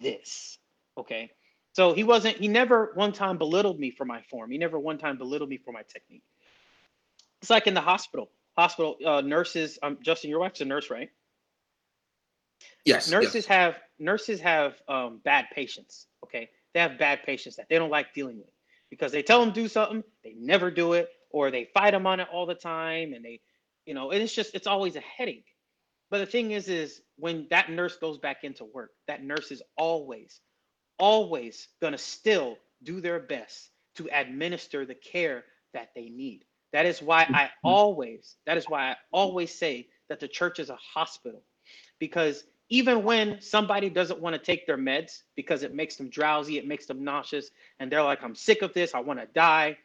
this. 0.00 0.58
Okay. 0.98 1.30
So 1.72 1.94
he 1.94 2.04
wasn't, 2.04 2.36
he 2.36 2.48
never 2.48 2.92
one 2.94 3.12
time 3.12 3.38
belittled 3.38 3.78
me 3.78 3.90
for 3.90 4.04
my 4.04 4.20
form. 4.22 4.50
He 4.50 4.58
never 4.58 4.78
one 4.78 4.98
time 4.98 5.16
belittled 5.16 5.48
me 5.48 5.56
for 5.56 5.72
my 5.72 5.82
technique. 5.82 6.24
It's 7.40 7.50
like 7.50 7.66
in 7.66 7.74
the 7.74 7.80
hospital. 7.80 8.30
Hospital 8.56 8.96
uh, 9.06 9.22
nurses, 9.22 9.78
um, 9.82 9.98
Justin, 10.02 10.30
your 10.30 10.40
wife's 10.40 10.60
a 10.60 10.64
nurse, 10.64 10.90
right? 10.90 11.10
Yes. 12.84 13.10
Nurses 13.10 13.34
yes. 13.34 13.46
have 13.46 13.78
nurses 13.98 14.40
have 14.40 14.74
um, 14.88 15.20
bad 15.24 15.46
patients. 15.54 16.06
Okay, 16.24 16.50
they 16.74 16.80
have 16.80 16.98
bad 16.98 17.22
patients 17.24 17.56
that 17.56 17.68
they 17.68 17.78
don't 17.78 17.90
like 17.90 18.12
dealing 18.12 18.38
with 18.38 18.50
because 18.90 19.10
they 19.10 19.22
tell 19.22 19.40
them 19.40 19.54
do 19.54 19.68
something, 19.68 20.04
they 20.22 20.34
never 20.38 20.70
do 20.70 20.92
it, 20.92 21.08
or 21.30 21.50
they 21.50 21.68
fight 21.72 21.92
them 21.92 22.06
on 22.06 22.20
it 22.20 22.28
all 22.30 22.44
the 22.44 22.54
time, 22.54 23.14
and 23.14 23.24
they, 23.24 23.40
you 23.86 23.94
know, 23.94 24.10
and 24.10 24.22
it's 24.22 24.34
just 24.34 24.54
it's 24.54 24.66
always 24.66 24.96
a 24.96 25.00
headache. 25.00 25.51
But 26.12 26.18
the 26.18 26.26
thing 26.26 26.50
is, 26.50 26.68
is 26.68 27.00
when 27.16 27.46
that 27.48 27.70
nurse 27.70 27.96
goes 27.96 28.18
back 28.18 28.44
into 28.44 28.66
work, 28.66 28.90
that 29.06 29.24
nurse 29.24 29.50
is 29.50 29.62
always, 29.78 30.40
always 30.98 31.68
gonna 31.80 31.96
still 31.96 32.58
do 32.82 33.00
their 33.00 33.18
best 33.18 33.70
to 33.94 34.10
administer 34.12 34.84
the 34.84 34.94
care 34.94 35.44
that 35.72 35.88
they 35.96 36.10
need. 36.10 36.44
That 36.74 36.84
is 36.84 37.00
why 37.00 37.22
I 37.22 37.44
mm-hmm. 37.44 37.66
always, 37.66 38.36
that 38.44 38.58
is 38.58 38.68
why 38.68 38.90
I 38.90 38.96
always 39.10 39.54
say 39.54 39.88
that 40.10 40.20
the 40.20 40.28
church 40.28 40.58
is 40.58 40.68
a 40.68 40.76
hospital. 40.76 41.40
Because 41.98 42.44
even 42.68 43.04
when 43.04 43.40
somebody 43.40 43.88
doesn't 43.88 44.20
want 44.20 44.34
to 44.34 44.38
take 44.38 44.66
their 44.66 44.76
meds 44.76 45.22
because 45.34 45.62
it 45.62 45.74
makes 45.74 45.96
them 45.96 46.10
drowsy, 46.10 46.58
it 46.58 46.68
makes 46.68 46.84
them 46.84 47.02
nauseous, 47.02 47.50
and 47.80 47.90
they're 47.90 48.02
like, 48.02 48.22
I'm 48.22 48.34
sick 48.34 48.60
of 48.60 48.74
this, 48.74 48.94
I 48.94 49.00
want 49.00 49.18
to 49.18 49.26
die, 49.34 49.78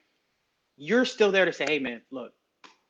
you're 0.75 1.05
still 1.05 1.31
there 1.31 1.45
to 1.45 1.53
say, 1.53 1.63
hey 1.69 1.79
man, 1.79 2.01
look, 2.11 2.33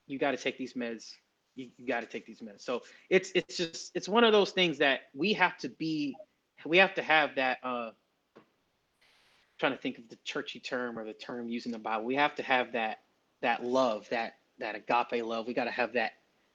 you 0.08 0.18
got 0.18 0.32
to 0.32 0.38
take 0.38 0.58
these 0.58 0.74
meds 0.74 1.12
you, 1.58 1.70
you 1.78 1.88
got 1.88 2.02
to 2.02 2.06
take 2.06 2.26
these 2.26 2.42
minutes. 2.42 2.66
So 2.66 2.84
it's 3.10 3.32
it's 3.36 3.58
just 3.58 3.92
it's 3.96 4.08
one 4.08 4.24
of 4.24 4.32
those 4.32 4.52
things 4.52 4.78
that 4.78 5.02
we 5.14 5.34
have 5.34 5.58
to 5.60 5.70
be 5.70 6.16
we 6.66 6.78
have 6.78 6.94
to 6.96 7.02
have 7.02 7.36
that 7.36 7.58
uh 7.64 7.92
trying 9.60 9.72
to 9.72 9.78
think 9.78 9.98
of 9.98 10.08
the 10.10 10.18
churchy 10.24 10.60
term 10.60 11.00
or 11.00 11.04
the 11.06 11.14
term 11.14 11.50
using 11.50 11.72
the 11.72 11.80
Bible. 11.80 12.06
We 12.06 12.16
have 12.16 12.36
to 12.36 12.44
have 12.44 12.74
that 12.74 13.00
that 13.42 13.64
love, 13.64 14.08
that 14.10 14.34
that 14.60 14.76
agape 14.76 15.26
love. 15.26 15.48
We 15.48 15.54
got 15.54 15.66
to 15.66 15.72
have 15.72 15.94
that 15.94 16.12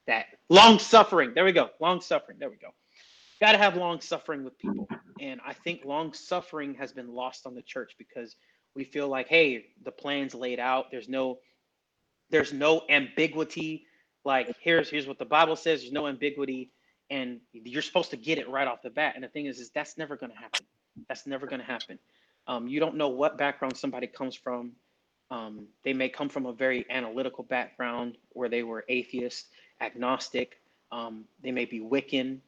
that 0.07 0.27
long 0.49 0.79
suffering. 0.79 1.33
There 1.35 1.45
we 1.45 1.53
go. 1.53 1.71
Long 1.81 2.01
suffering. 2.01 2.39
There 2.39 2.51
we 2.51 2.57
go. 2.57 2.69
Got 3.41 3.53
to 3.53 3.59
have 3.59 3.77
long 3.77 4.01
suffering 4.01 4.45
with 4.45 4.57
people. 4.59 4.89
And 5.21 5.41
I 5.45 5.53
think 5.53 5.85
long 5.85 6.13
suffering 6.13 6.75
has 6.75 6.93
been 6.93 7.09
lost 7.09 7.47
on 7.47 7.55
the 7.55 7.63
church 7.63 7.95
because 7.99 8.37
we 8.75 8.85
feel 8.85 9.09
like, 9.09 9.29
hey, 9.29 9.67
the 9.85 9.91
plan's 9.91 10.35
laid 10.35 10.61
out. 10.61 10.91
There's 10.91 11.09
no 11.09 11.39
there's 12.31 12.53
no 12.53 12.83
ambiguity 12.89 13.85
like 14.25 14.55
here's 14.61 14.91
here's 14.91 15.07
what 15.07 15.19
the 15.19 15.25
Bible 15.25 15.57
says. 15.57 15.81
There's 15.81 15.93
no 15.93 16.07
ambiguity, 16.07 16.71
and 17.11 17.41
you're 17.53 17.83
supposed 17.83 18.11
to 18.11 18.17
get 18.17 18.39
it 18.39 18.49
right 18.49 18.67
off 18.67 18.83
the 18.83 18.91
bat. 18.91 19.15
And 19.15 19.25
the 19.25 19.29
thing 19.29 19.47
is, 19.47 19.59
is 19.59 19.71
that's 19.71 19.99
never 19.99 20.17
going 20.17 20.33
to 20.33 20.39
happen. 20.39 20.67
That's 21.09 21.27
never 21.27 21.47
going 21.47 21.61
to 21.61 21.67
happen. 21.67 21.99
Um, 22.47 22.69
you 22.69 22.81
don't 22.81 22.97
know 22.97 23.09
what 23.09 23.39
background 23.39 23.77
somebody 23.77 24.07
comes 24.07 24.35
from. 24.35 24.73
Um, 25.31 25.67
they 25.85 25.95
may 25.95 26.09
come 26.09 26.29
from 26.29 26.47
a 26.47 26.53
very 26.53 26.85
analytical 26.91 27.45
background 27.45 28.19
where 28.31 28.49
they 28.49 28.63
were 28.63 28.85
atheist, 28.89 29.47
agnostic. 29.81 30.61
Um, 30.91 31.25
they 31.43 31.53
may 31.53 31.65
be 31.65 31.81
Wiccan, 31.81 32.39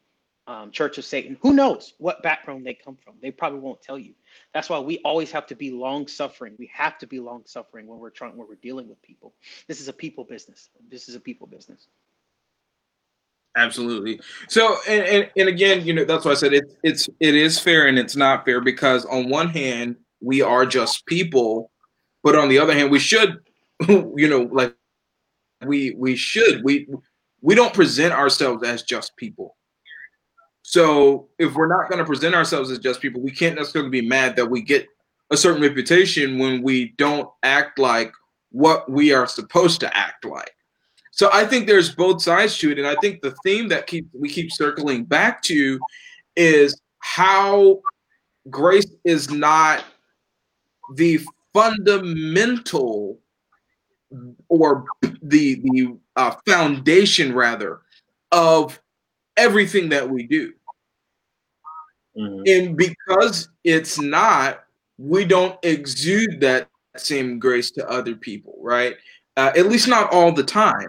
um, 0.46 0.70
Church 0.70 0.98
of 0.98 1.04
Satan. 1.04 1.38
Who 1.40 1.54
knows 1.54 1.94
what 1.98 2.22
background 2.22 2.66
they 2.66 2.74
come 2.74 2.96
from? 3.02 3.14
They 3.22 3.30
probably 3.30 3.60
won't 3.60 3.80
tell 3.82 3.98
you. 3.98 4.14
That's 4.52 4.68
why 4.68 4.78
we 4.78 4.98
always 4.98 5.30
have 5.32 5.46
to 5.46 5.54
be 5.54 5.70
long 5.70 6.06
suffering. 6.06 6.54
We 6.58 6.70
have 6.72 6.98
to 6.98 7.06
be 7.06 7.18
long 7.20 7.42
suffering 7.46 7.86
when 7.86 7.98
we're 7.98 8.10
trying 8.10 8.36
when 8.36 8.48
we're 8.48 8.56
dealing 8.56 8.88
with 8.88 9.00
people. 9.02 9.34
This 9.68 9.80
is 9.80 9.88
a 9.88 9.92
people 9.92 10.24
business. 10.24 10.68
This 10.90 11.08
is 11.08 11.14
a 11.14 11.20
people 11.20 11.46
business. 11.46 11.88
Absolutely. 13.56 14.20
So, 14.48 14.76
and, 14.88 15.06
and, 15.06 15.30
and 15.36 15.48
again, 15.48 15.86
you 15.86 15.94
know, 15.94 16.04
that's 16.04 16.24
why 16.24 16.32
I 16.32 16.34
said 16.34 16.52
it's 16.52 16.74
it's 16.82 17.08
it 17.20 17.34
is 17.34 17.58
fair 17.58 17.86
and 17.86 17.98
it's 17.98 18.16
not 18.16 18.44
fair 18.44 18.60
because 18.60 19.04
on 19.06 19.28
one 19.28 19.48
hand 19.48 19.96
we 20.20 20.42
are 20.42 20.66
just 20.66 21.06
people, 21.06 21.70
but 22.22 22.36
on 22.36 22.48
the 22.48 22.58
other 22.58 22.74
hand 22.74 22.90
we 22.90 22.98
should, 22.98 23.38
you 23.88 24.28
know, 24.28 24.48
like 24.52 24.74
we 25.64 25.92
we 25.92 26.16
should 26.16 26.62
we 26.64 26.88
we 27.40 27.54
don't 27.54 27.72
present 27.72 28.12
ourselves 28.12 28.62
as 28.64 28.82
just 28.82 29.16
people 29.16 29.56
so 30.66 31.28
if 31.38 31.52
we're 31.52 31.68
not 31.68 31.90
going 31.90 31.98
to 31.98 32.06
present 32.06 32.34
ourselves 32.34 32.70
as 32.70 32.78
just 32.78 33.02
people, 33.02 33.20
we 33.20 33.30
can't 33.30 33.54
necessarily 33.54 33.90
be 33.90 34.00
mad 34.00 34.34
that 34.36 34.46
we 34.46 34.62
get 34.62 34.88
a 35.30 35.36
certain 35.36 35.60
reputation 35.60 36.38
when 36.38 36.62
we 36.62 36.94
don't 36.96 37.28
act 37.42 37.78
like 37.78 38.10
what 38.50 38.90
we 38.90 39.12
are 39.12 39.26
supposed 39.26 39.78
to 39.80 39.94
act 39.94 40.24
like. 40.24 40.54
So 41.10 41.28
I 41.34 41.44
think 41.44 41.66
there's 41.66 41.94
both 41.94 42.22
sides 42.22 42.56
to 42.58 42.72
it, 42.72 42.78
and 42.78 42.88
I 42.88 42.96
think 43.02 43.20
the 43.20 43.36
theme 43.44 43.68
that 43.68 43.86
keep 43.86 44.08
we 44.14 44.30
keep 44.30 44.50
circling 44.50 45.04
back 45.04 45.42
to 45.42 45.78
is 46.34 46.80
how 47.00 47.80
grace 48.48 48.90
is 49.04 49.30
not 49.30 49.84
the 50.94 51.20
fundamental 51.52 53.20
or 54.48 54.86
the 55.22 55.60
the 55.62 55.94
uh, 56.16 56.34
foundation 56.46 57.34
rather 57.34 57.82
of 58.32 58.80
everything 59.36 59.88
that 59.90 60.08
we 60.08 60.24
do. 60.26 60.52
Mm-hmm. 62.16 62.42
And 62.46 62.76
because 62.76 63.48
it's 63.64 64.00
not, 64.00 64.64
we 64.98 65.24
don't 65.24 65.58
exude 65.64 66.40
that 66.40 66.68
same 66.96 67.38
grace 67.38 67.70
to 67.72 67.88
other 67.88 68.14
people, 68.14 68.56
right? 68.60 68.94
Uh, 69.36 69.52
at 69.56 69.66
least 69.66 69.88
not 69.88 70.12
all 70.12 70.32
the 70.32 70.44
time. 70.44 70.88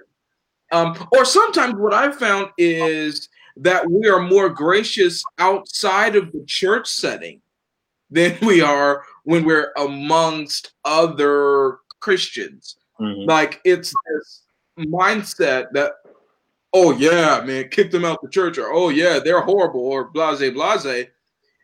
Um, 0.71 0.95
or 1.13 1.25
sometimes 1.25 1.75
what 1.75 1.93
I've 1.93 2.17
found 2.17 2.49
is 2.58 3.29
that 3.58 3.89
we 3.89 4.08
are 4.08 4.19
more 4.19 4.49
gracious 4.49 5.23
outside 5.39 6.15
of 6.15 6.31
the 6.31 6.43
church 6.45 6.88
setting 6.88 7.41
than 8.10 8.38
we 8.41 8.62
are 8.62 9.03
when 9.23 9.45
we're 9.45 9.71
amongst 9.77 10.73
other 10.84 11.79
Christians. 11.99 12.77
Mm-hmm. 12.99 13.27
Like 13.27 13.62
it's 13.63 13.93
this 14.08 14.43
mindset 14.77 15.71
that 15.73 15.93
oh 16.75 16.91
yeah, 16.91 17.41
man, 17.45 17.69
kick 17.69 17.89
them 17.89 18.05
out 18.05 18.21
the 18.21 18.29
church, 18.29 18.57
or 18.57 18.71
oh 18.71 18.89
yeah, 18.89 19.17
they're 19.17 19.41
horrible, 19.41 19.79
or 19.79 20.11
blase 20.11 20.51
blase. 20.51 21.07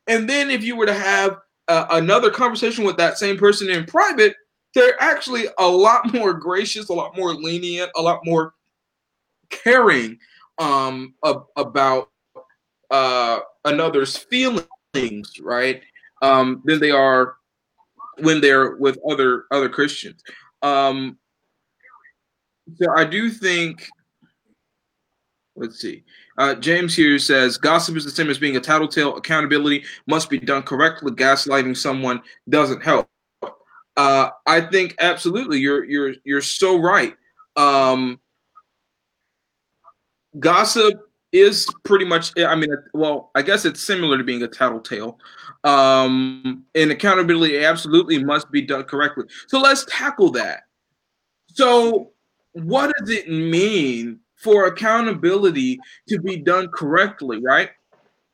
And 0.08 0.28
then 0.28 0.50
if 0.50 0.63
you 0.63 0.76
were 0.76 0.86
to 0.86 0.93
have 0.93 1.38
uh, 1.67 1.86
another 1.91 2.32
conversation 2.32 2.86
with 2.86 2.97
that 2.97 3.19
same 3.19 3.38
person 3.38 3.69
in 3.69 3.86
private, 3.86 4.36
they're 4.74 5.00
actually 5.04 5.45
a 5.60 5.67
lot 5.67 6.12
more 6.13 6.34
gracious, 6.34 6.89
a 6.89 6.93
lot 6.93 7.15
more 7.15 7.34
lenient, 7.34 7.91
a 7.95 8.02
lot 8.02 8.21
more 8.24 8.54
caring 9.50 10.17
um, 10.58 11.13
ab- 11.26 11.45
about 11.58 12.10
uh, 12.89 13.39
another's 13.65 14.15
feelings, 14.15 15.39
right? 15.41 15.84
Um, 16.21 16.62
than 16.65 16.80
they 16.80 16.91
are 16.91 17.36
when 18.19 18.39
they're 18.39 18.78
with 18.78 18.97
other 19.10 19.43
other 19.52 19.67
Christians. 19.67 20.24
Um, 20.62 21.17
so 22.76 22.86
I 22.95 23.04
do 23.04 23.30
think 23.30 23.89
Let's 25.56 25.80
see. 25.80 26.04
Uh, 26.38 26.56
James 26.56 26.96
here 26.96 27.20
says 27.20 27.58
gossip 27.58 27.98
is 27.98 28.06
the 28.06 28.12
same 28.12 28.30
as 28.30 28.40
being 28.40 28.56
a 28.56 28.60
tattletale. 28.60 29.18
Accountability 29.18 29.84
must 30.08 30.30
be 30.30 30.40
done 30.40 30.64
correctly. 30.64 31.12
Gaslighting 31.12 31.76
someone 31.76 32.22
doesn't 32.50 32.82
help. 32.82 33.10
Uh, 33.98 34.30
I 34.48 34.62
think 34.62 34.96
absolutely. 35.00 35.60
You're 35.60 35.84
you're 35.84 36.14
you're 36.24 36.42
so 36.42 36.80
right. 36.80 37.16
Um, 37.58 38.20
gossip 40.40 40.94
is 41.34 41.68
pretty 41.84 42.06
much. 42.06 42.32
I 42.40 42.56
mean, 42.56 42.70
well, 42.94 43.32
I 43.36 43.42
guess 43.42 43.66
it's 43.66 43.82
similar 43.82 44.18
to 44.18 44.24
being 44.24 44.44
a 44.44 44.48
tattletale. 44.48 45.20
Um, 45.66 46.66
and 46.74 46.92
accountability 46.92 47.64
absolutely 47.64 48.24
must 48.24 48.50
be 48.52 48.62
done 48.62 48.86
correctly. 48.86 49.26
So 49.48 49.60
let's 49.60 49.86
tackle 49.86 50.32
that. 50.32 50.62
So, 51.48 52.14
what 52.54 52.92
does 52.98 53.10
it 53.10 53.30
mean 53.30 54.21
for 54.41 54.65
accountability 54.65 55.80
to 56.10 56.19
be 56.19 56.38
done 56.38 56.67
correctly, 56.73 57.39
right? 57.43 57.69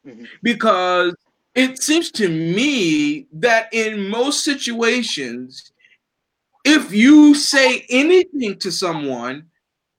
Mm-hmm. 0.05 0.25
Because 0.41 1.15
it 1.55 1.81
seems 1.81 2.11
to 2.11 2.29
me 2.29 3.27
that 3.33 3.67
in 3.73 4.09
most 4.09 4.43
situations, 4.43 5.71
if 6.63 6.93
you 6.93 7.33
say 7.33 7.85
anything 7.89 8.57
to 8.59 8.71
someone 8.71 9.47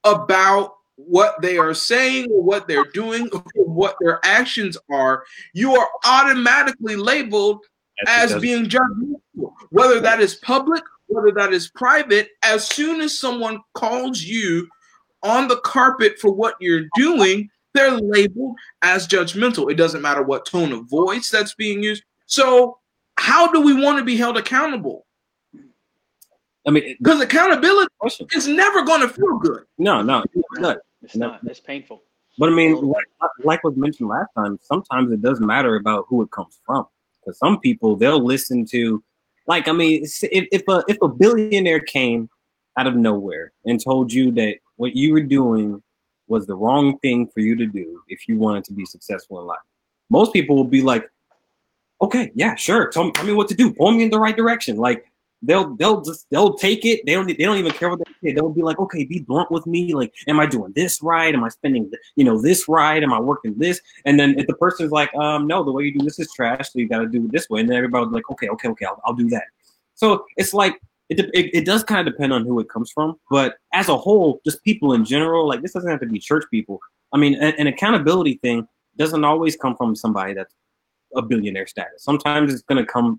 about 0.05 0.75
what 0.97 1.41
they 1.43 1.59
are 1.59 1.75
saying 1.75 2.31
or 2.31 2.43
what 2.43 2.67
they're 2.67 2.91
doing 2.93 3.29
or 3.33 3.43
what 3.65 3.97
their 4.01 4.21
actions 4.25 4.77
are, 4.91 5.25
you 5.53 5.75
are 5.75 5.89
automatically 6.05 6.97
labeled 6.97 7.65
as 8.07 8.39
being 8.41 8.67
judgmental, 8.67 9.53
whether 9.71 10.01
that 10.01 10.21
is 10.21 10.37
public, 10.37 10.83
whether 11.07 11.33
that 11.33 11.53
is 11.53 11.71
private. 11.71 12.31
As 12.43 12.69
soon 12.69 13.01
as 13.01 13.19
someone 13.19 13.61
calls 13.75 14.23
you 14.23 14.69
on 15.23 15.49
the 15.49 15.57
carpet 15.59 16.19
for 16.19 16.31
what 16.31 16.55
you're 16.61 16.87
doing, 16.95 17.49
they're 17.75 17.93
labeled 17.93 18.57
as 18.83 19.07
judgmental. 19.07 19.71
It 19.71 19.75
doesn't 19.75 20.03
matter 20.03 20.23
what 20.23 20.47
tone 20.47 20.73
of 20.73 20.89
voice 20.89 21.31
that's 21.31 21.55
being 21.55 21.83
used. 21.83 22.03
So, 22.27 22.79
how 23.17 23.51
do 23.51 23.61
we 23.61 23.75
want 23.75 23.99
to 23.99 24.05
be 24.05 24.17
held 24.17 24.37
accountable? 24.37 25.07
I 26.67 26.71
mean, 26.71 26.97
because 26.99 27.21
accountability 27.21 27.93
is 28.35 28.47
never 28.47 28.83
going 28.83 29.01
to 29.01 29.09
feel 29.09 29.39
good. 29.39 29.65
No, 29.79 30.03
no, 30.03 30.23
it's 30.35 30.61
not. 30.61 30.77
It's 31.03 31.17
not. 31.17 31.41
It's 31.45 31.61
painful. 31.61 32.03
But 32.39 32.51
I 32.51 32.53
mean, 32.53 32.81
like, 32.81 33.07
like 33.43 33.65
was 33.65 33.77
mentioned 33.77 34.09
last 34.09 34.29
time, 34.37 34.59
sometimes 34.63 35.11
it 35.11 35.21
doesn't 35.23 35.45
matter 35.45 35.77
about 35.77 36.07
who 36.09 36.23
it 36.23 36.31
comes 36.31 36.61
from. 36.65 36.87
Because 37.21 37.39
some 37.39 37.59
people 37.59 37.97
they'll 37.97 38.25
listen 38.25 38.65
to, 38.67 39.03
like, 39.47 39.67
I 39.67 39.73
mean, 39.73 40.05
if, 40.05 40.23
if 40.53 40.63
a 40.69 40.85
if 40.89 40.99
a 41.03 41.09
billionaire 41.09 41.81
came 41.81 42.29
out 42.77 42.87
of 42.87 42.95
nowhere 42.95 43.53
and 43.65 43.83
told 43.83 44.13
you 44.13 44.31
that 44.33 44.59
what 44.79 44.97
you 44.97 45.13
were 45.13 45.21
doing 45.21 45.83
was 46.29 46.47
the 46.47 46.55
wrong 46.55 46.99
thing 46.99 47.27
for 47.27 47.41
you 47.41 47.57
to 47.57 47.67
do 47.67 48.03
if 48.09 48.29
you 48.29 48.39
wanted 48.39 48.65
to 48.65 48.73
be 48.73 48.85
successful 48.85 49.41
in 49.41 49.47
life. 49.47 49.59
Most 50.11 50.33
people 50.33 50.57
will 50.57 50.65
be 50.65 50.83
like, 50.83 51.09
okay, 52.01 52.31
yeah, 52.35 52.55
sure. 52.55 52.89
Tell 52.89 53.05
me, 53.05 53.13
tell 53.13 53.27
me 53.27 53.33
what 53.33 53.49
to 53.49 53.55
do. 53.55 53.73
Point 53.73 53.99
me 53.99 54.05
in 54.05 54.11
the 54.11 54.21
right 54.21 54.37
direction. 54.37 54.77
Like 54.77 55.05
they'll 55.43 55.75
they'll 55.77 56.01
just 56.01 56.27
they'll 56.31 56.55
take 56.55 56.85
it. 56.85 57.05
They 57.05 57.15
don't 57.15 57.27
they 57.27 57.35
don't 57.35 57.59
even 57.59 57.73
care 57.73 57.91
what 57.91 57.99
they 57.99 58.29
say. 58.29 58.35
They'll 58.35 58.51
be 58.51 58.63
like, 58.63 58.79
okay, 58.79 59.05
be 59.05 59.21
blunt 59.21 59.51
with 59.51 59.67
me. 59.67 59.95
Like, 59.95 60.15
am 60.27 60.39
I 60.39 60.47
doing 60.47 60.73
this 60.75 61.03
right? 61.03 61.35
Am 61.35 61.45
I 61.45 61.49
spending 61.49 61.91
you 62.17 62.25
know 62.25 62.41
this 62.41 62.69
right? 62.69 63.03
Am 63.03 63.13
I 63.13 63.21
working 63.21 63.59
this? 63.59 63.81
And 64.05 64.19
then 64.19 64.39
if 64.39 64.47
the 64.47 64.55
person's 64.55 64.93
like, 64.93 65.13
um, 65.15 65.47
no, 65.47 65.65
the 65.65 65.73
way 65.73 65.85
you 65.85 65.99
do 65.99 66.05
this 66.05 66.19
is 66.19 66.31
trash, 66.33 66.71
so 66.71 66.79
you 66.79 66.89
got 66.89 67.01
to 67.01 67.09
do 67.09 67.25
it 67.25 67.33
this 67.33 67.49
way. 67.51 67.61
And 67.61 67.69
then 67.69 67.77
everybody's 67.77 68.13
like, 68.13 68.31
okay, 68.31 68.49
okay, 68.49 68.69
okay, 68.69 68.87
I'll, 68.87 69.01
I'll 69.05 69.15
do 69.15 69.29
that. 69.31 69.45
So 69.95 70.25
it's 70.37 70.55
like 70.55 70.81
it, 71.09 71.21
it, 71.33 71.51
it 71.55 71.65
does 71.65 71.85
kind 71.85 72.07
of 72.07 72.13
depend 72.13 72.33
on 72.33 72.45
who 72.45 72.61
it 72.61 72.69
comes 72.69 72.91
from, 72.91 73.19
but 73.31 73.57
as 73.73 73.89
a 73.89 73.97
whole, 73.97 74.41
just 74.45 74.63
people 74.63 74.93
in 74.93 75.05
general, 75.05 75.49
like 75.49 75.63
this 75.63 75.73
doesn't 75.73 75.91
have 75.91 76.01
to 76.01 76.07
be 76.07 76.19
church 76.19 76.45
people. 76.51 76.81
I 77.13 77.17
mean, 77.17 77.35
an, 77.37 77.55
an 77.59 77.67
accountability 77.67 78.35
thing 78.43 78.69
doesn't 78.97 79.25
always 79.25 79.57
come 79.57 79.77
from 79.77 79.97
somebody 79.97 80.35
that's 80.35 80.55
a 81.15 81.23
billionaire 81.23 81.67
status. 81.67 82.03
Sometimes 82.03 82.53
it's 82.53 82.63
going 82.63 82.85
to 82.85 82.91
come 82.91 83.19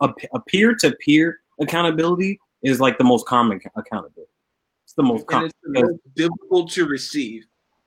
uh, 0.00 0.12
a 0.32 0.40
peer 0.40 0.74
to 0.76 0.92
peer 1.04 1.40
accountability 1.60 2.38
is 2.62 2.80
like 2.80 2.98
the 2.98 3.04
most 3.04 3.26
common 3.26 3.60
accountability. 3.76 4.30
It's 4.84 4.92
the 4.92 5.02
most 5.02 5.26
common. 5.26 5.46
It's 5.46 5.58
the 5.62 5.82
most 5.82 6.14
difficult 6.14 6.70
to 6.72 6.86
receive. 6.86 7.46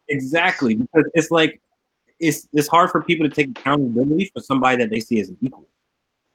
Exactly, 0.09 0.75
because 0.75 1.05
it's 1.13 1.31
like 1.31 1.61
it's 2.19 2.47
it's 2.53 2.67
hard 2.67 2.89
for 2.89 3.03
people 3.03 3.27
to 3.27 3.33
take 3.33 3.49
accountability 3.49 4.31
for 4.33 4.41
somebody 4.41 4.77
that 4.77 4.89
they 4.89 4.99
see 4.99 5.19
as 5.19 5.29
an 5.29 5.37
equal, 5.41 5.67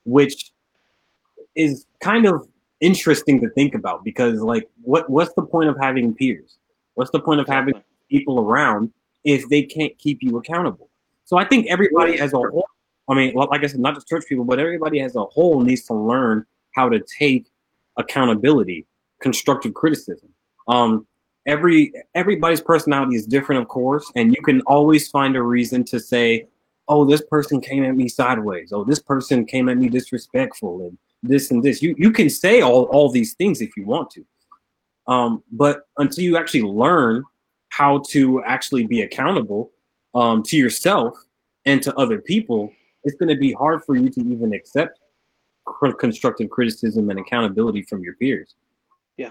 which 0.04 0.52
is 1.56 1.86
kind 2.00 2.26
of 2.26 2.46
interesting 2.80 3.40
to 3.40 3.50
think 3.50 3.74
about 3.74 4.04
because 4.04 4.40
like 4.40 4.68
what 4.82 5.08
what's 5.10 5.32
the 5.34 5.42
point 5.42 5.68
of 5.68 5.76
having 5.80 6.14
peers? 6.14 6.58
What's 6.94 7.10
the 7.10 7.20
point 7.20 7.40
of 7.40 7.48
having 7.48 7.74
people 8.10 8.40
around 8.40 8.92
if 9.24 9.48
they 9.48 9.62
can't 9.62 9.96
keep 9.98 10.22
you 10.22 10.38
accountable? 10.38 10.90
So 11.24 11.36
I 11.36 11.44
think 11.44 11.66
everybody 11.66 12.18
as 12.18 12.32
a 12.32 12.38
whole, 12.38 12.66
I 13.08 13.14
mean, 13.14 13.34
like 13.34 13.62
I 13.62 13.66
said, 13.66 13.80
not 13.80 13.94
just 13.94 14.08
church 14.08 14.24
people, 14.28 14.44
but 14.44 14.58
everybody 14.58 15.00
as 15.00 15.14
a 15.14 15.24
whole 15.24 15.60
needs 15.60 15.84
to 15.86 15.94
learn 15.94 16.46
how 16.74 16.88
to 16.88 17.00
take 17.18 17.46
accountability, 17.96 18.86
constructive 19.20 19.74
criticism. 19.74 20.30
Um, 20.68 21.06
every 21.46 21.92
everybody's 22.14 22.60
personality 22.60 23.16
is 23.16 23.26
different, 23.26 23.62
of 23.62 23.68
course, 23.68 24.10
and 24.14 24.34
you 24.34 24.42
can 24.42 24.60
always 24.62 25.08
find 25.08 25.36
a 25.36 25.42
reason 25.42 25.84
to 25.84 26.00
say, 26.00 26.46
"Oh, 26.88 27.04
this 27.04 27.22
person 27.22 27.60
came 27.60 27.84
at 27.84 27.96
me 27.96 28.08
sideways. 28.08 28.72
Oh, 28.72 28.84
this 28.84 29.00
person 29.00 29.44
came 29.44 29.68
at 29.68 29.76
me 29.76 29.88
disrespectful, 29.88 30.82
and 30.82 30.98
this 31.22 31.50
and 31.50 31.62
this." 31.62 31.82
You 31.82 31.94
you 31.98 32.10
can 32.10 32.30
say 32.30 32.60
all 32.60 32.84
all 32.84 33.10
these 33.10 33.34
things 33.34 33.60
if 33.60 33.76
you 33.76 33.84
want 33.84 34.10
to, 34.10 34.24
um, 35.06 35.42
but 35.52 35.88
until 35.96 36.24
you 36.24 36.36
actually 36.36 36.62
learn 36.62 37.24
how 37.70 38.02
to 38.08 38.42
actually 38.44 38.86
be 38.86 39.02
accountable 39.02 39.70
um, 40.14 40.42
to 40.42 40.56
yourself 40.56 41.16
and 41.66 41.82
to 41.82 41.94
other 41.96 42.20
people, 42.20 42.72
it's 43.04 43.16
going 43.16 43.28
to 43.28 43.36
be 43.36 43.52
hard 43.52 43.84
for 43.84 43.96
you 43.96 44.08
to 44.08 44.20
even 44.20 44.52
accept 44.52 44.98
constructive 45.98 46.50
criticism 46.50 47.10
and 47.10 47.18
accountability 47.18 47.82
from 47.82 48.02
your 48.02 48.14
peers. 48.14 48.54
Yeah. 49.16 49.30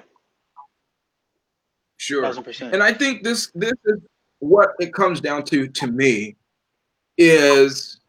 Sure. 1.98 2.26
And 2.62 2.84
I 2.84 2.94
think 2.94 3.24
this 3.24 3.52
this 3.56 3.74
is 3.86 4.00
what 4.40 4.72
it 4.80 4.94
comes 4.94 5.20
down 5.20 5.44
to 5.46 5.68
to 5.68 5.88
me 5.88 6.36
is 7.18 8.00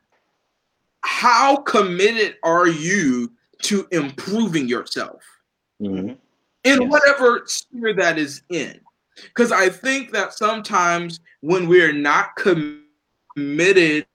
how 1.00 1.56
committed 1.56 2.36
are 2.42 2.68
you 2.68 3.32
to 3.62 3.86
improving 3.92 4.68
yourself 4.68 5.22
mm-hmm. 5.80 6.10
in 6.64 6.82
yes. 6.82 6.90
whatever 6.90 7.42
sphere 7.46 7.94
that 7.94 8.18
is 8.18 8.42
in 8.50 8.78
because 9.22 9.52
i 9.52 9.68
think 9.68 10.12
that 10.12 10.32
sometimes 10.32 11.20
when 11.40 11.68
we're 11.68 11.92
not 11.92 12.30
committed 12.36 14.06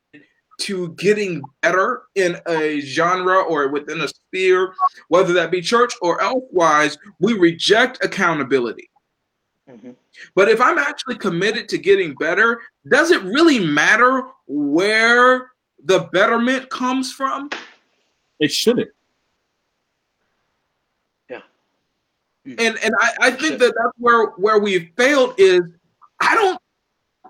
to 0.60 0.90
getting 0.94 1.42
better 1.62 2.04
in 2.16 2.38
a 2.48 2.80
genre 2.82 3.42
or 3.42 3.68
within 3.70 4.02
a 4.02 4.08
sphere, 4.08 4.74
whether 5.08 5.34
that 5.34 5.52
be 5.52 5.62
church 5.62 5.94
or 6.02 6.22
elsewise, 6.22 6.98
we 7.20 7.34
reject 7.34 8.04
accountability. 8.04 8.90
Mm-hmm. 9.70 9.92
But 10.36 10.50
if 10.50 10.62
I'm 10.62 10.78
actually 10.78 11.16
committed 11.16 11.68
to 11.70 11.78
getting 11.78 12.14
better, 12.16 12.62
does 12.90 13.12
it 13.12 13.24
really 13.24 13.60
matter 13.60 14.24
where 14.48 15.52
the 15.84 16.10
betterment 16.14 16.70
comes 16.70 17.12
from? 17.12 17.50
It 18.40 18.52
shouldn't. 18.52 18.92
Yeah. 21.30 21.42
And 22.46 22.78
and 22.84 22.94
I, 23.00 23.14
I 23.22 23.32
think 23.32 23.60
that 23.60 23.74
that's 23.78 23.98
where 23.98 24.28
where 24.32 24.60
we've 24.60 24.90
failed 24.98 25.36
is 25.38 25.62
I 26.20 26.36
don't 26.36 26.60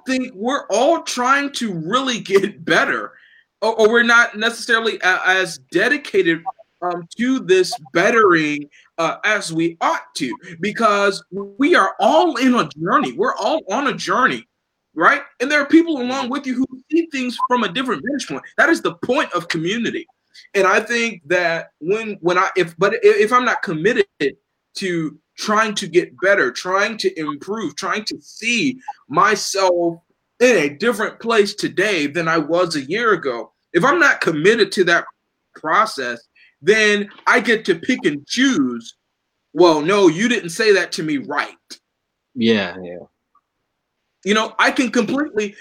think 0.08 0.34
we're 0.34 0.66
all 0.68 1.04
trying 1.04 1.52
to 1.54 1.74
really 1.74 2.20
get 2.20 2.66
better, 2.66 3.14
or, 3.62 3.80
or 3.80 3.90
we're 3.90 4.04
not 4.04 4.38
necessarily 4.38 5.00
as 5.04 5.60
dedicated 5.72 6.44
um, 6.82 7.08
to 7.18 7.40
this 7.40 7.74
bettering 7.94 8.70
uh, 8.98 9.18
as 9.24 9.54
we 9.54 9.78
ought 9.82 10.14
to, 10.16 10.36
because 10.60 11.24
we 11.32 11.76
are 11.76 11.96
all 12.00 12.38
in 12.38 12.56
a 12.56 12.68
journey. 12.70 13.14
We're 13.14 13.36
all 13.36 13.62
on 13.70 13.88
a 13.88 13.94
journey, 13.94 14.48
right? 14.96 15.22
And 15.40 15.52
there 15.52 15.62
are 15.62 15.66
people 15.68 16.02
along 16.02 16.30
with 16.30 16.48
you 16.48 16.56
who 16.56 16.66
see 16.92 17.08
things 17.12 17.38
from 17.48 17.64
a 17.64 17.70
different 17.70 18.04
vantage 18.04 18.28
point. 18.28 18.44
That 18.58 18.70
is 18.70 18.82
the 18.82 18.96
point 18.96 19.32
of 19.34 19.48
community. 19.48 20.08
And 20.56 20.66
I 20.66 20.80
think 20.80 21.22
that 21.28 21.70
when 21.80 22.18
when 22.22 22.40
I 22.40 22.50
if 22.58 22.76
but 22.78 22.96
if 23.04 23.32
I'm 23.32 23.46
not 23.46 23.62
committed 23.62 24.06
to 24.76 25.18
trying 25.38 25.76
to 25.76 25.88
get 25.88 26.20
better, 26.22 26.52
trying 26.52 26.98
to 26.98 27.20
improve, 27.20 27.76
trying 27.76 28.06
to 28.06 28.22
see 28.22 28.80
myself 29.08 30.00
in 30.40 30.58
a 30.58 30.70
different 30.70 31.20
place 31.20 31.56
today 31.56 32.08
than 32.08 32.28
I 32.28 32.38
was 32.38 32.76
a 32.76 32.82
year 32.82 33.14
ago. 33.14 33.52
If 33.74 33.84
I'm 33.84 34.00
not 34.00 34.22
committed 34.22 34.72
to 34.74 34.84
that 34.86 35.06
process, 35.56 36.22
then 36.62 37.10
I 37.28 37.40
get 37.40 37.66
to 37.66 37.76
pick 37.76 38.06
and 38.06 38.26
choose. 38.28 38.96
Well, 39.54 39.82
no, 39.82 40.08
you 40.08 40.28
didn't 40.28 40.50
say 40.50 40.74
that 40.74 40.92
to 40.94 41.04
me 41.04 41.18
right. 41.18 41.56
Yeah, 42.36 42.76
yeah. 42.82 43.00
You 44.26 44.34
know, 44.34 44.56
I 44.58 44.72
can 44.72 44.90
completely 44.90 45.56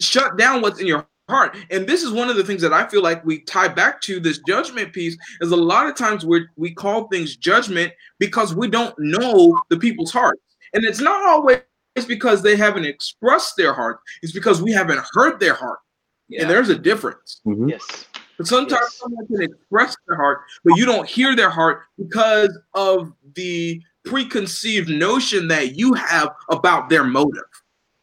shut 0.00 0.36
down 0.36 0.60
what's 0.60 0.80
in 0.80 0.86
your 0.86 1.06
heart. 1.28 1.56
And 1.70 1.86
this 1.86 2.02
is 2.02 2.10
one 2.10 2.28
of 2.28 2.36
the 2.36 2.44
things 2.44 2.62
that 2.62 2.72
I 2.72 2.86
feel 2.88 3.02
like 3.02 3.24
we 3.24 3.40
tie 3.40 3.68
back 3.68 4.00
to 4.02 4.20
this 4.20 4.40
judgment 4.46 4.92
piece 4.92 5.16
is 5.40 5.52
a 5.52 5.56
lot 5.56 5.86
of 5.86 5.94
times 5.94 6.24
we 6.24 6.46
we 6.56 6.74
call 6.74 7.08
things 7.08 7.36
judgment 7.36 7.92
because 8.18 8.54
we 8.54 8.68
don't 8.68 8.94
know 8.98 9.60
the 9.68 9.78
people's 9.78 10.12
heart. 10.12 10.38
And 10.74 10.84
it's 10.84 11.00
not 11.00 11.26
always 11.26 11.60
because 12.06 12.42
they 12.42 12.56
haven't 12.56 12.84
expressed 12.84 13.56
their 13.56 13.72
heart. 13.72 14.00
It's 14.22 14.32
because 14.32 14.62
we 14.62 14.72
haven't 14.72 15.00
heard 15.12 15.40
their 15.40 15.54
heart. 15.54 15.80
Yeah. 16.28 16.42
And 16.42 16.50
there's 16.50 16.68
a 16.68 16.78
difference. 16.78 17.40
Mm-hmm. 17.46 17.70
Yes. 17.70 18.06
But 18.36 18.46
sometimes 18.46 18.82
yes. 18.82 18.98
someone 18.98 19.26
can 19.26 19.42
express 19.42 19.96
their 20.06 20.16
heart, 20.16 20.42
but 20.64 20.76
you 20.76 20.86
don't 20.86 21.08
hear 21.08 21.34
their 21.34 21.50
heart 21.50 21.82
because 21.98 22.56
of 22.74 23.12
the 23.34 23.82
preconceived 24.04 24.88
notion 24.88 25.48
that 25.48 25.74
you 25.74 25.92
have 25.94 26.30
about 26.50 26.88
their 26.88 27.02
motive. 27.02 27.42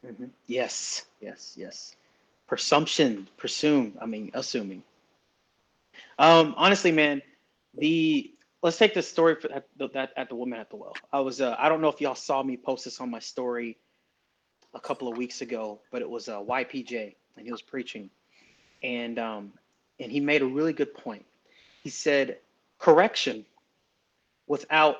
Mm-hmm. 0.04 0.26
Yes, 0.46 1.06
yes, 1.20 1.54
yes 1.56 1.96
presumption, 2.46 3.28
presume. 3.36 3.96
I 4.00 4.06
mean, 4.06 4.30
assuming. 4.34 4.82
Um, 6.18 6.54
honestly, 6.56 6.92
man, 6.92 7.22
the 7.76 8.32
let's 8.62 8.78
take 8.78 8.94
the 8.94 9.02
story 9.02 9.36
for 9.36 9.48
that, 9.48 9.66
that 9.92 10.12
at 10.16 10.28
the 10.28 10.34
woman 10.34 10.58
at 10.58 10.70
the 10.70 10.76
well. 10.76 10.94
I 11.12 11.20
was 11.20 11.40
uh, 11.40 11.56
I 11.58 11.68
don't 11.68 11.80
know 11.80 11.88
if 11.88 12.00
y'all 12.00 12.14
saw 12.14 12.42
me 12.42 12.56
post 12.56 12.84
this 12.84 13.00
on 13.00 13.10
my 13.10 13.18
story 13.18 13.78
a 14.74 14.80
couple 14.80 15.08
of 15.08 15.16
weeks 15.16 15.40
ago, 15.40 15.80
but 15.90 16.02
it 16.02 16.08
was 16.08 16.28
uh, 16.28 16.40
YPJ 16.40 17.14
and 17.36 17.46
he 17.46 17.52
was 17.52 17.62
preaching, 17.62 18.10
and 18.82 19.18
um, 19.18 19.52
and 20.00 20.10
he 20.10 20.20
made 20.20 20.42
a 20.42 20.46
really 20.46 20.72
good 20.72 20.94
point. 20.94 21.24
He 21.82 21.90
said 21.90 22.38
correction 22.78 23.44
without 24.46 24.96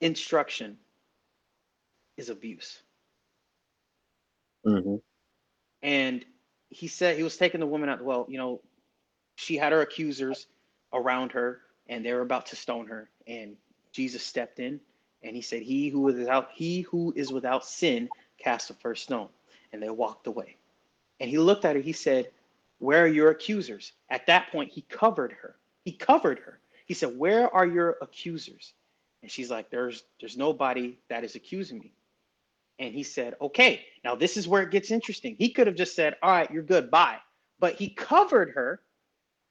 instruction 0.00 0.76
is 2.16 2.28
abuse. 2.28 2.80
Mm-hmm. 4.66 4.96
And 5.82 6.24
he 6.74 6.88
said 6.88 7.16
he 7.16 7.22
was 7.22 7.36
taking 7.36 7.60
the 7.60 7.66
woman 7.66 7.88
out. 7.88 8.02
Well, 8.02 8.26
you 8.28 8.36
know, 8.36 8.60
she 9.36 9.56
had 9.56 9.72
her 9.72 9.82
accusers 9.82 10.48
around 10.92 11.32
her, 11.32 11.60
and 11.88 12.04
they 12.04 12.12
were 12.12 12.20
about 12.20 12.46
to 12.46 12.56
stone 12.56 12.86
her. 12.88 13.08
And 13.26 13.56
Jesus 13.92 14.24
stepped 14.24 14.58
in, 14.58 14.80
and 15.22 15.36
he 15.36 15.42
said, 15.42 15.62
"He 15.62 15.88
who 15.88 16.08
is 16.08 16.16
without 16.16 16.50
he 16.52 16.80
who 16.82 17.12
is 17.16 17.32
without 17.32 17.64
sin 17.64 18.08
cast 18.38 18.68
the 18.68 18.74
first 18.74 19.04
stone." 19.04 19.28
And 19.72 19.82
they 19.82 19.90
walked 19.90 20.26
away. 20.26 20.56
And 21.20 21.30
he 21.30 21.38
looked 21.38 21.64
at 21.64 21.76
her. 21.76 21.82
He 21.82 21.92
said, 21.92 22.30
"Where 22.78 23.04
are 23.04 23.08
your 23.08 23.30
accusers?" 23.30 23.92
At 24.10 24.26
that 24.26 24.50
point, 24.50 24.72
he 24.72 24.82
covered 24.82 25.32
her. 25.32 25.56
He 25.84 25.92
covered 25.92 26.40
her. 26.40 26.58
He 26.86 26.94
said, 26.94 27.16
"Where 27.16 27.52
are 27.54 27.66
your 27.66 27.98
accusers?" 28.02 28.74
And 29.22 29.30
she's 29.30 29.50
like, 29.50 29.70
"There's 29.70 30.02
there's 30.18 30.36
nobody 30.36 30.98
that 31.08 31.22
is 31.24 31.36
accusing 31.36 31.78
me." 31.78 31.92
And 32.78 32.94
he 32.94 33.02
said, 33.02 33.34
okay, 33.40 33.84
now 34.02 34.14
this 34.14 34.36
is 34.36 34.48
where 34.48 34.62
it 34.62 34.70
gets 34.70 34.90
interesting. 34.90 35.36
He 35.38 35.50
could 35.50 35.66
have 35.66 35.76
just 35.76 35.94
said, 35.94 36.16
all 36.22 36.30
right, 36.30 36.50
you're 36.50 36.62
good, 36.62 36.90
bye. 36.90 37.18
But 37.60 37.74
he 37.74 37.88
covered 37.90 38.50
her 38.50 38.80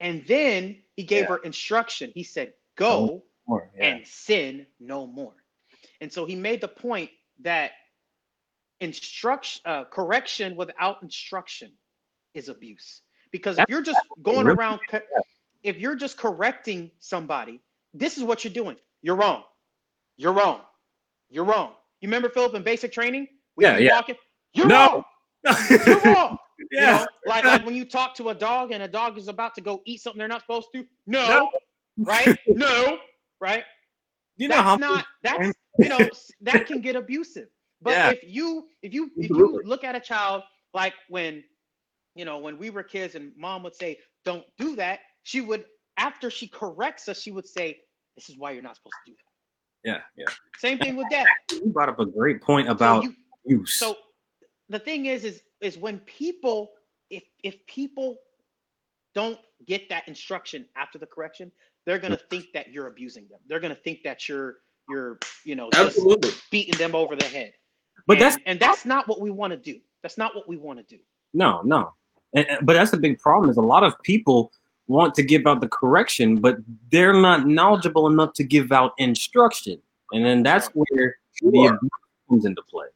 and 0.00 0.24
then 0.26 0.82
he 0.96 1.04
gave 1.04 1.22
yeah. 1.22 1.28
her 1.28 1.36
instruction. 1.38 2.12
He 2.14 2.22
said, 2.22 2.52
go 2.76 3.22
no 3.48 3.62
yeah. 3.76 3.86
and 3.86 4.06
sin 4.06 4.66
no 4.78 5.06
more. 5.06 5.34
And 6.00 6.12
so 6.12 6.26
he 6.26 6.36
made 6.36 6.60
the 6.60 6.68
point 6.68 7.10
that 7.40 7.72
instruction, 8.80 9.62
uh, 9.64 9.84
correction 9.84 10.56
without 10.56 11.02
instruction 11.02 11.72
is 12.34 12.48
abuse. 12.48 13.00
Because 13.30 13.58
if 13.58 13.64
you're 13.68 13.82
just 13.82 14.00
going 14.22 14.46
around, 14.46 14.80
if 15.62 15.78
you're 15.78 15.96
just 15.96 16.18
correcting 16.18 16.90
somebody, 17.00 17.60
this 17.92 18.18
is 18.18 18.22
what 18.22 18.44
you're 18.44 18.52
doing. 18.52 18.76
You're 19.02 19.16
wrong. 19.16 19.44
You're 20.16 20.32
wrong. 20.32 20.60
You're 21.30 21.44
wrong. 21.44 21.72
You 22.04 22.08
remember 22.08 22.28
Philip 22.28 22.54
in 22.54 22.62
basic 22.62 22.92
training? 22.92 23.28
We 23.56 23.64
yeah, 23.64 23.78
yeah. 23.78 23.88
Talking, 23.92 24.16
You're 24.52 24.66
no. 24.66 25.04
wrong. 25.46 25.56
You're 25.70 26.00
wrong. 26.04 26.36
yeah. 26.70 26.98
You 26.98 26.98
know, 26.98 27.06
like, 27.24 27.44
like 27.44 27.64
when 27.64 27.74
you 27.74 27.86
talk 27.86 28.14
to 28.16 28.28
a 28.28 28.34
dog 28.34 28.72
and 28.72 28.82
a 28.82 28.88
dog 28.88 29.16
is 29.16 29.28
about 29.28 29.54
to 29.54 29.62
go 29.62 29.80
eat 29.86 30.02
something 30.02 30.18
they're 30.18 30.28
not 30.28 30.42
supposed 30.42 30.68
to. 30.74 30.84
No. 31.06 31.26
no. 31.26 31.50
Right? 31.96 32.38
no. 32.46 32.98
Right? 33.40 33.64
You 34.36 34.48
know 34.48 34.56
that's 34.56 34.68
how 34.68 34.76
not 34.76 35.06
that's 35.22 35.54
you 35.78 35.88
know 35.88 35.98
that 36.42 36.66
can 36.66 36.82
get 36.82 36.94
abusive. 36.94 37.48
But 37.80 37.92
yeah. 37.92 38.10
if 38.10 38.18
you 38.22 38.66
if 38.82 38.92
you 38.92 39.10
if 39.16 39.30
you 39.30 39.62
look 39.64 39.82
at 39.82 39.96
a 39.96 40.00
child 40.00 40.42
like 40.74 40.92
when 41.08 41.42
you 42.14 42.26
know 42.26 42.36
when 42.36 42.58
we 42.58 42.68
were 42.68 42.82
kids 42.82 43.14
and 43.14 43.32
mom 43.34 43.62
would 43.62 43.74
say 43.74 43.96
don't 44.26 44.44
do 44.58 44.76
that, 44.76 44.98
she 45.22 45.40
would 45.40 45.64
after 45.96 46.28
she 46.28 46.48
corrects 46.48 47.08
us 47.08 47.18
she 47.18 47.30
would 47.30 47.48
say 47.48 47.78
this 48.14 48.28
is 48.28 48.36
why 48.36 48.50
you're 48.50 48.62
not 48.62 48.76
supposed 48.76 48.92
to 49.06 49.12
do 49.12 49.16
that. 49.16 49.23
Yeah, 49.84 50.00
yeah. 50.16 50.26
Same 50.58 50.78
thing 50.78 50.96
with 50.96 51.08
that. 51.10 51.26
You 51.52 51.70
brought 51.70 51.88
up 51.88 52.00
a 52.00 52.06
great 52.06 52.40
point 52.40 52.68
about 52.68 53.04
so 53.04 53.10
you, 53.44 53.58
use. 53.58 53.74
So 53.74 53.96
the 54.68 54.78
thing 54.78 55.06
is, 55.06 55.24
is 55.24 55.42
is 55.60 55.78
when 55.78 55.98
people, 56.00 56.72
if 57.10 57.22
if 57.42 57.64
people 57.66 58.16
don't 59.14 59.38
get 59.66 59.88
that 59.90 60.08
instruction 60.08 60.66
after 60.76 60.98
the 60.98 61.06
correction, 61.06 61.52
they're 61.86 61.98
gonna 61.98 62.18
think 62.30 62.46
that 62.54 62.72
you're 62.72 62.88
abusing 62.88 63.28
them. 63.28 63.40
They're 63.46 63.60
gonna 63.60 63.74
think 63.74 64.02
that 64.04 64.28
you're 64.28 64.56
you're 64.88 65.18
you 65.44 65.54
know 65.54 65.70
Absolutely. 65.74 66.30
beating 66.50 66.78
them 66.78 66.94
over 66.94 67.14
the 67.14 67.26
head. 67.26 67.52
But 68.06 68.14
and, 68.14 68.22
that's 68.22 68.36
and 68.46 68.60
that's 68.60 68.84
not 68.84 69.06
what 69.06 69.20
we 69.20 69.30
want 69.30 69.52
to 69.52 69.56
do. 69.56 69.80
That's 70.02 70.18
not 70.18 70.34
what 70.34 70.48
we 70.48 70.56
want 70.56 70.78
to 70.78 70.96
do. 70.96 71.00
No, 71.32 71.62
no. 71.62 71.92
And, 72.34 72.46
but 72.62 72.74
that's 72.74 72.90
the 72.90 72.96
big 72.96 73.18
problem 73.18 73.50
is 73.50 73.56
a 73.56 73.62
lot 73.62 73.84
of 73.84 73.94
people 74.02 74.52
want 74.86 75.14
to 75.14 75.22
give 75.22 75.46
out 75.46 75.60
the 75.60 75.68
correction, 75.68 76.36
but 76.36 76.58
they're 76.90 77.14
not 77.14 77.46
knowledgeable 77.46 78.06
enough 78.06 78.32
to 78.34 78.44
give 78.44 78.72
out 78.72 78.92
instruction. 78.98 79.80
And 80.12 80.24
then 80.24 80.42
that's 80.42 80.68
where 80.68 81.16
sure. 81.32 81.50
the 81.50 81.66
abuse 81.66 81.90
comes 82.28 82.44
into 82.44 82.62
play. 82.62 82.86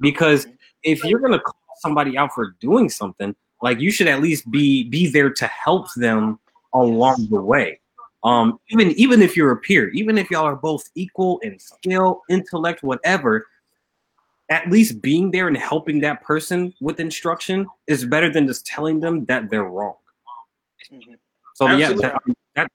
because 0.00 0.46
if 0.82 1.02
you're 1.04 1.20
gonna 1.20 1.40
call 1.40 1.56
somebody 1.78 2.16
out 2.18 2.32
for 2.34 2.56
doing 2.60 2.88
something, 2.88 3.34
like 3.62 3.80
you 3.80 3.90
should 3.90 4.08
at 4.08 4.20
least 4.20 4.50
be 4.50 4.84
be 4.84 5.08
there 5.08 5.30
to 5.30 5.46
help 5.46 5.92
them 5.94 6.38
along 6.72 7.28
the 7.30 7.40
way. 7.40 7.80
Um, 8.22 8.58
even 8.70 8.90
even 8.92 9.22
if 9.22 9.36
you're 9.36 9.52
a 9.52 9.56
peer, 9.56 9.88
even 9.90 10.18
if 10.18 10.30
y'all 10.30 10.44
are 10.44 10.56
both 10.56 10.88
equal 10.94 11.38
in 11.40 11.58
skill, 11.58 12.22
intellect, 12.28 12.82
whatever, 12.82 13.46
at 14.50 14.70
least 14.70 15.00
being 15.00 15.30
there 15.30 15.48
and 15.48 15.56
helping 15.56 16.00
that 16.00 16.22
person 16.22 16.74
with 16.80 17.00
instruction 17.00 17.66
is 17.86 18.04
better 18.04 18.30
than 18.30 18.46
just 18.46 18.66
telling 18.66 19.00
them 19.00 19.24
that 19.26 19.50
they're 19.50 19.64
wrong. 19.64 19.96
Mm-hmm. 20.92 21.14
So 21.54 21.66
Absolutely. 21.66 22.04
yeah, 22.04 22.10
that, 22.10 22.36
that, 22.54 22.68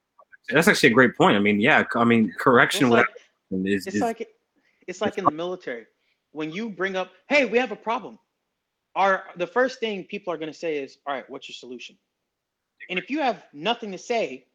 that's 0.50 0.68
actually 0.68 0.90
a 0.90 0.94
great 0.94 1.16
point. 1.16 1.36
I 1.36 1.40
mean, 1.40 1.62
yeah, 1.62 1.84
I 1.96 2.04
mean, 2.04 2.34
correction 2.38 2.88
it's 2.88 2.94
like, 2.94 3.08
is, 3.52 3.88
it's 3.88 3.96
is, 3.98 4.02
like 4.02 4.28
it's 4.88 5.02
like 5.02 5.18
in 5.18 5.26
the 5.26 5.32
military 5.32 5.86
when 6.32 6.52
you 6.52 6.70
bring 6.70 6.96
up, 6.96 7.12
hey, 7.28 7.46
we 7.46 7.58
have 7.58 7.72
a 7.72 7.76
problem. 7.76 8.20
Our 8.96 9.24
the 9.36 9.48
first 9.48 9.80
thing 9.80 10.04
people 10.06 10.34
are 10.34 10.38
going 10.38 10.52
to 10.52 10.58
say 10.58 10.78
is, 10.78 10.98
all 11.06 11.14
right, 11.14 11.30
what's 11.30 11.48
your 11.48 11.56
solution? 11.56 11.98
And 12.90 12.98
if 12.98 13.10
you 13.10 13.20
have 13.20 13.44
nothing 13.54 13.92
to 13.92 13.98
say, 13.98 14.46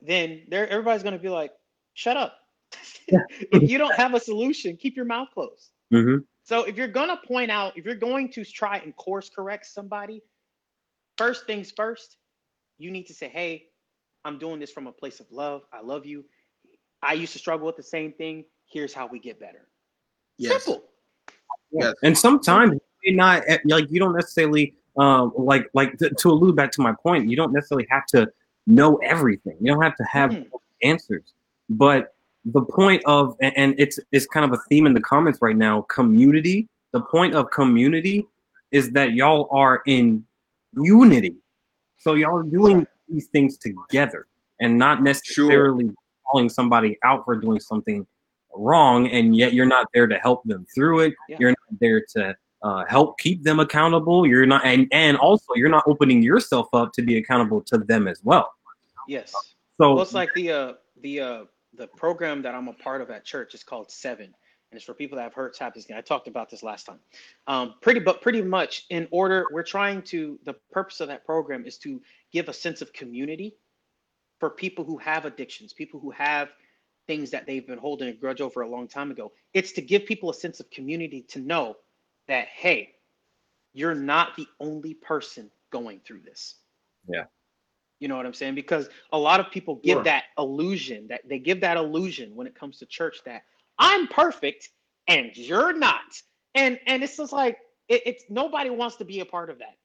then 0.00 0.42
there 0.48 0.68
everybody's 0.68 1.02
going 1.02 1.16
to 1.16 1.22
be 1.22 1.28
like, 1.28 1.52
shut 1.94 2.16
up. 2.16 2.38
if 3.08 3.68
you 3.68 3.78
don't 3.78 3.94
have 3.94 4.14
a 4.14 4.20
solution, 4.20 4.76
keep 4.76 4.96
your 4.96 5.04
mouth 5.04 5.28
closed. 5.34 5.70
Mm-hmm. 5.92 6.22
So 6.44 6.64
if 6.64 6.76
you're 6.76 6.88
going 6.88 7.08
to 7.08 7.18
point 7.26 7.50
out, 7.50 7.76
if 7.76 7.84
you're 7.84 7.94
going 7.94 8.30
to 8.32 8.44
try 8.44 8.78
and 8.78 8.94
course 8.96 9.30
correct 9.34 9.66
somebody, 9.66 10.22
first 11.18 11.46
things 11.46 11.72
first, 11.76 12.16
you 12.82 12.90
need 12.90 13.06
to 13.06 13.14
say, 13.14 13.28
hey, 13.28 13.66
I'm 14.24 14.38
doing 14.38 14.58
this 14.58 14.70
from 14.70 14.86
a 14.86 14.92
place 14.92 15.20
of 15.20 15.26
love. 15.30 15.62
I 15.72 15.80
love 15.80 16.04
you. 16.04 16.24
I 17.02 17.14
used 17.14 17.32
to 17.32 17.38
struggle 17.38 17.66
with 17.66 17.76
the 17.76 17.82
same 17.82 18.12
thing. 18.12 18.44
Here's 18.66 18.92
how 18.92 19.06
we 19.06 19.18
get 19.18 19.40
better. 19.40 19.68
Yes. 20.38 20.64
Simple. 20.64 20.84
Yes. 21.70 21.94
And 22.02 22.16
sometimes 22.16 22.78
not 23.06 23.42
eh, 23.48 23.58
like 23.64 23.90
you 23.90 23.98
don't 23.98 24.14
necessarily 24.14 24.74
um, 24.96 25.32
like 25.36 25.68
like 25.74 25.96
to, 25.98 26.10
to, 26.10 26.30
allude 26.30 26.54
back 26.54 26.70
to 26.72 26.80
my 26.80 26.92
point, 27.02 27.28
you 27.28 27.36
don't 27.36 27.52
necessarily 27.52 27.86
have 27.90 28.06
to 28.08 28.30
know 28.66 28.96
everything. 28.96 29.56
You 29.60 29.72
don't 29.72 29.82
have 29.82 29.96
to 29.96 30.04
have 30.04 30.30
mm. 30.30 30.46
answers. 30.82 31.32
But 31.70 32.14
the 32.44 32.62
point 32.62 33.02
of 33.06 33.36
and 33.40 33.74
it's 33.78 33.98
it's 34.12 34.26
kind 34.26 34.44
of 34.44 34.52
a 34.52 34.62
theme 34.68 34.86
in 34.86 34.94
the 34.94 35.00
comments 35.00 35.40
right 35.40 35.56
now, 35.56 35.82
community. 35.82 36.68
The 36.92 37.00
point 37.00 37.34
of 37.34 37.50
community 37.50 38.26
is 38.70 38.90
that 38.90 39.12
y'all 39.12 39.48
are 39.50 39.82
in 39.86 40.24
unity. 40.74 41.36
So 42.02 42.14
y'all 42.14 42.36
are 42.36 42.42
doing 42.42 42.84
these 43.08 43.28
things 43.28 43.56
together 43.58 44.26
and 44.60 44.76
not 44.76 45.04
necessarily 45.04 45.84
sure. 45.84 45.94
calling 46.28 46.48
somebody 46.48 46.98
out 47.04 47.24
for 47.24 47.36
doing 47.36 47.60
something 47.60 48.04
wrong 48.54 49.06
and 49.06 49.36
yet 49.36 49.52
you're 49.54 49.66
not 49.66 49.86
there 49.94 50.08
to 50.08 50.18
help 50.18 50.42
them 50.44 50.66
through 50.74 51.00
it. 51.00 51.14
Yeah. 51.28 51.36
You're 51.38 51.50
not 51.50 51.80
there 51.80 52.04
to 52.16 52.34
uh, 52.64 52.84
help 52.88 53.18
keep 53.18 53.44
them 53.44 53.60
accountable. 53.60 54.26
You're 54.26 54.46
not, 54.46 54.64
and 54.64 54.88
and 54.90 55.16
also 55.16 55.54
you're 55.54 55.68
not 55.68 55.84
opening 55.86 56.22
yourself 56.22 56.68
up 56.72 56.92
to 56.94 57.02
be 57.02 57.18
accountable 57.18 57.60
to 57.62 57.78
them 57.78 58.08
as 58.08 58.20
well. 58.24 58.52
Yes. 59.06 59.32
So 59.80 59.94
well, 59.94 60.02
it's 60.02 60.12
like 60.12 60.32
the 60.34 60.50
uh, 60.50 60.72
the 61.02 61.20
uh, 61.20 61.44
the 61.74 61.86
program 61.86 62.42
that 62.42 62.54
I'm 62.54 62.68
a 62.68 62.72
part 62.72 63.00
of 63.00 63.10
at 63.10 63.24
church 63.24 63.54
is 63.54 63.62
called 63.62 63.90
Seven, 63.90 64.34
and 64.72 64.78
it's 64.78 64.86
for 64.86 64.94
people 64.94 65.16
that 65.16 65.24
have 65.24 65.34
hurt 65.34 65.56
happens. 65.58 65.86
I 65.94 66.00
talked 66.00 66.28
about 66.28 66.48
this 66.48 66.62
last 66.62 66.86
time. 66.86 66.98
Um, 67.46 67.74
pretty, 67.82 68.00
but 68.00 68.22
pretty 68.22 68.40
much 68.40 68.86
in 68.88 69.06
order, 69.10 69.46
we're 69.52 69.62
trying 69.62 70.00
to. 70.04 70.38
The 70.44 70.54
purpose 70.72 71.00
of 71.00 71.08
that 71.08 71.26
program 71.26 71.66
is 71.66 71.76
to 71.78 72.00
give 72.32 72.48
a 72.48 72.54
sense 72.54 72.80
of 72.80 72.90
community 72.94 73.54
for 74.40 74.48
people 74.48 74.82
who 74.82 74.96
have 74.96 75.26
addictions, 75.26 75.74
people 75.74 76.00
who 76.00 76.10
have 76.10 76.48
things 77.06 77.30
that 77.32 77.46
they've 77.46 77.66
been 77.66 77.78
holding 77.78 78.08
a 78.08 78.12
grudge 78.14 78.40
over 78.40 78.62
a 78.62 78.68
long 78.68 78.88
time 78.88 79.10
ago. 79.10 79.32
It's 79.52 79.72
to 79.72 79.82
give 79.82 80.06
people 80.06 80.30
a 80.30 80.34
sense 80.34 80.58
of 80.58 80.70
community 80.70 81.20
to 81.28 81.38
know 81.38 81.76
that 82.28 82.48
hey, 82.48 82.94
you're 83.74 83.94
not 83.94 84.36
the 84.36 84.46
only 84.58 84.94
person 84.94 85.50
going 85.70 86.00
through 86.02 86.20
this. 86.20 86.54
Yeah. 87.06 87.24
You 88.00 88.08
know 88.08 88.16
what 88.16 88.24
I'm 88.24 88.32
saying? 88.32 88.54
Because 88.54 88.88
a 89.12 89.18
lot 89.18 89.38
of 89.38 89.50
people 89.50 89.76
give 89.76 89.96
sure. 89.96 90.04
that 90.04 90.24
illusion 90.38 91.08
that 91.08 91.28
they 91.28 91.38
give 91.38 91.60
that 91.60 91.76
illusion 91.76 92.34
when 92.34 92.46
it 92.46 92.54
comes 92.54 92.78
to 92.78 92.86
church 92.86 93.18
that 93.26 93.42
I'm 93.78 94.06
perfect 94.06 94.68
and 95.08 95.36
you're 95.36 95.72
not. 95.72 96.00
And 96.54 96.78
and 96.86 97.02
it's 97.02 97.16
just 97.16 97.32
like 97.32 97.58
it, 97.88 98.02
it's 98.06 98.24
nobody 98.28 98.70
wants 98.70 98.96
to 98.96 99.04
be 99.04 99.20
a 99.20 99.24
part 99.24 99.50
of 99.50 99.58
that. 99.58 99.76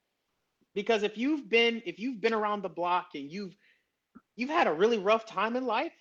Because 0.76 1.04
if 1.04 1.18
you've 1.18 1.50
been 1.50 1.82
if 1.86 2.00
you've 2.00 2.22
been 2.22 2.34
around 2.34 2.62
the 2.62 2.70
block 2.70 3.10
and 3.16 3.32
you've 3.32 3.56
you've 4.36 4.50
had 4.50 4.68
a 4.68 4.74
really 4.74 5.00
rough 5.00 5.26
time 5.26 5.56
in 5.56 5.66
life, 5.66 5.94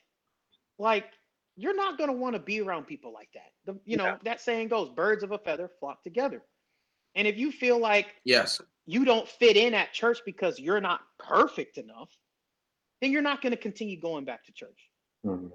like 0.79 1.07
you're 1.57 1.75
not 1.75 1.97
going 1.97 2.11
to 2.11 2.17
want 2.17 2.35
to 2.35 2.41
be 2.41 2.61
around 2.61 2.87
people 2.87 3.13
like 3.13 3.31
that. 3.33 3.51
The, 3.65 3.81
you 3.85 3.97
know, 3.97 4.05
yeah. 4.05 4.17
that 4.25 4.41
saying 4.41 4.69
goes, 4.69 4.91
birds 4.91 5.23
of 5.23 5.33
a 5.33 5.39
feather 5.39 5.71
flock 5.81 6.03
together. 6.03 6.43
And 7.15 7.27
if 7.27 7.39
you 7.39 7.51
feel 7.51 7.79
like 7.79 8.09
yes, 8.25 8.61
you 8.85 9.05
don't 9.05 9.27
fit 9.27 9.57
in 9.57 9.73
at 9.73 9.93
church 9.93 10.19
because 10.27 10.59
you're 10.59 10.81
not 10.81 11.01
perfect 11.19 11.79
enough, 11.79 12.11
then 13.01 13.11
you're 13.11 13.23
not 13.23 13.41
going 13.41 13.53
to 13.53 13.57
continue 13.57 13.99
going 13.99 14.25
back 14.25 14.45
to 14.45 14.53
church. 14.53 14.91
Mm-hmm. 15.25 15.49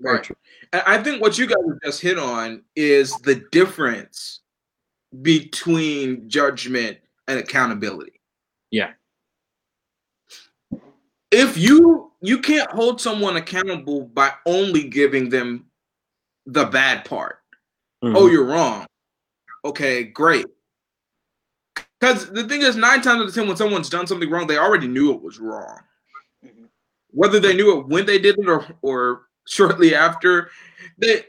Right. 0.00 0.26
And 0.72 0.82
I 0.86 1.02
think 1.02 1.20
what 1.20 1.38
you 1.38 1.46
guys 1.46 1.58
just 1.84 2.00
hit 2.00 2.18
on 2.18 2.62
is 2.74 3.12
the 3.18 3.44
difference 3.52 4.40
between 5.22 6.28
judgment 6.28 6.98
and 7.28 7.38
accountability. 7.38 8.20
Yeah. 8.70 8.92
If 11.30 11.56
you 11.56 12.12
you 12.22 12.38
can't 12.38 12.70
hold 12.70 13.00
someone 13.00 13.36
accountable 13.36 14.02
by 14.06 14.32
only 14.46 14.88
giving 14.88 15.28
them 15.28 15.66
the 16.46 16.66
bad 16.66 17.04
part. 17.04 17.38
Mm-hmm. 18.02 18.16
Oh, 18.16 18.26
you're 18.26 18.44
wrong. 18.44 18.86
Okay, 19.64 20.04
great. 20.04 20.46
Because 21.98 22.30
the 22.30 22.44
thing 22.44 22.62
is, 22.62 22.76
nine 22.76 23.02
times 23.02 23.20
out 23.20 23.28
of 23.28 23.34
ten, 23.34 23.46
when 23.46 23.56
someone's 23.56 23.90
done 23.90 24.06
something 24.06 24.30
wrong, 24.30 24.46
they 24.46 24.58
already 24.58 24.88
knew 24.88 25.12
it 25.12 25.22
was 25.22 25.38
wrong. 25.38 25.80
Mm-hmm. 26.44 26.64
Whether 27.10 27.40
they 27.40 27.54
knew 27.54 27.78
it 27.78 27.88
when 27.88 28.06
they 28.06 28.18
did 28.18 28.38
it 28.38 28.48
or, 28.48 28.66
or 28.82 29.22
shortly 29.56 29.94
after, 29.94 30.50
that 30.98 31.26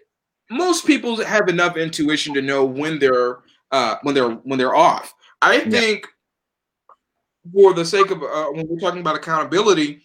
most 0.49 0.85
people 0.85 1.23
have 1.23 1.47
enough 1.49 1.77
intuition 1.77 2.33
to 2.33 2.41
know 2.41 2.63
when 2.63 2.99
they're 2.99 3.39
uh, 3.71 3.95
when 4.03 4.15
they're 4.15 4.31
when 4.31 4.59
they're 4.59 4.75
off. 4.75 5.13
I 5.41 5.61
think, 5.61 6.05
yeah. 7.45 7.51
for 7.53 7.73
the 7.73 7.85
sake 7.85 8.11
of 8.11 8.21
uh, 8.21 8.47
when 8.51 8.67
we're 8.67 8.79
talking 8.79 9.01
about 9.01 9.15
accountability, 9.15 10.01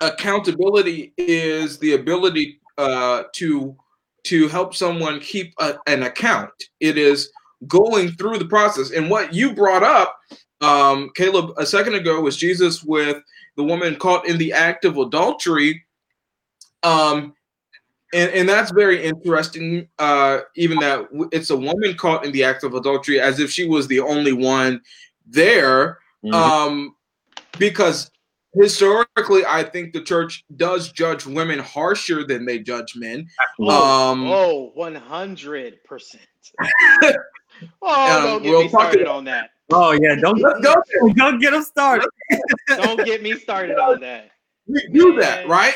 accountability 0.00 1.12
is 1.18 1.78
the 1.78 1.94
ability 1.94 2.60
uh, 2.78 3.24
to 3.34 3.76
to 4.24 4.48
help 4.48 4.74
someone 4.74 5.20
keep 5.20 5.54
a, 5.58 5.74
an 5.86 6.04
account. 6.04 6.50
It 6.80 6.98
is 6.98 7.30
going 7.66 8.12
through 8.12 8.38
the 8.38 8.46
process. 8.46 8.90
And 8.90 9.10
what 9.10 9.32
you 9.32 9.52
brought 9.52 9.82
up, 9.82 10.16
um, 10.60 11.10
Caleb, 11.16 11.52
a 11.56 11.66
second 11.66 11.94
ago 11.94 12.20
was 12.20 12.36
Jesus 12.36 12.82
with 12.82 13.22
the 13.56 13.64
woman 13.64 13.96
caught 13.96 14.28
in 14.28 14.38
the 14.38 14.52
act 14.52 14.84
of 14.84 14.98
adultery. 14.98 15.84
Um, 16.82 17.34
and, 18.14 18.30
and 18.32 18.48
that's 18.48 18.70
very 18.70 19.04
interesting. 19.04 19.88
Uh, 19.98 20.40
even 20.56 20.78
that 20.78 21.08
it's 21.32 21.50
a 21.50 21.56
woman 21.56 21.94
caught 21.94 22.24
in 22.24 22.32
the 22.32 22.44
act 22.44 22.64
of 22.64 22.74
adultery, 22.74 23.20
as 23.20 23.38
if 23.38 23.50
she 23.50 23.66
was 23.66 23.86
the 23.86 24.00
only 24.00 24.32
one 24.32 24.80
there. 25.26 25.98
Mm-hmm. 26.24 26.34
Um, 26.34 26.96
because 27.58 28.10
historically, 28.54 29.44
I 29.46 29.62
think 29.62 29.92
the 29.92 30.02
church 30.02 30.44
does 30.56 30.90
judge 30.92 31.26
women 31.26 31.58
harsher 31.58 32.24
than 32.24 32.46
they 32.46 32.58
judge 32.58 32.94
men. 32.96 33.28
Um, 33.60 34.26
oh, 34.26 34.72
100%. 34.76 35.76
oh, 37.82 38.16
um, 38.16 38.24
don't 38.24 38.42
get 38.42 38.50
we'll 38.50 38.62
me 38.62 38.68
started 38.68 39.06
on 39.06 39.24
that. 39.24 39.50
Oh, 39.70 39.92
yeah. 39.92 40.14
Don't, 40.14 40.40
don't, 40.40 41.16
don't 41.16 41.38
get 41.40 41.52
us 41.52 41.68
started. 41.68 42.08
don't 42.68 43.04
get 43.04 43.22
me 43.22 43.34
started 43.34 43.78
on 43.78 44.00
that. 44.00 44.30
We 44.70 44.86
do 44.92 45.14
Man. 45.14 45.20
that, 45.20 45.48
right? 45.48 45.74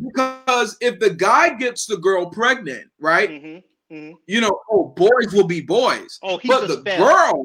Because 0.00 0.76
if 0.80 0.98
the 1.00 1.10
guy 1.10 1.54
gets 1.54 1.86
the 1.86 1.96
girl 1.96 2.26
pregnant, 2.26 2.88
right? 2.98 3.30
Mm-hmm, 3.30 3.94
mm-hmm. 3.94 4.12
You 4.26 4.40
know, 4.40 4.58
oh, 4.70 4.94
boys 4.96 5.32
will 5.32 5.46
be 5.46 5.60
boys. 5.60 6.18
Oh, 6.22 6.40
but 6.44 6.68
the 6.68 6.82
fell. 6.82 6.98
girl 6.98 7.44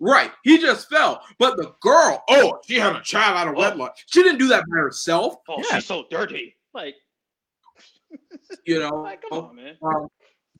Right. 0.00 0.30
He 0.44 0.58
just 0.58 0.88
fell. 0.88 1.22
But 1.38 1.56
the 1.56 1.74
girl, 1.80 2.22
oh, 2.28 2.58
she 2.66 2.76
had 2.76 2.94
a 2.94 3.02
child 3.02 3.36
out 3.36 3.48
of 3.48 3.54
oh. 3.56 3.58
wedlock. 3.58 3.96
She 4.06 4.22
didn't 4.22 4.38
do 4.38 4.48
that 4.48 4.64
by 4.70 4.76
herself. 4.76 5.36
Oh, 5.48 5.56
yeah. 5.58 5.76
she's 5.76 5.86
so 5.86 6.04
dirty. 6.10 6.56
Like, 6.72 6.94
you 8.64 8.78
know, 8.78 9.02
like, 9.02 9.22
come 9.28 9.46
on, 9.46 9.56
man. 9.56 9.76
Um, 9.82 10.08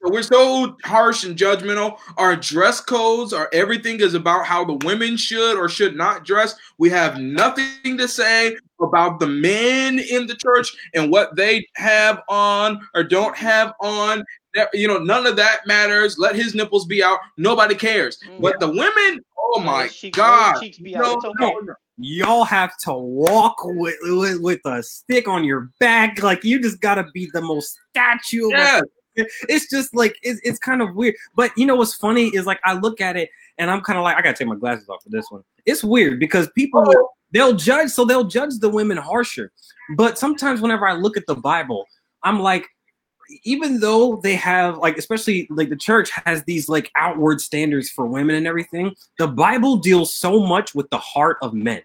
we're 0.03 0.23
so 0.23 0.77
harsh 0.85 1.25
and 1.25 1.37
judgmental. 1.37 1.99
Our 2.17 2.37
dress 2.37 2.81
codes, 2.81 3.33
our 3.33 3.49
everything 3.53 4.01
is 4.01 4.15
about 4.15 4.47
how 4.47 4.65
the 4.65 4.79
women 4.87 5.17
should 5.17 5.57
or 5.57 5.69
should 5.69 5.97
not 5.97 6.25
dress. 6.25 6.55
We 6.79 6.91
have 6.91 7.19
nothing 7.19 7.99
to 7.99 8.07
say 8.07 8.57
about 8.81 9.21
the 9.21 9.27
men 9.27 9.99
in 9.99 10.27
the 10.27 10.35
church 10.35 10.75
and 10.95 11.11
what 11.11 11.35
they 11.37 11.67
have 11.77 12.23
on 12.29 12.81
or 12.95 13.03
don't 13.03 13.37
have 13.37 13.73
on 13.81 14.25
you 14.73 14.89
know, 14.89 14.99
none 14.99 15.27
of 15.27 15.37
that 15.37 15.61
matters. 15.67 16.19
Let 16.19 16.37
his 16.37 16.55
nipples 16.55 16.87
be 16.87 17.03
out. 17.03 17.19
Nobody 17.37 17.75
cares. 17.75 18.19
Mm. 18.29 18.41
But 18.41 18.61
the 18.61 18.69
women, 18.69 19.25
oh 19.39 19.61
my 19.61 19.89
god, 20.13 20.63
no, 20.81 21.21
no, 21.39 21.59
no. 21.61 21.75
y'all 21.99 22.45
have 22.45 22.77
to 22.79 22.93
walk 22.93 23.57
with, 23.65 23.97
with, 24.03 24.41
with 24.41 24.61
a 24.65 24.83
stick 24.83 25.29
on 25.29 25.45
your 25.45 25.71
back. 25.81 26.23
Like 26.23 26.45
you 26.45 26.61
just 26.61 26.81
gotta 26.81 27.05
be 27.15 27.29
the 27.33 27.43
most 27.43 27.79
statue. 27.91 28.49
Yes. 28.51 28.83
it's 29.17 29.69
just 29.69 29.95
like 29.95 30.17
it's, 30.23 30.41
it's 30.45 30.59
kind 30.59 30.83
of 30.83 30.95
weird. 30.95 31.15
But 31.35 31.51
you 31.57 31.67
know 31.67 31.77
what's 31.77 31.95
funny 31.95 32.29
is 32.29 32.47
like 32.47 32.61
I 32.65 32.75
look 32.75 33.01
at 33.01 33.17
it 33.17 33.31
and 33.59 33.71
I'm 33.71 33.81
kind 33.81 33.99
of 33.99 34.05
like 34.05 34.17
I 34.17 34.23
gotta 34.23 34.37
take 34.37 34.49
my 34.49 34.57
glasses 34.57 34.89
off 34.89 35.03
for 35.03 35.11
this 35.11 35.27
one. 35.31 35.43
It's 35.67 35.85
weird 35.85 36.21
because 36.21 36.49
people 36.55 36.85
Oh. 36.87 37.09
They'll 37.33 37.55
judge, 37.55 37.91
so 37.91 38.05
they'll 38.05 38.25
judge 38.25 38.59
the 38.61 38.69
women 38.69 38.97
harsher. 38.97 39.53
But 39.97 40.19
sometimes 40.19 40.61
whenever 40.61 40.87
I 40.87 40.93
look 40.95 41.17
at 41.17 41.25
the 41.27 41.35
Bible, 41.37 41.87
I'm 42.23 42.41
like, 42.41 42.67
even 43.45 43.81
though 43.81 44.17
they 44.23 44.35
have 44.37 44.79
like, 44.79 44.97
especially 44.97 45.47
like 45.51 45.69
the 45.69 45.77
church 45.77 46.11
has 46.25 46.43
these 46.45 46.69
like 46.69 46.91
outward 46.97 47.41
standards 47.41 47.91
for 47.91 48.07
women 48.07 48.37
and 48.37 48.47
everything, 48.47 48.95
the 49.19 49.29
Bible 49.29 49.77
deals 49.77 50.15
so 50.15 50.41
much 50.41 50.75
with 50.75 50.89
the 50.91 50.99
heart 50.99 51.37
of 51.43 51.53
men, 51.55 51.83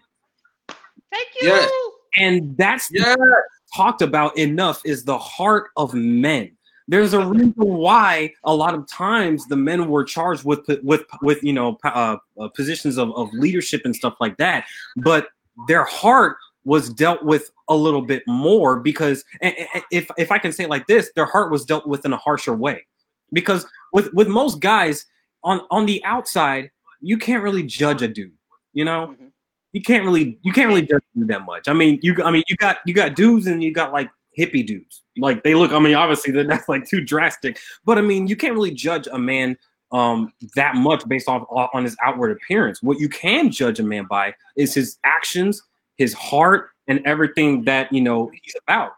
Thank 1.12 1.28
you. 1.40 1.48
Yes. 1.48 1.70
and 2.16 2.56
that's 2.56 2.88
Yeah. 2.90 3.14
talked 3.74 4.02
about 4.02 4.36
enough 4.38 4.80
is 4.84 5.04
the 5.04 5.18
heart 5.18 5.68
of 5.76 5.92
men. 5.94 6.56
There's 6.86 7.14
a 7.14 7.26
reason 7.26 7.52
why 7.56 8.32
a 8.44 8.54
lot 8.54 8.74
of 8.74 8.86
times 8.86 9.46
the 9.46 9.56
men 9.56 9.88
were 9.88 10.04
charged 10.04 10.44
with 10.44 10.60
with 10.82 11.04
with 11.22 11.42
you 11.42 11.52
know 11.52 11.78
uh, 11.84 12.16
uh, 12.38 12.48
positions 12.48 12.98
of, 12.98 13.14
of 13.16 13.32
leadership 13.32 13.82
and 13.84 13.96
stuff 13.96 14.14
like 14.20 14.36
that, 14.36 14.66
but 14.96 15.28
their 15.66 15.84
heart 15.84 16.36
was 16.64 16.90
dealt 16.90 17.22
with 17.24 17.50
a 17.68 17.74
little 17.76 18.02
bit 18.02 18.22
more 18.26 18.80
because 18.80 19.24
if 19.90 20.10
if 20.18 20.30
I 20.30 20.38
can 20.38 20.52
say 20.52 20.64
it 20.64 20.70
like 20.70 20.86
this, 20.86 21.10
their 21.16 21.24
heart 21.26 21.50
was 21.50 21.64
dealt 21.64 21.86
with 21.86 22.04
in 22.04 22.12
a 22.12 22.18
harsher 22.18 22.54
way, 22.54 22.86
because 23.32 23.66
with 23.92 24.12
with 24.12 24.28
most 24.28 24.60
guys 24.60 25.06
on 25.42 25.60
on 25.70 25.86
the 25.86 26.04
outside 26.04 26.70
you 27.00 27.18
can't 27.18 27.42
really 27.42 27.62
judge 27.62 28.02
a 28.02 28.08
dude, 28.08 28.32
you 28.72 28.84
know 28.84 29.08
Mhm. 29.18 29.30
you 29.72 29.82
can't 29.82 30.04
really 30.04 30.38
you 30.42 30.52
can't 30.52 30.68
really 30.68 30.82
judge 30.82 31.02
them 31.14 31.26
that 31.28 31.44
much. 31.46 31.66
I 31.68 31.72
mean, 31.72 31.98
you 32.02 32.14
I 32.22 32.30
mean 32.30 32.42
you 32.46 32.56
got 32.56 32.78
you 32.86 32.92
got 32.94 33.14
dudes 33.14 33.46
and 33.46 33.62
you 33.62 33.72
got 33.72 33.92
like 33.92 34.10
hippie 34.38 34.66
dudes. 34.66 35.02
Like 35.16 35.42
they 35.42 35.54
look. 35.54 35.72
I 35.72 35.78
mean, 35.78 35.94
obviously 35.94 36.32
that- 36.32 36.48
that's 36.48 36.68
like 36.68 36.86
too 36.88 37.00
drastic. 37.00 37.58
But 37.84 37.98
I 37.98 38.00
mean, 38.00 38.26
you 38.26 38.36
can't 38.36 38.54
really 38.54 38.72
judge 38.72 39.06
a 39.10 39.18
man 39.18 39.56
um 39.92 40.32
that 40.56 40.74
much 40.76 41.06
based 41.08 41.28
off 41.28 41.46
on 41.72 41.84
his 41.84 41.96
outward 42.02 42.32
appearance. 42.32 42.82
What 42.82 42.98
you 42.98 43.08
can 43.08 43.50
judge 43.50 43.78
a 43.78 43.84
man 43.84 44.06
by 44.08 44.34
is 44.56 44.74
his 44.74 44.98
actions, 45.04 45.62
his 45.98 46.12
heart, 46.14 46.70
and 46.88 47.00
everything 47.06 47.64
that 47.64 47.92
you 47.92 48.00
know 48.00 48.30
he's 48.42 48.54
about. 48.66 48.92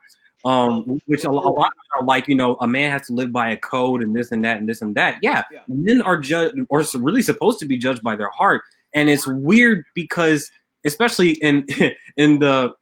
Um, 0.45 1.01
which 1.07 1.25
a, 1.25 1.31
lo- 1.33 1.43
a 1.43 1.51
lot 1.51 1.73
are 1.99 2.05
like, 2.05 2.29
you 2.29 2.37
know, 2.37 2.55
a 2.61 2.69
man 2.69 2.93
has 2.93 3.09
to 3.09 3.13
live 3.13 3.33
by 3.33 3.51
a 3.51 3.57
code 3.57 4.01
and 4.01 4.15
this 4.15 4.31
and 4.31 4.45
that 4.45 4.59
and 4.59 4.69
this 4.69 4.81
and 4.81 4.95
that. 4.95 5.19
Yeah, 5.21 5.43
Yeah. 5.51 5.63
men 5.67 6.01
are 6.03 6.17
judged 6.17 6.55
or 6.69 6.85
really 6.95 7.23
supposed 7.23 7.59
to 7.61 7.67
be 7.67 7.77
judged 7.77 8.01
by 8.05 8.15
their 8.15 8.31
heart, 8.31 8.63
and 8.95 9.09
it's 9.11 9.27
weird 9.27 9.85
because, 9.95 10.49
especially 10.85 11.31
in 11.43 11.67
in 12.17 12.39
the, 12.39 12.73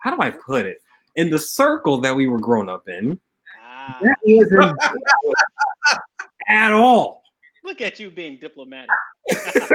how 0.00 0.14
do 0.14 0.22
I 0.22 0.30
put 0.30 0.64
it, 0.64 0.78
in 1.18 1.28
the 1.30 1.38
circle 1.38 1.98
that 2.00 2.14
we 2.14 2.28
were 2.28 2.38
growing 2.38 2.68
up 2.68 2.88
in, 2.88 3.18
Ah, 3.60 3.98
that 4.02 4.16
wasn't 4.24 4.78
at 6.48 6.72
all. 6.72 7.22
look 7.64 7.80
at 7.80 7.98
you 8.00 8.10
being 8.10 8.38
diplomatic. 8.38 8.88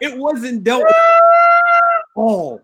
It 0.00 0.18
wasn't 0.18 0.64
dealt 0.64 0.82
with 0.82 0.92
at 0.92 2.02
all. 2.16 2.60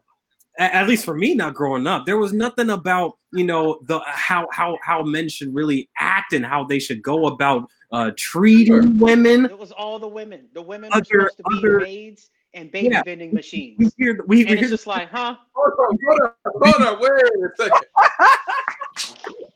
At 0.59 0.89
least 0.89 1.05
for 1.05 1.15
me, 1.15 1.35
not 1.37 1.55
growing 1.55 1.87
up, 1.87 2.05
there 2.05 2.17
was 2.19 2.33
nothing 2.33 2.71
about 2.71 3.13
you 3.33 3.45
know 3.45 3.79
the 3.85 4.01
how 4.07 4.49
how 4.51 4.77
how 4.83 5.03
men 5.05 5.29
should 5.29 5.55
really 5.55 5.89
act 6.01 6.33
and 6.33 6.45
how 6.45 6.65
they 6.65 6.81
should 6.81 7.01
go 7.01 7.27
about 7.27 7.69
uh, 7.93 8.11
treating 8.17 8.83
Sure. 8.83 8.91
women. 9.07 9.45
It 9.45 9.57
was 9.57 9.71
all 9.71 10.01
the 10.01 10.09
women. 10.09 10.49
The 10.53 10.63
women 10.63 10.91
were 10.91 10.97
Other- 10.97 11.05
supposed 11.05 11.37
to 11.37 11.43
be 11.51 11.59
other- 11.59 11.81
maids 11.81 12.29
and 12.59 12.73
baby 12.73 12.95
Yeah. 12.95 13.03
vending 13.03 13.33
We 13.33 13.41
machines. 13.41 13.97
hear 13.99 14.25
we, 14.27 14.45
we 14.47 14.47
And 14.47 14.59
it's 14.59 14.69
hear 14.69 14.71
just 14.71 14.87
like, 14.87 15.11
huh? 15.11 15.37
Hold 15.55 15.73
on, 15.81 15.99
hold 16.07 16.21
on, 16.23 16.33
hold 16.63 16.83
on, 16.89 17.01
wait 17.01 17.11
a 17.13 17.57
second. 17.57 17.89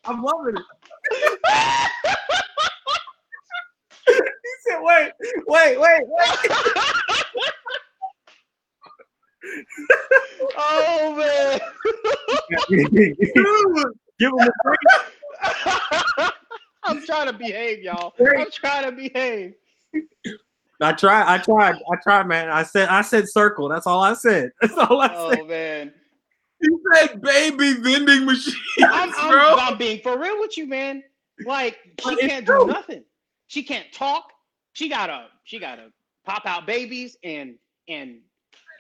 I'm 0.06 0.22
loving 0.22 0.56
it. 0.58 0.66
he 4.08 4.14
said, 4.68 4.80
"Wait, 4.82 5.12
wait, 5.48 5.80
wait, 5.80 6.02
wait." 6.06 6.52
oh 10.56 11.16
man. 11.16 11.60
Give 14.18 14.30
him 14.32 14.48
a 14.48 14.52
break. 14.64 14.78
I'm 16.84 17.02
trying 17.02 17.26
to 17.28 17.32
behave, 17.34 17.82
y'all. 17.82 18.14
I'm 18.34 18.50
trying 18.52 18.84
to 18.84 18.92
behave. 18.92 19.54
I 20.82 20.92
tried. 20.92 21.32
I 21.32 21.38
tried. 21.38 21.76
I 21.76 21.96
tried, 22.02 22.26
man. 22.26 22.48
I 22.48 22.62
said. 22.62 22.88
I 22.88 23.02
said 23.02 23.28
circle. 23.28 23.68
That's 23.68 23.86
all 23.86 24.02
I 24.02 24.14
said. 24.14 24.50
That's 24.60 24.74
all 24.74 25.00
I 25.00 25.08
said. 25.08 25.40
Oh 25.40 25.44
man. 25.46 25.92
You 26.64 26.80
said 26.94 27.20
baby 27.20 27.72
vending 27.72 28.24
machine. 28.24 28.54
I'm, 28.84 29.12
I'm. 29.16 29.58
I'm 29.58 29.78
being 29.78 30.00
for 30.00 30.16
real 30.16 30.38
with 30.38 30.56
you, 30.56 30.68
man. 30.68 31.02
Like 31.44 31.76
she 32.00 32.14
can't 32.14 32.46
true. 32.46 32.66
do 32.66 32.72
nothing. 32.72 33.02
She 33.48 33.64
can't 33.64 33.92
talk. 33.92 34.32
She 34.72 34.88
gotta 34.88 35.26
she 35.42 35.58
gotta 35.58 35.88
pop 36.24 36.46
out 36.46 36.64
babies 36.64 37.16
and 37.24 37.56
and 37.88 38.20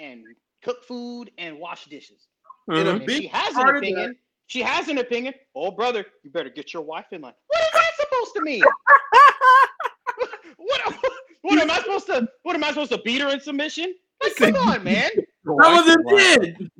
and 0.00 0.22
cook 0.62 0.84
food 0.84 1.32
and 1.38 1.58
wash 1.58 1.86
dishes. 1.86 2.28
A 2.68 2.72
Mhm. 2.72 3.00
And 3.00 3.10
she 3.10 3.26
has 3.26 3.56
an 3.56 3.68
opinion. 3.68 4.16
She 4.46 4.62
has 4.62 4.88
an 4.88 4.98
opinion. 4.98 5.34
Oh 5.54 5.70
brother, 5.70 6.06
you 6.22 6.30
better 6.30 6.50
get 6.50 6.72
your 6.72 6.82
wife 6.82 7.06
in 7.10 7.22
line. 7.22 7.34
What 7.48 7.60
is 7.62 7.70
that 7.72 7.90
supposed 7.98 8.34
to 8.36 8.42
mean? 8.42 8.62
what 10.56 10.84
what 10.86 11.12
am 11.44 11.70
I 11.70 11.78
supposed 11.78 12.06
to 12.06 12.28
what 12.42 12.54
am 12.54 12.64
I 12.64 12.68
supposed 12.68 12.92
to 12.92 12.98
beat 13.04 13.20
her 13.20 13.28
in 13.28 13.40
submission? 13.40 13.94
Like, 14.22 14.36
come 14.36 14.56
on, 14.56 14.84
man. 14.84 15.10
Some 15.44 15.78
of 15.78 15.86
them 15.86 16.02
did. 16.08 16.70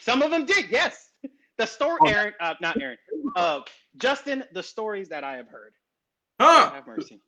Some 0.00 0.22
of 0.22 0.30
them 0.30 0.44
did, 0.46 0.66
yes. 0.70 1.10
The 1.58 1.66
story, 1.66 1.98
Oh. 2.02 2.06
Aaron, 2.06 2.34
uh, 2.40 2.54
not 2.60 2.80
Aaron, 2.80 2.96
uh, 3.36 3.60
Justin, 3.96 4.44
the 4.52 4.62
stories 4.62 5.08
that 5.08 5.24
I 5.24 5.36
have 5.36 5.48
heard. 5.48 5.72
Huh? 6.40 6.70
Have 6.70 6.86
mercy. 6.86 7.20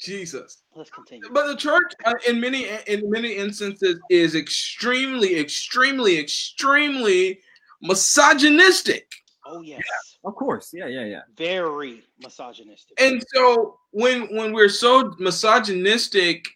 Jesus. 0.00 0.64
Let's 0.74 0.90
continue. 0.90 1.28
But 1.32 1.46
the 1.46 1.56
church, 1.56 1.92
uh, 2.04 2.14
in 2.26 2.40
many 2.40 2.66
in 2.88 3.08
many 3.08 3.34
instances, 3.36 4.00
is 4.10 4.34
extremely, 4.34 5.38
extremely, 5.38 6.18
extremely 6.18 7.38
misogynistic. 7.80 9.08
Oh 9.44 9.60
yes, 9.60 9.82
Of 10.24 10.34
course. 10.36 10.70
Yeah. 10.72 10.86
Yeah. 10.86 11.04
Yeah. 11.04 11.20
very 11.36 12.04
misogynistic. 12.18 13.00
And 13.00 13.22
so 13.34 13.78
when 13.90 14.34
when 14.36 14.52
we're 14.52 14.68
so 14.68 15.14
misogynistic, 15.18 16.46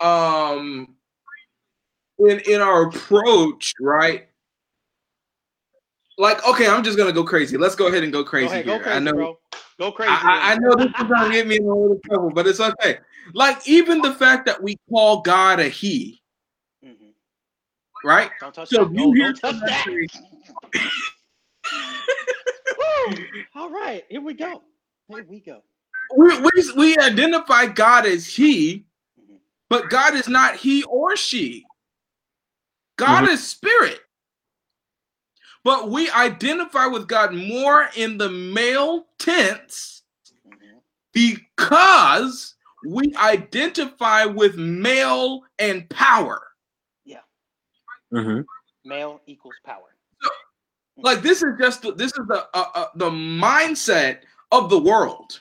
um, 0.00 0.94
in 2.18 2.40
in 2.40 2.60
our 2.60 2.88
approach, 2.88 3.72
right? 3.80 4.28
Like, 6.18 6.44
okay, 6.46 6.66
I'm 6.68 6.82
just 6.82 6.98
gonna 6.98 7.12
go 7.12 7.24
crazy. 7.24 7.56
Let's 7.56 7.74
go 7.76 7.86
ahead 7.86 8.02
and 8.02 8.12
go 8.12 8.22
go 8.22 8.28
crazy 8.28 8.46
ahead, 8.46 8.64
here. 8.66 8.78
go 8.78 8.82
crazy, 8.82 8.96
I 8.96 8.98
know 9.00 9.12
bro. 9.12 9.38
Go 9.78 9.92
crazy. 9.92 10.10
I, 10.12 10.50
I- 10.50 10.52
I 10.52 10.54
know 10.56 10.74
this 10.76 10.88
is 10.88 11.08
gonna 11.08 11.32
get 11.32 11.46
me 11.46 11.56
in 11.56 11.64
a 11.64 11.74
little 11.74 12.00
trouble, 12.06 12.30
but 12.30 12.46
it's 12.46 12.60
okay. 12.60 12.98
Like 13.34 13.66
even 13.68 14.00
the 14.02 14.12
fact 14.14 14.46
that 14.46 14.62
we 14.62 14.76
call 14.90 15.20
God 15.22 15.60
a 15.60 15.68
He, 15.68 16.20
Mhm. 16.84 17.12
right? 18.04 18.30
Don't 18.40 18.52
touch 18.54 18.68
So 18.68 18.78
that. 18.84 18.86
if 18.86 18.92
No, 18.92 19.06
you 19.06 19.12
hear 19.12 19.32
don't 19.32 19.40
touch 19.40 19.60
that. 19.60 20.08
somebody- 23.04 23.22
Woo! 23.32 23.42
All 23.54 23.70
right, 23.70 24.04
here 24.08 24.20
we 24.20 24.34
go. 24.34 24.62
Here 25.08 25.24
we 25.24 25.40
go. 25.40 25.62
we, 26.16 26.38
we 26.40 26.72
we 26.76 26.96
identify 26.98 27.66
God 27.66 28.06
as 28.06 28.26
He, 28.26 28.86
but 29.68 29.90
God 29.90 30.14
is 30.14 30.28
not 30.28 30.56
He 30.56 30.82
or 30.84 31.16
She. 31.16 31.64
God 32.96 33.24
Mhm. 33.28 33.32
is 33.32 33.46
Spirit. 33.46 34.00
But 35.64 35.90
we 35.90 36.08
identify 36.10 36.86
with 36.86 37.08
God 37.08 37.34
more 37.34 37.90
in 37.96 38.16
the 38.16 38.30
male 38.30 39.06
tense 39.18 40.02
because 41.12 42.54
we 42.86 43.12
identify 43.16 44.24
with 44.24 44.56
male 44.56 45.42
and 45.58 45.88
power. 45.90 46.40
Yeah. 47.04 47.20
Mm-hmm. 48.12 48.42
Male 48.84 49.20
equals 49.26 49.56
power. 49.64 49.94
Like 50.98 51.22
this 51.22 51.42
is 51.42 51.54
just 51.60 51.82
the, 51.82 51.92
this 51.92 52.12
is 52.12 52.26
the 52.26 52.46
uh, 52.54 52.64
uh, 52.74 52.86
the 52.96 53.10
mindset 53.10 54.18
of 54.52 54.68
the 54.70 54.78
world. 54.78 55.40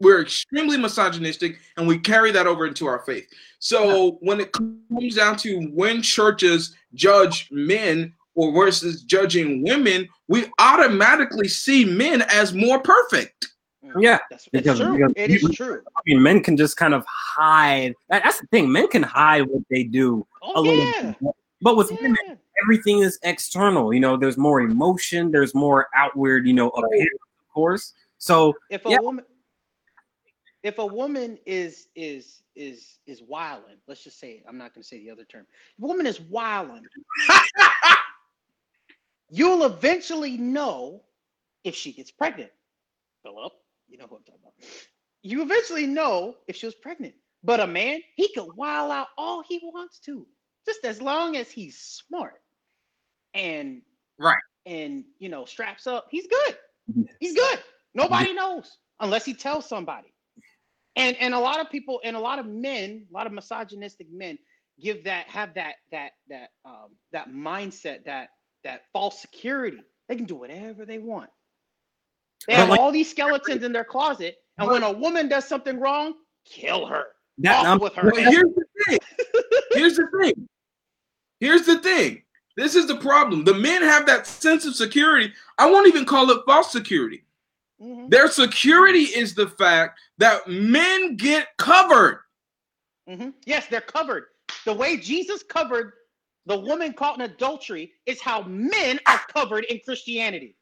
We're 0.00 0.22
extremely 0.22 0.76
misogynistic, 0.78 1.58
and 1.76 1.86
we 1.86 1.98
carry 1.98 2.32
that 2.32 2.46
over 2.46 2.66
into 2.66 2.86
our 2.86 3.00
faith. 3.00 3.28
So 3.60 4.18
when 4.20 4.40
it 4.40 4.50
comes 4.52 5.14
down 5.14 5.36
to 5.38 5.60
when 5.72 6.02
churches 6.02 6.74
judge 6.94 7.48
men 7.52 8.12
or 8.34 8.50
versus 8.52 9.02
judging 9.02 9.62
women, 9.62 10.08
we 10.26 10.46
automatically 10.58 11.46
see 11.46 11.84
men 11.84 12.22
as 12.22 12.52
more 12.52 12.80
perfect. 12.80 13.48
Mhm. 13.84 14.02
Yeah, 14.02 14.18
That's, 14.30 14.44
it's 14.46 14.48
because- 14.52 14.78
true. 14.80 14.96
because 14.96 15.12
It 15.16 15.30
is 15.30 15.54
true. 15.54 15.82
I 15.96 16.00
mean, 16.06 16.20
men 16.22 16.42
can 16.42 16.56
just 16.56 16.76
kind 16.76 16.94
of 16.94 17.04
hide. 17.06 17.94
That's 18.08 18.40
the 18.40 18.46
thing. 18.48 18.72
Men 18.72 18.88
can 18.88 19.02
hide 19.04 19.42
what 19.46 19.62
they 19.70 19.84
do 19.84 20.26
a 20.42 20.46
Oh 20.56 20.62
little 20.62 20.78
yeah. 20.84 21.14
bit. 21.20 21.32
But 21.62 21.76
with 21.76 21.90
women, 22.00 22.16
everything 22.62 23.00
is 23.00 23.18
external. 23.22 23.94
You 23.94 24.00
know, 24.00 24.16
there's 24.16 24.36
more 24.36 24.60
emotion. 24.60 25.30
There's 25.30 25.54
more 25.54 25.88
outward. 25.94 26.46
You 26.46 26.54
know, 26.54 26.68
appearance, 26.70 27.20
of 27.40 27.54
course. 27.54 27.94
So 28.18 28.54
if 28.70 28.84
a 28.84 28.90
Yeah. 28.90 29.00
woman 29.00 29.24
if 30.62 30.78
a 30.78 30.86
woman 30.86 31.38
is 31.44 31.88
is 31.96 32.42
is 32.54 33.00
is 33.06 33.20
wilding 33.20 33.76
let's 33.88 34.04
just 34.04 34.20
say 34.20 34.44
i'm 34.48 34.56
not 34.56 34.72
going 34.72 34.82
to 34.82 34.86
say 34.86 35.00
the 35.00 35.10
other 35.10 35.24
term 35.24 35.44
if 35.76 35.82
a 35.82 35.86
woman 35.86 36.06
is 36.06 36.20
wilding 36.20 36.84
you'll 39.28 39.64
eventually 39.64 40.36
know 40.36 41.02
if 41.64 41.74
she 41.74 41.92
gets 41.92 42.12
pregnant 42.12 42.52
Philip, 43.22 43.52
you 43.88 43.98
know 43.98 44.06
who 44.08 44.16
I'm 44.16 44.22
talking 44.22 44.40
about. 44.42 44.54
You 45.22 45.42
eventually 45.42 45.86
know 45.86 46.36
if 46.48 46.56
she 46.56 46.66
was 46.66 46.74
pregnant. 46.74 47.14
But 47.44 47.60
a 47.60 47.66
man, 47.66 48.00
he 48.16 48.28
can 48.32 48.48
wild 48.56 48.90
out 48.90 49.08
all 49.18 49.42
he 49.48 49.60
wants 49.62 49.98
to, 50.00 50.26
just 50.66 50.84
as 50.84 51.00
long 51.02 51.36
as 51.36 51.50
he's 51.50 51.78
smart 51.78 52.40
and 53.34 53.82
Right. 54.18 54.42
and 54.66 55.04
you 55.18 55.28
know 55.28 55.44
straps 55.44 55.86
up. 55.86 56.06
He's 56.10 56.26
good. 56.26 56.56
He's 57.20 57.34
good. 57.34 57.58
Nobody 57.94 58.32
knows 58.34 58.78
unless 59.00 59.24
he 59.24 59.34
tells 59.34 59.68
somebody. 59.68 60.12
And 60.96 61.16
and 61.16 61.34
a 61.34 61.38
lot 61.38 61.60
of 61.60 61.70
people 61.70 62.00
and 62.04 62.16
a 62.16 62.20
lot 62.20 62.38
of 62.38 62.46
men, 62.46 63.06
a 63.10 63.14
lot 63.14 63.26
of 63.26 63.32
misogynistic 63.32 64.06
men 64.12 64.38
give 64.80 65.04
that 65.04 65.26
have 65.28 65.54
that 65.54 65.76
that 65.90 66.12
that 66.28 66.50
um 66.64 66.90
that 67.12 67.28
mindset 67.30 68.04
that 68.04 68.28
that 68.64 68.82
false 68.92 69.20
security. 69.20 69.78
They 70.08 70.16
can 70.16 70.26
do 70.26 70.34
whatever 70.36 70.84
they 70.84 70.98
want. 70.98 71.30
They 72.46 72.54
have 72.54 72.68
like- 72.68 72.80
all 72.80 72.92
these 72.92 73.10
skeletons 73.10 73.62
in 73.64 73.72
their 73.72 73.84
closet, 73.84 74.36
and 74.58 74.68
when 74.68 74.82
a 74.82 74.92
woman 74.92 75.28
does 75.28 75.46
something 75.46 75.78
wrong, 75.80 76.14
kill 76.44 76.86
her. 76.86 77.06
That, 77.38 77.60
Off 77.60 77.66
I'm- 77.66 77.78
with 77.78 77.94
her. 77.94 78.10
But 78.10 78.20
here's 78.20 78.54
the 78.54 78.64
thing. 78.86 78.98
Here's 79.72 79.96
the 79.96 80.06
thing. 80.20 80.48
Here's 81.40 81.66
the 81.66 81.78
thing. 81.78 82.22
This 82.56 82.74
is 82.76 82.86
the 82.86 82.96
problem. 82.96 83.44
The 83.44 83.54
men 83.54 83.82
have 83.82 84.06
that 84.06 84.26
sense 84.26 84.66
of 84.66 84.74
security. 84.76 85.32
I 85.58 85.70
won't 85.70 85.88
even 85.88 86.04
call 86.04 86.30
it 86.30 86.42
false 86.46 86.70
security. 86.70 87.24
Mhm, 87.80 88.10
Their 88.10 88.28
security 88.28 89.04
is 89.04 89.34
the 89.34 89.48
fact 89.48 89.98
that 90.18 90.46
men 90.46 91.16
get 91.16 91.48
covered. 91.56 92.20
mhm. 93.08 93.34
Yes, 93.46 93.66
they're 93.68 93.80
covered. 93.80 94.26
The 94.66 94.72
way 94.74 94.96
Jesus 94.98 95.42
covered 95.42 95.94
the 96.46 96.58
woman 96.58 96.92
caught 96.92 97.16
in 97.16 97.22
adultery 97.22 97.92
is 98.06 98.20
how 98.20 98.42
men 98.42 99.00
are 99.06 99.20
covered 99.34 99.64
in 99.64 99.80
Christianity. 99.84 100.56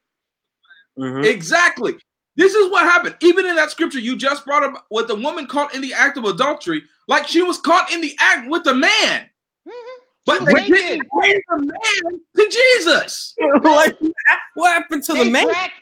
Mhm. 0.98 1.24
Exactly. 1.26 1.98
This 2.41 2.55
is 2.55 2.70
what 2.70 2.84
happened. 2.84 3.16
Even 3.20 3.45
in 3.45 3.55
that 3.57 3.70
scripture 3.70 3.99
you 4.01 4.16
just 4.16 4.47
brought 4.47 4.64
up 4.64 4.86
with 4.91 5.09
the 5.09 5.14
woman 5.14 5.47
caught 5.47 5.74
in 5.74 5.82
the 5.82 5.93
act 5.93 6.16
of 6.16 6.24
adultery, 6.24 6.82
like 7.07 7.28
she 7.28 7.43
was 7.43 7.59
caught 7.59 7.93
in 7.93 8.01
the 8.01 8.16
act 8.18 8.49
with 8.49 8.64
the 8.64 8.72
man. 8.74 9.28
Mhm. 9.68 9.72
But 10.24 10.38
She 10.38 10.45
they 10.47 10.68
didn't 10.68 10.99
naked. 11.01 11.09
bring 11.12 11.43
the 11.51 11.57
man 11.66 12.20
to 12.36 12.49
Jesus. 12.51 13.34
like, 13.62 13.99
what 14.55 14.72
happened 14.72 15.03
to 15.05 15.12
They 15.12 15.24
the 15.24 15.30
man? 15.30 15.45
dragged, 15.49 15.72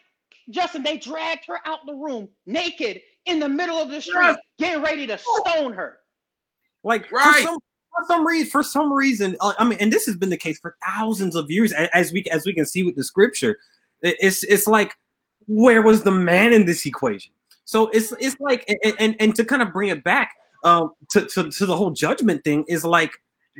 Justin, 0.51 0.83
they 0.83 0.97
dragged 0.97 1.45
her 1.47 1.61
out 1.65 1.87
the 1.87 1.95
room 1.95 2.29
naked 2.47 3.03
in 3.27 3.39
the 3.39 3.49
middle 3.49 3.77
of 3.77 3.91
the 3.91 4.01
street, 4.01 4.17
Yes. 4.21 4.37
getting 4.59 4.83
ready 4.83 5.07
to 5.07 5.17
stone 5.19 5.73
her. 5.75 5.99
Like 6.83 7.11
Right. 7.13 7.37
for 7.37 7.43
some 7.43 7.59
for 7.97 8.05
some 8.09 8.27
reason, 8.27 8.51
for 8.51 8.63
some 8.65 8.93
reason, 8.93 9.37
uh, 9.41 9.53
I 9.61 9.65
mean, 9.65 9.79
and 9.81 9.93
this 9.93 10.07
has 10.07 10.17
been 10.17 10.31
the 10.31 10.37
case 10.37 10.59
for 10.59 10.77
thousands 10.85 11.37
of 11.37 11.51
years, 11.53 11.73
as 11.73 12.13
we 12.13 12.25
as 12.33 12.45
we 12.45 12.53
can 12.53 12.67
see 12.67 12.83
with 12.83 12.97
the 12.97 13.05
scripture. 13.05 13.59
It's 14.03 14.43
it's 14.43 14.67
like, 14.67 14.95
where 15.49 15.82
was 15.82 16.03
the 16.03 16.12
man 16.12 16.53
in 16.53 16.64
this 16.64 16.86
equation? 16.86 17.32
So 17.64 17.88
it's 17.88 18.12
it's 18.20 18.36
like, 18.38 18.64
and 18.84 18.94
and, 18.99 19.16
and 19.18 19.34
to 19.34 19.44
kind 19.44 19.62
of 19.62 19.72
bring 19.72 19.88
it 19.88 20.05
back 20.05 20.34
um, 20.64 20.92
to, 21.11 21.26
to 21.26 21.51
to 21.51 21.66
the 21.66 21.76
whole 21.76 21.90
judgment 21.90 22.44
thing 22.44 22.64
is 22.68 22.84
like 22.84 23.12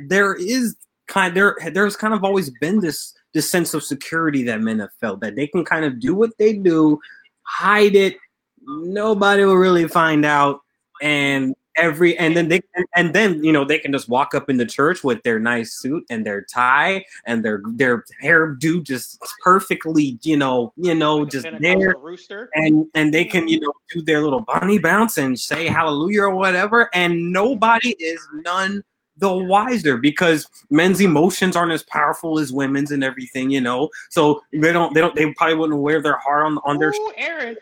there 0.07 0.33
is 0.35 0.75
kind 1.07 1.35
there 1.35 1.57
there's 1.73 1.95
kind 1.95 2.13
of 2.13 2.23
always 2.23 2.49
been 2.61 2.79
this 2.79 3.13
this 3.33 3.49
sense 3.49 3.73
of 3.73 3.83
security 3.83 4.43
that 4.43 4.61
men 4.61 4.79
have 4.79 4.93
felt 4.99 5.19
that 5.19 5.35
they 5.35 5.47
can 5.47 5.63
kind 5.63 5.85
of 5.85 5.99
do 5.99 6.15
what 6.15 6.31
they 6.39 6.53
do, 6.53 6.99
hide 7.43 7.95
it, 7.95 8.17
nobody 8.65 9.45
will 9.45 9.55
really 9.55 9.87
find 9.87 10.25
out, 10.25 10.61
and 11.01 11.55
every 11.79 12.17
and 12.17 12.35
then 12.35 12.47
they 12.49 12.61
and, 12.75 12.85
and 12.95 13.13
then 13.13 13.43
you 13.43 13.51
know 13.51 13.63
they 13.65 13.79
can 13.79 13.91
just 13.91 14.09
walk 14.09 14.35
up 14.35 14.49
in 14.49 14.57
the 14.57 14.65
church 14.65 15.03
with 15.03 15.21
their 15.23 15.39
nice 15.39 15.73
suit 15.73 16.03
and 16.09 16.25
their 16.25 16.41
tie 16.43 17.03
and 17.25 17.43
their 17.43 17.61
their 17.73 18.03
hairdo 18.23 18.83
just 18.83 19.17
perfectly 19.43 20.19
you 20.21 20.37
know 20.37 20.73
you 20.75 20.93
know 20.93 21.17
Like 21.17 21.31
just 21.31 21.47
there 21.59 21.95
rooster. 21.99 22.49
and 22.53 22.85
and 22.93 23.13
they 23.13 23.25
can 23.25 23.47
you 23.47 23.59
know 23.59 23.73
do 23.93 24.01
their 24.01 24.21
little 24.21 24.41
bunny 24.41 24.77
bounce 24.79 25.17
and 25.17 25.39
say 25.39 25.67
hallelujah 25.67 26.23
or 26.23 26.35
whatever 26.35 26.89
and 26.93 27.31
nobody 27.31 27.95
is 27.99 28.19
none 28.45 28.83
the 29.17 29.33
wiser 29.33 29.97
because 29.97 30.47
men's 30.69 31.01
emotions 31.01 31.55
aren't 31.55 31.71
as 31.73 31.83
powerful 31.83 32.39
as 32.39 32.53
women's 32.53 32.91
and 32.91 33.03
everything 33.03 33.49
you 33.49 33.59
know 33.61 33.89
so 34.09 34.41
they 34.53 34.71
don't 34.71 34.93
they 34.93 35.01
don't 35.01 35.15
they 35.15 35.33
probably 35.33 35.55
wouldn't 35.55 35.81
wear 35.81 36.01
their 36.01 36.17
heart 36.19 36.45
on 36.45 36.57
on 36.65 36.77
their 36.77 36.91
Ooh, 36.91 37.11
Aaron. 37.17 37.57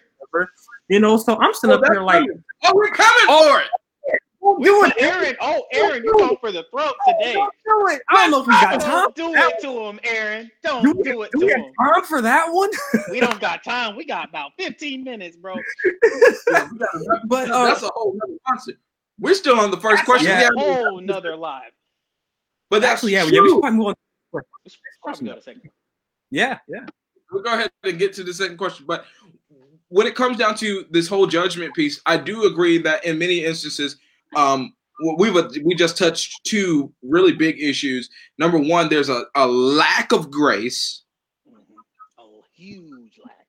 you 0.88 0.99
know 0.99 1.18
so 1.18 1.36
i'm 1.39 1.53
sitting 1.55 1.76
Oh, 1.76 1.80
up 1.80 1.91
here 1.91 2.01
like 2.01 2.24
oh, 2.65 2.72
we're 2.76 2.89
coming 2.89 3.26
for 3.26 3.59
it. 3.61 3.68
Don't 4.56 4.64
do 4.64 4.84
it 4.86 4.93
Aaron, 5.02 5.36
oh, 5.41 5.66
Aaron, 5.74 6.04
you're 6.04 6.14
going 6.14 6.38
for 6.38 6.52
the 6.52 6.66
throat 6.72 6.93
today. 7.08 7.34
Don't 7.34 7.54
do 7.66 7.88
it. 7.95 8.02
I 8.10 8.16
don't 8.16 8.32
know 8.32 8.41
if 8.41 8.48
we 8.48 8.54
got 8.54 8.80
time. 8.80 8.89
Don't 8.91 9.16
do 9.16 9.34
it 9.36 9.62
to 9.62 9.80
him, 9.86 10.00
Aaron. 10.04 10.52
Don't 10.64 10.84
Do 10.84 11.04
do 11.04 11.22
it 11.24 11.32
to 11.32 11.38
we 11.39 11.48
have 11.48 11.60
him. 11.60 11.74
time 11.80 12.04
for 12.06 12.22
that 12.22 12.48
one? 12.52 12.70
We 13.12 13.20
don't 13.20 13.39
got 13.39 13.64
time. 13.64 13.95
We 13.95 14.06
got 14.06 14.30
about 14.30 14.52
15 14.58 15.04
minutes, 15.04 15.36
bro. 15.38 15.56
But 17.26 17.50
uh, 17.52 17.66
that's 17.66 17.84
a 17.84 17.89
whole 17.93 18.18
other 18.24 18.34
concept. 18.48 18.80
We're 19.20 19.34
still 19.34 19.60
on 19.60 19.72
the 19.72 19.78
first 19.80 20.06
question. 20.06 20.28
Yeah. 20.28 20.50
We 20.56 20.64
A 20.64 20.66
haven't- 20.68 20.86
whole 20.89 21.02
nother 21.02 21.36
live. 21.36 21.72
but 22.70 22.82
that's 22.82 22.93
actually, 22.95 23.14
yeah, 23.14 23.24
true. 23.26 23.36
yeah, 23.36 23.41
we 23.41 23.50
should 23.50 23.62
probably 23.62 23.78
move 23.78 23.88
on. 23.88 23.95
Let's 24.64 24.78
probably 25.04 25.28
go 25.28 25.36
to 25.36 25.41
second. 25.41 25.70
Yeah, 26.30 26.60
yeah. 26.68 26.86
we'll 27.32 27.41
go 27.43 27.54
ahead 27.54 27.72
and 27.84 27.98
get 27.98 28.14
to 28.14 28.24
the 28.24 28.34
second 28.34 28.58
question. 28.58 28.86
But 28.88 29.06
when 29.89 30.06
it 30.06 30.16
comes 30.16 30.38
down 30.38 30.56
to 30.58 30.86
this 30.91 31.08
whole 31.08 31.26
judgment 31.26 31.74
piece, 31.74 32.02
I 32.06 32.18
do 32.18 32.43
agree 32.45 32.78
that 32.80 33.06
in 33.06 33.18
many 33.18 33.45
instances, 33.45 33.98
um, 34.36 34.73
we've 35.17 35.36
we 35.63 35.75
just 35.75 35.97
touched 35.97 36.39
two 36.45 36.91
really 37.03 37.34
big 37.34 37.59
issues. 37.61 38.09
Number 38.38 38.57
one, 38.57 38.89
there's 38.89 39.09
a, 39.09 39.23
a 39.36 39.47
lack 39.47 40.11
of 40.11 40.30
grace, 40.32 41.03
Mhm. 41.47 41.55
A 42.19 42.23
huge 42.53 43.19
lack. 43.23 43.47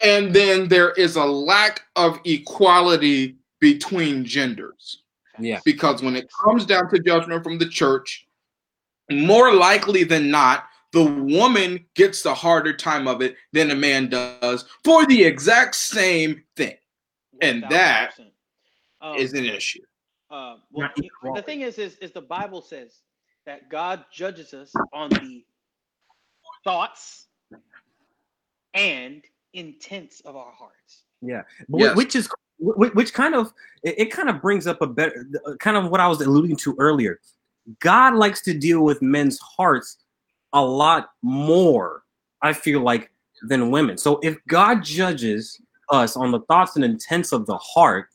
and 0.00 0.34
then 0.34 0.68
there 0.68 0.90
is 0.92 1.16
a 1.16 1.24
lack 1.24 1.82
of 1.96 2.20
equality 2.24 3.36
between 3.60 4.24
genders. 4.24 5.02
Yeah. 5.38 5.60
Because 5.64 6.02
when 6.02 6.14
it 6.16 6.28
comes 6.44 6.66
down 6.66 6.90
to 6.90 6.98
judgment 6.98 7.42
from 7.42 7.58
the 7.58 7.68
church, 7.68 8.26
more 9.10 9.54
likely 9.54 10.04
than 10.04 10.30
not, 10.30 10.64
the 10.92 11.04
woman 11.04 11.86
gets 11.94 12.22
the 12.22 12.34
harder 12.34 12.74
time 12.76 13.08
of 13.08 13.22
it 13.22 13.36
than 13.52 13.70
a 13.70 13.74
man 13.74 14.10
does 14.10 14.66
for 14.84 15.06
the 15.06 15.24
exact 15.24 15.74
same 15.74 16.44
thing. 16.54 16.76
And 17.40 17.64
that 17.70 18.12
1000%. 18.18 18.26
Um, 19.00 19.16
Is 19.16 19.32
an 19.32 19.46
issue. 19.46 19.80
Uh, 20.32 20.56
well, 20.72 20.88
Not 21.22 21.34
the 21.36 21.42
thing 21.42 21.60
is, 21.60 21.76
is, 21.78 21.96
is 21.96 22.10
the 22.10 22.22
Bible 22.22 22.62
says 22.62 23.00
that 23.44 23.68
God 23.68 24.06
judges 24.10 24.54
us 24.54 24.72
on 24.92 25.10
the 25.10 25.44
thoughts 26.64 27.26
and 28.72 29.22
intents 29.52 30.20
of 30.20 30.34
our 30.34 30.50
hearts. 30.52 31.04
Yeah, 31.20 31.42
Yes. 31.68 31.94
which 31.94 32.16
is 32.16 32.28
which 32.58 33.12
kind 33.12 33.34
of 33.34 33.52
it, 33.82 33.98
it 33.98 34.04
kind 34.06 34.30
of 34.30 34.40
brings 34.40 34.66
up 34.66 34.80
a 34.80 34.86
better 34.86 35.26
uh, 35.46 35.56
kind 35.56 35.76
of 35.76 35.90
what 35.90 36.00
I 36.00 36.08
was 36.08 36.20
alluding 36.22 36.56
to 36.58 36.74
earlier. 36.78 37.20
God 37.80 38.14
likes 38.14 38.40
to 38.42 38.54
deal 38.54 38.82
with 38.82 39.02
men's 39.02 39.38
hearts 39.38 39.98
a 40.54 40.64
lot 40.64 41.10
more. 41.22 42.04
I 42.40 42.52
feel 42.52 42.80
like 42.80 43.10
than 43.42 43.70
women. 43.70 43.98
So 43.98 44.18
if 44.22 44.36
God 44.48 44.82
judges 44.82 45.60
us 45.90 46.16
on 46.16 46.30
the 46.30 46.40
thoughts 46.40 46.76
and 46.76 46.84
intents 46.84 47.32
of 47.32 47.46
the 47.46 47.58
heart, 47.58 48.08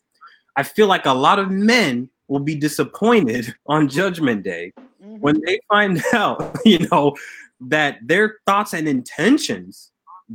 I 0.57 0.63
feel 0.63 0.87
like 0.87 1.05
a 1.05 1.13
lot 1.13 1.37
of 1.39 1.51
men 1.51 2.09
will 2.27 2.39
be 2.39 2.55
disappointed 2.55 3.55
on 3.67 3.87
Judgment 3.87 4.43
Day 4.43 4.73
Mhm. 5.01 5.19
when 5.19 5.41
they 5.45 5.59
find 5.69 6.01
out, 6.13 6.49
you 6.65 6.79
know, 6.91 7.15
that 7.61 7.99
their 8.01 8.39
thoughts 8.47 8.73
and 8.73 8.87
intentions, 8.87 9.91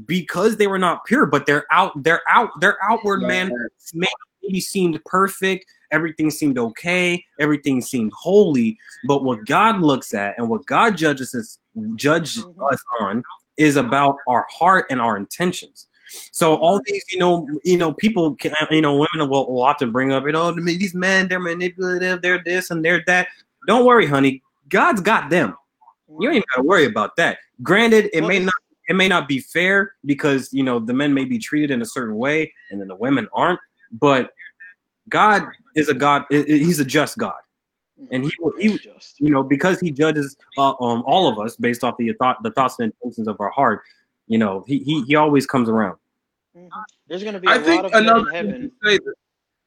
because 0.07 0.57
they 0.57 0.69
were 0.69 0.79
not 0.79 1.05
pure, 1.05 1.27
but 1.27 1.45
they're 1.45 1.67
out, 1.73 2.01
they're 2.05 2.23
out, 2.31 2.49
their 2.61 2.79
outward 2.89 3.23
man 3.23 3.51
maybe 3.93 4.61
seemed 4.61 5.05
perfect, 5.05 5.67
everything 5.91 6.31
seemed 6.31 6.59
okay, 6.59 7.23
everything 7.41 7.81
seemed 7.81 8.13
holy. 8.15 8.79
But 9.09 9.25
what 9.25 9.45
God 9.45 9.81
looks 9.83 10.15
at 10.15 10.39
and 10.39 10.49
what 10.49 10.65
God 10.67 10.97
judges 10.97 11.35
us, 11.35 11.59
judge 11.97 12.37
Mhm. 12.37 12.73
us 12.73 12.81
on, 13.01 13.25
is 13.57 13.77
about 13.77 14.17
our 14.29 14.47
heart 14.49 14.87
and 14.89 15.01
our 15.01 15.17
intentions. 15.17 15.89
So 16.33 16.57
all 16.57 16.81
these, 16.87 17.05
you 17.11 17.19
know, 17.19 17.49
you 17.65 17.77
know, 17.77 17.93
people, 17.93 18.35
can, 18.37 18.53
you 18.71 18.81
know, 18.81 18.93
women 18.93 19.29
will, 19.29 19.51
will 19.53 19.63
often 19.63 19.93
bring 19.93 20.13
up, 20.13 20.25
you 20.25 20.33
know, 20.33 20.53
these 20.53 20.95
men, 20.95 21.29
they're 21.29 21.41
manipulative, 21.41 22.23
they're 22.23 22.43
this 22.45 22.71
and 22.71 22.85
they're 22.85 23.03
that. 23.07 23.29
Don't 23.67 23.85
worry, 23.85 24.07
honey. 24.07 24.43
God's 24.69 25.01
got 25.01 25.31
them. 25.31 25.57
You 26.21 26.31
ain't 26.31 26.45
got 26.55 26.63
to 26.63 26.69
worry 26.69 26.85
about 26.85 27.17
that. 27.17 27.39
Granted, 27.63 28.11
it 28.13 28.23
may 28.23 28.39
not 28.39 28.55
it 28.89 28.97
may 28.97 29.09
not 29.09 29.29
be 29.29 29.39
fair 29.39 29.95
because 30.05 30.53
you 30.53 30.63
know 30.63 30.79
the 30.79 30.93
men 30.93 31.15
may 31.15 31.25
be 31.25 31.39
treated 31.39 31.71
in 31.71 31.83
a 31.83 31.87
certain 31.87 32.17
way 32.17 32.53
and 32.71 32.81
then 32.81 32.89
the 32.89 32.97
women 32.97 33.29
aren't. 33.33 33.61
But 33.93 34.31
God 35.09 35.45
is 35.75 35.89
a 35.89 35.95
God. 35.95 36.25
He's 36.31 36.81
a 36.81 36.85
just 36.85 37.19
God, 37.19 37.41
and 38.11 38.25
he 38.25 38.33
will- 38.41 38.53
he 38.59 38.79
you 39.19 39.31
know 39.31 39.43
because 39.43 39.81
he 39.81 39.91
judges 39.91 40.37
uh, 40.59 40.71
um 40.81 41.03
all 41.07 41.29
of 41.29 41.39
us 41.39 41.57
based 41.57 41.85
off 41.85 41.97
the 41.99 42.13
thought 42.15 42.43
the 42.43 42.51
thoughts 42.51 42.79
and 42.79 42.93
intentions 42.93 43.29
of 43.29 43.41
our 43.41 43.51
heart. 43.51 43.83
You 44.27 44.39
know 44.39 44.65
he 44.67 44.79
he, 44.81 45.03
he 45.05 45.15
always 45.15 45.47
comes 45.47 45.69
around. 45.69 45.97
Mhm. 46.57 46.69
There's 47.09 47.23
going 47.23 47.35
to 47.35 47.41
be 47.41 47.49
a 47.49 47.51
I 47.51 47.57
lot 47.57 47.65
think 47.65 47.85
of 47.85 47.93
men 47.93 48.03
in 48.03 48.09
another 48.09 48.31
heaven. 48.31 48.73
say 48.85 48.99
that, 48.99 49.15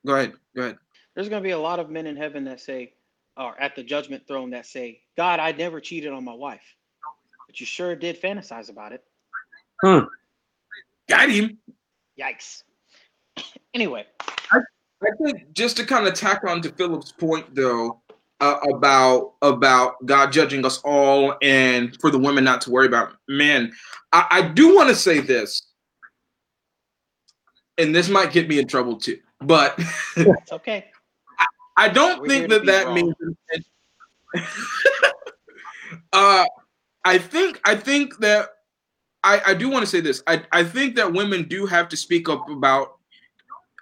go 0.05 0.15
ahead, 0.15 0.33
go 0.55 0.61
ahead. 0.63 0.77
There's 1.15 1.29
going 1.29 1.41
to 1.41 1.47
be 1.47 1.51
a 1.51 1.57
lot 1.57 1.79
of 1.79 1.89
men 1.89 2.05
in 2.07 2.15
heaven 2.15 2.43
that 2.45 2.59
say, 2.59 2.93
or 3.37 3.59
at 3.59 3.75
the 3.75 3.83
judgment 3.83 4.27
throne 4.27 4.51
that 4.51 4.65
say, 4.65 5.01
God, 5.17 5.39
I 5.39 5.51
never 5.51 5.79
cheated 5.79 6.11
on 6.13 6.23
my 6.23 6.33
wife, 6.33 6.75
but 7.47 7.59
you 7.59 7.65
sure 7.65 7.95
did 7.95 8.21
fantasize 8.21 8.69
about 8.69 8.91
it. 8.91 9.03
Huh. 9.81 10.05
Got 11.09 11.29
him. 11.29 11.57
Yikes. 12.19 12.63
Anyway, 13.73 14.05
I, 14.53 14.59
I 15.03 15.09
think 15.21 15.51
just 15.51 15.75
to 15.75 15.85
kind 15.85 16.07
of 16.07 16.13
tack 16.13 16.45
on 16.47 16.61
to 16.61 16.71
Philip's 16.71 17.11
point, 17.11 17.53
though, 17.53 17.99
uh, 18.39 18.57
about 18.73 19.33
about 19.41 19.95
God 20.05 20.31
judging 20.31 20.65
us 20.65 20.77
all, 20.85 21.35
and 21.41 21.97
for 21.99 22.09
the 22.09 22.17
women 22.17 22.45
not 22.45 22.61
to 22.61 22.71
worry 22.71 22.87
about 22.87 23.17
men. 23.27 23.73
I, 24.13 24.27
I 24.31 24.41
do 24.43 24.73
want 24.73 24.87
to 24.87 24.95
say 24.95 25.19
this, 25.19 25.61
and 27.77 27.93
this 27.93 28.09
might 28.09 28.31
get 28.31 28.47
me 28.47 28.59
in 28.59 28.67
trouble 28.67 28.97
too, 28.97 29.19
but 29.41 29.75
it's 30.15 30.51
okay. 30.51 30.85
I, 31.39 31.45
I 31.77 31.89
don't 31.89 32.21
We're 32.21 32.27
think 32.27 32.49
that 32.49 32.65
that 32.65 32.85
wrong. 32.87 32.95
means. 32.95 33.15
uh, 36.13 36.45
I 37.03 37.17
think 37.17 37.61
I 37.65 37.75
think 37.75 38.17
that 38.17 38.49
I, 39.23 39.41
I 39.47 39.53
do 39.53 39.69
want 39.69 39.83
to 39.83 39.87
say 39.89 40.01
this. 40.01 40.21
I, 40.27 40.43
I 40.51 40.63
think 40.63 40.95
that 40.95 41.11
women 41.11 41.47
do 41.47 41.65
have 41.65 41.89
to 41.89 41.97
speak 41.97 42.29
up 42.29 42.47
about 42.49 42.99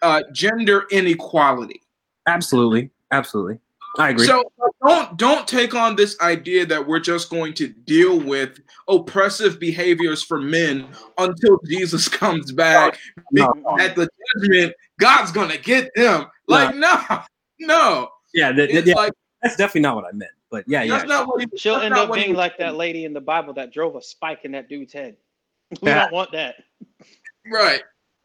uh, 0.02 0.22
gender 0.32 0.86
inequality. 0.92 1.82
Absolutely, 2.28 2.90
absolutely. 3.12 3.60
I 3.98 4.10
agree. 4.10 4.26
So 4.26 4.52
uh, 4.62 4.70
don't 4.86 5.18
don't 5.18 5.48
take 5.48 5.76
on 5.76 5.96
this 5.96 6.20
idea 6.20 6.66
that 6.66 6.86
we're 6.86 7.00
just 7.00 7.30
going 7.30 7.54
to 7.56 7.68
deal 7.68 8.20
with 8.20 8.60
oppressive 8.88 9.60
behaviors 9.60 10.24
for 10.24 10.40
men 10.40 10.88
until 11.18 11.60
Jesus 11.68 12.08
comes 12.10 12.52
back. 12.52 12.98
No, 13.32 13.54
no. 13.56 13.80
At 13.80 13.96
the 13.96 14.10
judgment, 14.36 14.74
God's 15.00 15.32
gonna 15.32 15.58
get 15.58 15.92
them. 15.96 16.26
Like 16.48 16.76
no, 16.76 17.00
no. 17.60 18.10
Yeah, 18.34 18.52
the, 18.52 18.66
the, 18.66 18.84
yeah 18.84 18.96
like, 18.96 19.14
that's 19.44 19.56
definitely 19.56 19.82
not 19.82 19.96
what 19.96 20.06
I 20.06 20.12
meant. 20.12 20.32
But 20.50 20.66
yeah, 20.68 20.84
yeah. 20.84 21.26
He, 21.40 21.58
She'll 21.58 21.76
end 21.76 21.94
up 21.94 22.12
being 22.14 22.34
like 22.34 22.58
that 22.58 22.76
lady 22.76 23.06
in 23.06 23.14
the 23.14 23.22
Bible 23.22 23.54
that 23.54 23.72
drove 23.72 23.96
a 23.96 24.02
spike 24.02 24.40
in 24.44 24.52
that 24.54 24.70
dude's 24.70 24.94
head. 24.94 25.18
We 25.82 25.90
yeah. 25.90 26.04
don't 26.04 26.14
want 26.14 26.32
that. 26.34 26.56
Right 27.52 27.82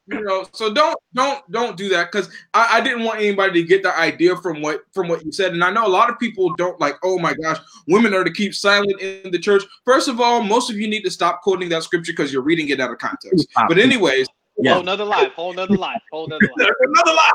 you 0.08 0.20
know 0.22 0.46
so 0.52 0.72
don't 0.72 0.96
don't 1.14 1.50
don't 1.50 1.76
do 1.76 1.88
that 1.88 2.10
because 2.10 2.30
I, 2.54 2.78
I, 2.78 2.80
didn't 2.80 3.04
want 3.04 3.20
anybody 3.20 3.62
to 3.62 3.68
get 3.68 3.82
the 3.82 3.96
idea 3.96 4.36
from 4.36 4.62
what 4.62 4.82
from 4.92 5.08
what 5.08 5.24
you 5.24 5.32
said. 5.32 5.52
And 5.52 5.62
i 5.62 5.70
know 5.70 5.86
a 5.86 5.88
lot 5.88 6.10
of 6.10 6.18
people 6.18 6.54
don't 6.56 6.80
like 6.80 6.96
oh 7.02 7.18
my 7.18 7.34
gosh 7.34 7.58
women 7.86 8.14
are 8.14 8.24
to 8.24 8.32
keep 8.32 8.54
silent 8.54 9.00
in 9.00 9.30
the 9.30 9.38
church. 9.38 9.64
First 9.84 10.08
of 10.08 10.20
all 10.20 10.42
most 10.42 10.70
of 10.70 10.76
you 10.76 10.88
need 10.88 11.02
to 11.02 11.10
stop 11.10 11.42
quoting 11.42 11.68
that 11.70 11.82
scripture 11.82 12.12
because 12.12 12.32
you're 12.32 12.42
reading 12.42 12.68
it 12.70 12.80
out 12.80 12.90
of 12.90 12.98
context. 12.98 13.48
But 13.68 13.78
anyways 13.78 14.26
yeah. 14.58 14.72
whole 14.72 14.82
another 14.82 15.04
life 15.04 15.32
whole 15.32 15.52
another 15.52 15.76
life 15.76 16.00
whole 16.10 16.26
another 16.26 16.48
life. 16.58 16.72
Another 16.80 17.12
life. 17.12 17.32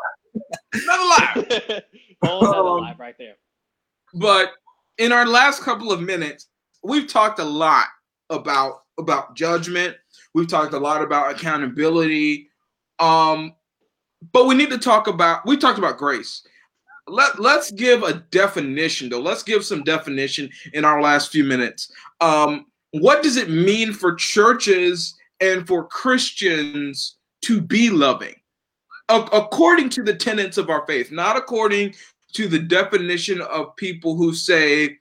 Another 0.73 1.03
life. 1.05 1.83
Whole 2.23 2.39
another 2.39 2.69
um, 2.69 2.81
life 2.81 2.99
right 2.99 3.15
there. 3.19 3.35
but 4.13 4.53
in 4.97 5.11
our 5.11 5.25
last 5.25 5.61
couple 5.61 5.91
of 5.91 6.01
minutes 6.01 6.47
we've 6.83 7.07
talked 7.07 7.39
a 7.39 7.43
lot 7.43 7.87
about 8.29 8.83
about 8.97 9.35
judgment. 9.35 9.95
We've 10.33 10.47
talked 10.47 10.73
a 10.73 10.79
lot 10.79 11.01
about 11.01 11.31
accountability 11.31 12.49
um, 12.99 13.53
but 14.31 14.45
we 14.45 14.55
need 14.55 14.69
to 14.69 14.77
talk 14.77 15.07
about 15.07 15.45
we 15.45 15.57
talked 15.57 15.79
about 15.79 15.97
grace. 15.97 16.45
Let 17.07 17.39
let's 17.39 17.71
give 17.71 18.03
a 18.03 18.13
definition 18.31 19.09
though. 19.09 19.19
Let's 19.19 19.43
give 19.43 19.65
some 19.65 19.83
definition 19.83 20.49
in 20.73 20.85
our 20.85 21.01
last 21.01 21.31
few 21.31 21.43
minutes. 21.43 21.91
Um, 22.21 22.67
what 22.91 23.23
does 23.23 23.37
it 23.37 23.49
mean 23.49 23.91
for 23.91 24.15
churches 24.15 25.15
and 25.41 25.67
for 25.67 25.87
Christians 25.87 27.17
to 27.41 27.59
be 27.59 27.89
loving? 27.89 28.35
A- 29.09 29.29
according 29.33 29.89
to 29.89 30.03
the 30.03 30.13
tenets 30.13 30.57
of 30.57 30.69
our 30.69 30.85
faith, 30.85 31.11
not 31.11 31.35
according 31.35 31.95
to 32.33 32.47
the 32.47 32.59
definition 32.59 33.41
of 33.41 33.75
people 33.75 34.15
who 34.15 34.33
say, 34.33 34.97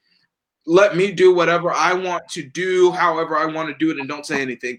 let 0.66 0.96
me 0.96 1.12
do 1.12 1.34
whatever 1.34 1.72
I 1.72 1.92
want 1.92 2.28
to 2.30 2.42
do, 2.42 2.90
however 2.90 3.36
I 3.36 3.46
want 3.46 3.68
to 3.68 3.74
do 3.74 3.90
it, 3.90 3.98
and 3.98 4.08
don't 4.08 4.26
say 4.26 4.42
anything 4.42 4.78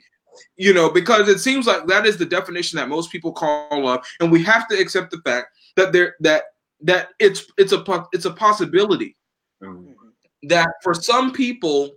you 0.55 0.73
know, 0.73 0.89
because 0.89 1.29
it 1.29 1.39
seems 1.39 1.67
like 1.67 1.88
that 1.88 2.05
is 2.05 2.17
the 2.17 2.25
definition 2.25 2.77
that 2.77 2.89
most 2.89 3.11
people 3.11 3.31
call 3.31 3.88
up, 3.88 4.03
and 4.19 4.31
we 4.31 4.43
have 4.43 4.67
to 4.67 4.79
accept 4.79 5.11
the 5.11 5.21
fact 5.25 5.47
that 5.75 5.91
there 5.91 6.15
that 6.21 6.43
that 6.84 7.09
it's 7.19 7.45
it's 7.57 7.71
a 7.71 7.84
it's 8.11 8.25
a 8.25 8.31
possibility 8.31 9.15
mm-hmm. 9.61 9.91
that 10.43 10.69
for 10.84 10.93
some 10.93 11.31
people 11.31 11.91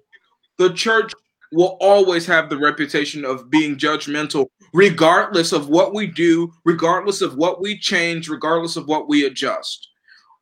the 0.59 0.72
church 0.72 1.12
will 1.53 1.76
always 1.80 2.26
have 2.26 2.49
the 2.49 2.57
reputation 2.57 3.24
of 3.24 3.51
being 3.51 3.76
judgmental 3.76 4.47
regardless 4.72 5.53
of 5.53 5.68
what 5.68 5.95
we 5.95 6.07
do 6.07 6.53
regardless 6.64 7.20
of 7.20 7.37
what 7.37 7.61
we 7.61 7.78
change 7.78 8.28
regardless 8.28 8.76
of 8.76 8.87
what 8.87 9.09
we 9.09 9.26
adjust 9.26 9.89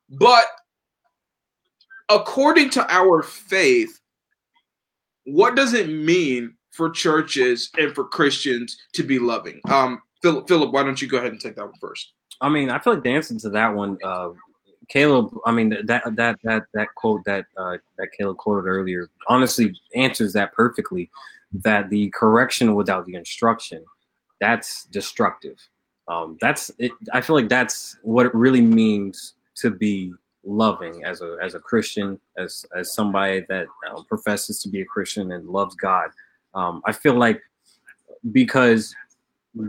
but 0.09 0.45
according 2.09 2.69
to 2.69 2.85
our 2.93 3.23
faith 3.23 3.99
what 5.25 5.55
does 5.55 5.73
it 5.73 5.89
mean 5.89 6.54
for 6.75 6.89
churches 6.89 7.69
and 7.77 7.93
for 7.95 8.03
Christians 8.05 8.77
to 8.93 9.03
be 9.03 9.19
loving. 9.19 9.61
Um, 9.69 10.01
Philip, 10.21 10.47
Philip, 10.47 10.71
why 10.71 10.83
don't 10.83 11.01
you 11.01 11.07
go 11.07 11.17
ahead 11.17 11.31
and 11.31 11.39
take 11.39 11.55
that 11.55 11.65
one 11.65 11.73
first? 11.79 12.13
I 12.41 12.49
mean, 12.49 12.69
I 12.69 12.79
feel 12.79 12.93
like 12.93 13.03
dancing 13.03 13.39
to 13.39 13.49
that 13.51 13.73
one. 13.73 13.97
Uh, 14.03 14.29
Caleb, 14.89 15.35
I 15.45 15.51
mean 15.51 15.69
that 15.85 16.15
that 16.15 16.37
that 16.43 16.63
that 16.73 16.87
quote 16.95 17.23
that 17.25 17.45
uh, 17.57 17.77
that 17.97 18.09
Caleb 18.17 18.37
quoted 18.37 18.67
earlier 18.67 19.09
honestly 19.27 19.73
answers 19.95 20.33
that 20.33 20.53
perfectly. 20.53 21.09
That 21.63 21.89
the 21.89 22.09
correction 22.09 22.75
without 22.75 23.05
the 23.05 23.15
instruction, 23.15 23.83
that's 24.41 24.85
destructive. 24.85 25.57
Um, 26.07 26.37
that's 26.41 26.69
it. 26.79 26.91
I 27.13 27.21
feel 27.21 27.35
like 27.35 27.49
that's 27.49 27.97
what 28.03 28.25
it 28.25 28.35
really 28.35 28.61
means 28.61 29.35
to 29.55 29.71
be 29.71 30.13
loving 30.43 31.03
as 31.03 31.21
a 31.21 31.37
as 31.41 31.55
a 31.55 31.59
Christian, 31.59 32.19
as 32.37 32.65
as 32.75 32.93
somebody 32.93 33.45
that 33.47 33.67
uh, 33.89 34.03
professes 34.03 34.61
to 34.61 34.69
be 34.69 34.81
a 34.81 34.85
Christian 34.85 35.31
and 35.31 35.47
loves 35.47 35.75
God. 35.75 36.09
Um, 36.55 36.81
I 36.85 36.93
feel 36.93 37.13
like 37.13 37.41
because 38.31 38.95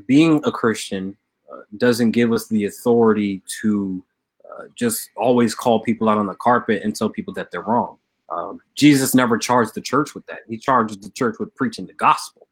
being 0.06 0.40
a 0.44 0.52
Christian 0.52 1.16
uh, 1.52 1.62
doesn't 1.76 2.12
give 2.12 2.32
us 2.32 2.46
the 2.48 2.64
authority 2.64 3.42
to 3.60 4.02
uh, 4.48 4.64
just 4.74 5.10
always 5.16 5.54
call 5.54 5.80
people 5.80 6.08
out 6.08 6.18
on 6.18 6.26
the 6.26 6.34
carpet 6.34 6.82
and 6.82 6.94
tell 6.94 7.10
people 7.10 7.34
that 7.34 7.50
they're 7.50 7.62
wrong. 7.62 7.98
Um, 8.30 8.60
Jesus 8.74 9.14
never 9.14 9.38
charged 9.38 9.74
the 9.74 9.80
church 9.80 10.14
with 10.14 10.26
that. 10.26 10.40
He 10.48 10.56
charged 10.56 11.02
the 11.02 11.10
church 11.10 11.36
with 11.38 11.54
preaching 11.54 11.86
the 11.86 11.92
gospel. 11.92 12.48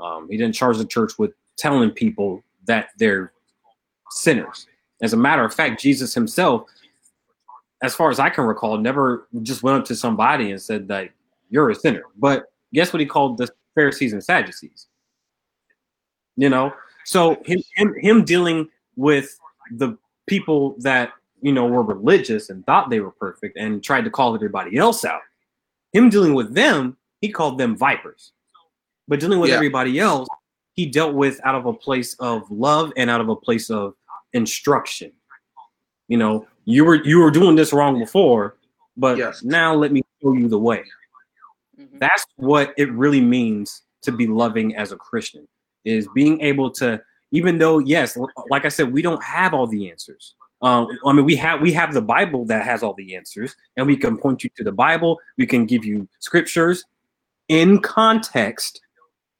Um, 0.00 0.28
he 0.28 0.36
didn't 0.36 0.54
charge 0.54 0.78
the 0.78 0.84
church 0.84 1.18
with 1.18 1.32
telling 1.56 1.90
people 1.90 2.42
that 2.66 2.88
they're 2.98 3.32
sinners. 4.10 4.66
As 5.02 5.12
a 5.12 5.16
matter 5.16 5.44
of 5.44 5.54
fact, 5.54 5.80
Jesus 5.80 6.14
himself, 6.14 6.64
as 7.82 7.94
far 7.94 8.10
as 8.10 8.18
I 8.18 8.30
can 8.30 8.44
recall, 8.44 8.78
never 8.78 9.28
just 9.42 9.62
went 9.62 9.78
up 9.78 9.84
to 9.86 9.96
somebody 9.96 10.50
and 10.50 10.60
said 10.60 10.88
that 10.88 11.10
you're 11.50 11.70
a 11.70 11.74
sinner. 11.74 12.04
But 12.16 12.46
guess 12.74 12.92
what 12.92 13.00
he 13.00 13.06
called 13.06 13.38
the 13.38 13.48
Pharisees 13.74 14.12
and 14.12 14.22
Sadducees? 14.22 14.88
You 16.36 16.48
know, 16.48 16.72
so 17.04 17.40
him, 17.44 17.62
him, 17.76 17.94
him 17.98 18.24
dealing 18.24 18.68
with 18.96 19.38
the 19.70 19.96
people 20.26 20.74
that 20.80 21.12
you 21.40 21.52
know 21.52 21.66
were 21.66 21.82
religious 21.82 22.50
and 22.50 22.64
thought 22.66 22.90
they 22.90 23.00
were 23.00 23.12
perfect 23.12 23.56
and 23.56 23.82
tried 23.82 24.04
to 24.04 24.10
call 24.10 24.34
everybody 24.34 24.76
else 24.76 25.04
out. 25.04 25.20
Him 25.92 26.10
dealing 26.10 26.34
with 26.34 26.54
them, 26.54 26.96
he 27.20 27.30
called 27.30 27.58
them 27.58 27.76
vipers. 27.76 28.32
But 29.06 29.20
dealing 29.20 29.38
with 29.38 29.50
yeah. 29.50 29.56
everybody 29.56 30.00
else, 30.00 30.28
he 30.72 30.86
dealt 30.86 31.14
with 31.14 31.40
out 31.44 31.54
of 31.54 31.66
a 31.66 31.72
place 31.72 32.14
of 32.14 32.50
love 32.50 32.92
and 32.96 33.10
out 33.10 33.20
of 33.20 33.28
a 33.28 33.36
place 33.36 33.70
of 33.70 33.94
instruction. 34.32 35.12
You 36.08 36.18
know, 36.18 36.46
you 36.64 36.84
were 36.84 37.02
you 37.04 37.20
were 37.20 37.30
doing 37.30 37.54
this 37.54 37.72
wrong 37.72 37.98
before, 37.98 38.56
but 38.96 39.18
yes. 39.18 39.44
now 39.44 39.74
let 39.74 39.92
me 39.92 40.02
show 40.22 40.32
you 40.32 40.48
the 40.48 40.58
way. 40.58 40.84
Mm-hmm. 41.94 41.98
That's 42.00 42.26
what 42.36 42.74
it 42.76 42.90
really 42.92 43.20
means 43.20 43.82
to 44.02 44.12
be 44.12 44.26
loving 44.26 44.74
as 44.76 44.92
a 44.92 44.96
Christian 44.96 45.46
is 45.84 46.08
being 46.14 46.40
able 46.40 46.70
to, 46.70 47.00
even 47.30 47.58
though, 47.58 47.78
yes, 47.78 48.16
like 48.50 48.64
I 48.64 48.68
said, 48.68 48.92
we 48.92 49.02
don't 49.02 49.22
have 49.22 49.54
all 49.54 49.66
the 49.66 49.90
answers. 49.90 50.34
Um, 50.62 50.88
I 51.04 51.12
mean, 51.12 51.24
we 51.24 51.36
have 51.36 51.60
we 51.60 51.72
have 51.72 51.92
the 51.92 52.00
Bible 52.00 52.46
that 52.46 52.64
has 52.64 52.82
all 52.82 52.94
the 52.94 53.14
answers, 53.14 53.54
and 53.76 53.86
we 53.86 53.96
can 53.96 54.16
point 54.16 54.42
you 54.42 54.50
to 54.56 54.64
the 54.64 54.72
Bible. 54.72 55.20
We 55.36 55.46
can 55.46 55.66
give 55.66 55.84
you 55.84 56.08
scriptures 56.20 56.84
in 57.48 57.80
context. 57.80 58.80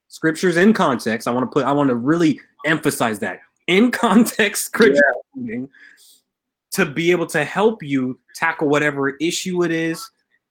Scriptures 0.08 0.56
in 0.58 0.74
context. 0.74 1.26
I 1.26 1.30
want 1.30 1.50
to 1.50 1.52
put. 1.52 1.64
I 1.64 1.72
want 1.72 1.88
to 1.88 1.96
really 1.96 2.40
emphasize 2.66 3.20
that 3.20 3.40
in 3.66 3.90
context 3.90 4.66
scripture 4.66 5.02
yeah. 5.34 5.64
to 6.72 6.84
be 6.84 7.10
able 7.10 7.26
to 7.26 7.42
help 7.44 7.82
you 7.82 8.18
tackle 8.34 8.68
whatever 8.68 9.16
issue 9.16 9.64
it 9.64 9.70
is 9.70 10.10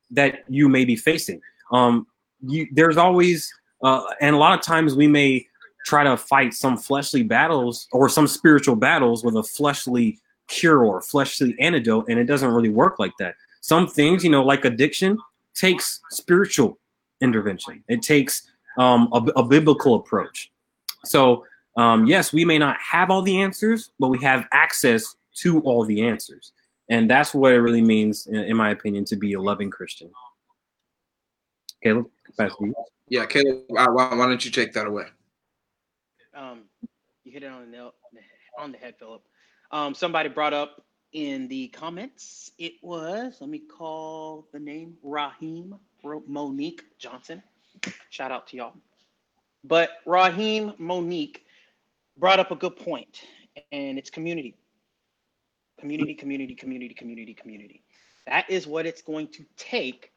that 0.09 0.43
you 0.47 0.67
may 0.69 0.85
be 0.85 0.95
facing 0.95 1.39
um, 1.73 2.07
you, 2.41 2.67
there's 2.71 2.97
always 2.97 3.53
uh, 3.83 4.03
and 4.21 4.35
a 4.35 4.39
lot 4.39 4.57
of 4.57 4.63
times 4.63 4.95
we 4.95 5.07
may 5.07 5.45
try 5.85 6.03
to 6.03 6.15
fight 6.15 6.53
some 6.53 6.77
fleshly 6.77 7.23
battles 7.23 7.87
or 7.91 8.07
some 8.07 8.27
spiritual 8.27 8.75
battles 8.75 9.23
with 9.23 9.35
a 9.35 9.43
fleshly 9.43 10.17
cure 10.47 10.85
or 10.85 11.01
fleshly 11.01 11.55
antidote, 11.59 12.07
and 12.07 12.17
it 12.17 12.23
doesn't 12.25 12.51
really 12.51 12.69
work 12.69 12.99
like 12.99 13.11
that. 13.19 13.35
Some 13.61 13.87
things, 13.87 14.23
you 14.23 14.29
know, 14.29 14.43
like 14.43 14.65
addiction, 14.65 15.17
takes 15.53 15.99
spiritual 16.09 16.79
intervention. 17.21 17.83
It 17.87 18.01
takes 18.01 18.49
um, 18.77 19.09
a, 19.13 19.17
a, 19.39 19.43
biblical 19.43 19.95
approach. 19.95 20.51
So, 21.05 21.45
um, 21.77 22.05
yes, 22.05 22.33
we 22.33 22.43
may 22.43 22.57
not 22.57 22.77
have 22.79 23.11
all 23.11 23.21
the 23.21 23.41
answers, 23.41 23.91
but 23.99 24.07
we 24.07 24.19
have 24.23 24.47
access 24.51 25.15
to 25.35 25.59
all 25.61 25.85
the 25.85 26.05
answers. 26.05 26.53
And 26.89 27.09
that's 27.09 27.33
what 27.33 27.53
it 27.53 27.59
really 27.59 27.81
means, 27.81 28.27
in, 28.27 28.35
in 28.35 28.57
my 28.57 28.71
opinion, 28.71 29.05
to 29.05 29.15
be 29.15 29.33
a 29.33 29.41
loving 29.41 29.69
Christian. 29.69 30.09
Caleb, 31.83 32.09
pass 32.37 32.51
you. 32.59 32.73
Yeah, 33.09 33.25
Caleb, 33.25 33.63
why, 33.67 33.85
why 33.87 34.25
don't 34.27 34.43
you 34.43 34.51
take 34.51 34.73
that 34.73 34.87
away? 34.87 35.05
Um, 36.33 36.61
you 37.23 37.31
hit 37.31 37.43
it 37.43 37.47
on 37.47 37.61
the 37.61 37.67
nail 37.67 37.93
on 38.57 38.71
the 38.71 38.77
head, 38.77 38.95
Philip. 38.97 39.23
Um, 39.71 39.93
somebody 39.93 40.29
brought 40.29 40.53
up 40.53 40.85
in 41.11 41.47
the 41.47 41.67
comments. 41.69 42.51
It 42.57 42.73
was 42.81 43.37
let 43.41 43.49
me 43.49 43.59
call 43.59 44.47
the 44.51 44.59
name 44.59 44.95
Raheem 45.03 45.75
Monique 46.27 46.83
Johnson. 46.97 47.43
Shout 48.09 48.31
out 48.31 48.47
to 48.47 48.57
y'all. 48.57 48.73
But 49.63 49.89
Raheem 50.05 50.73
Monique 50.77 51.45
brought 52.17 52.39
up 52.39 52.51
a 52.51 52.55
good 52.55 52.75
point, 52.75 53.21
and 53.71 53.97
it's 53.97 54.09
community. 54.09 54.55
Community, 55.79 56.13
community, 56.13 56.55
community, 56.55 56.93
community, 56.93 57.33
community. 57.33 57.83
That 58.25 58.49
is 58.49 58.67
what 58.67 58.85
it's 58.85 59.01
going 59.01 59.27
to 59.29 59.45
take 59.57 60.12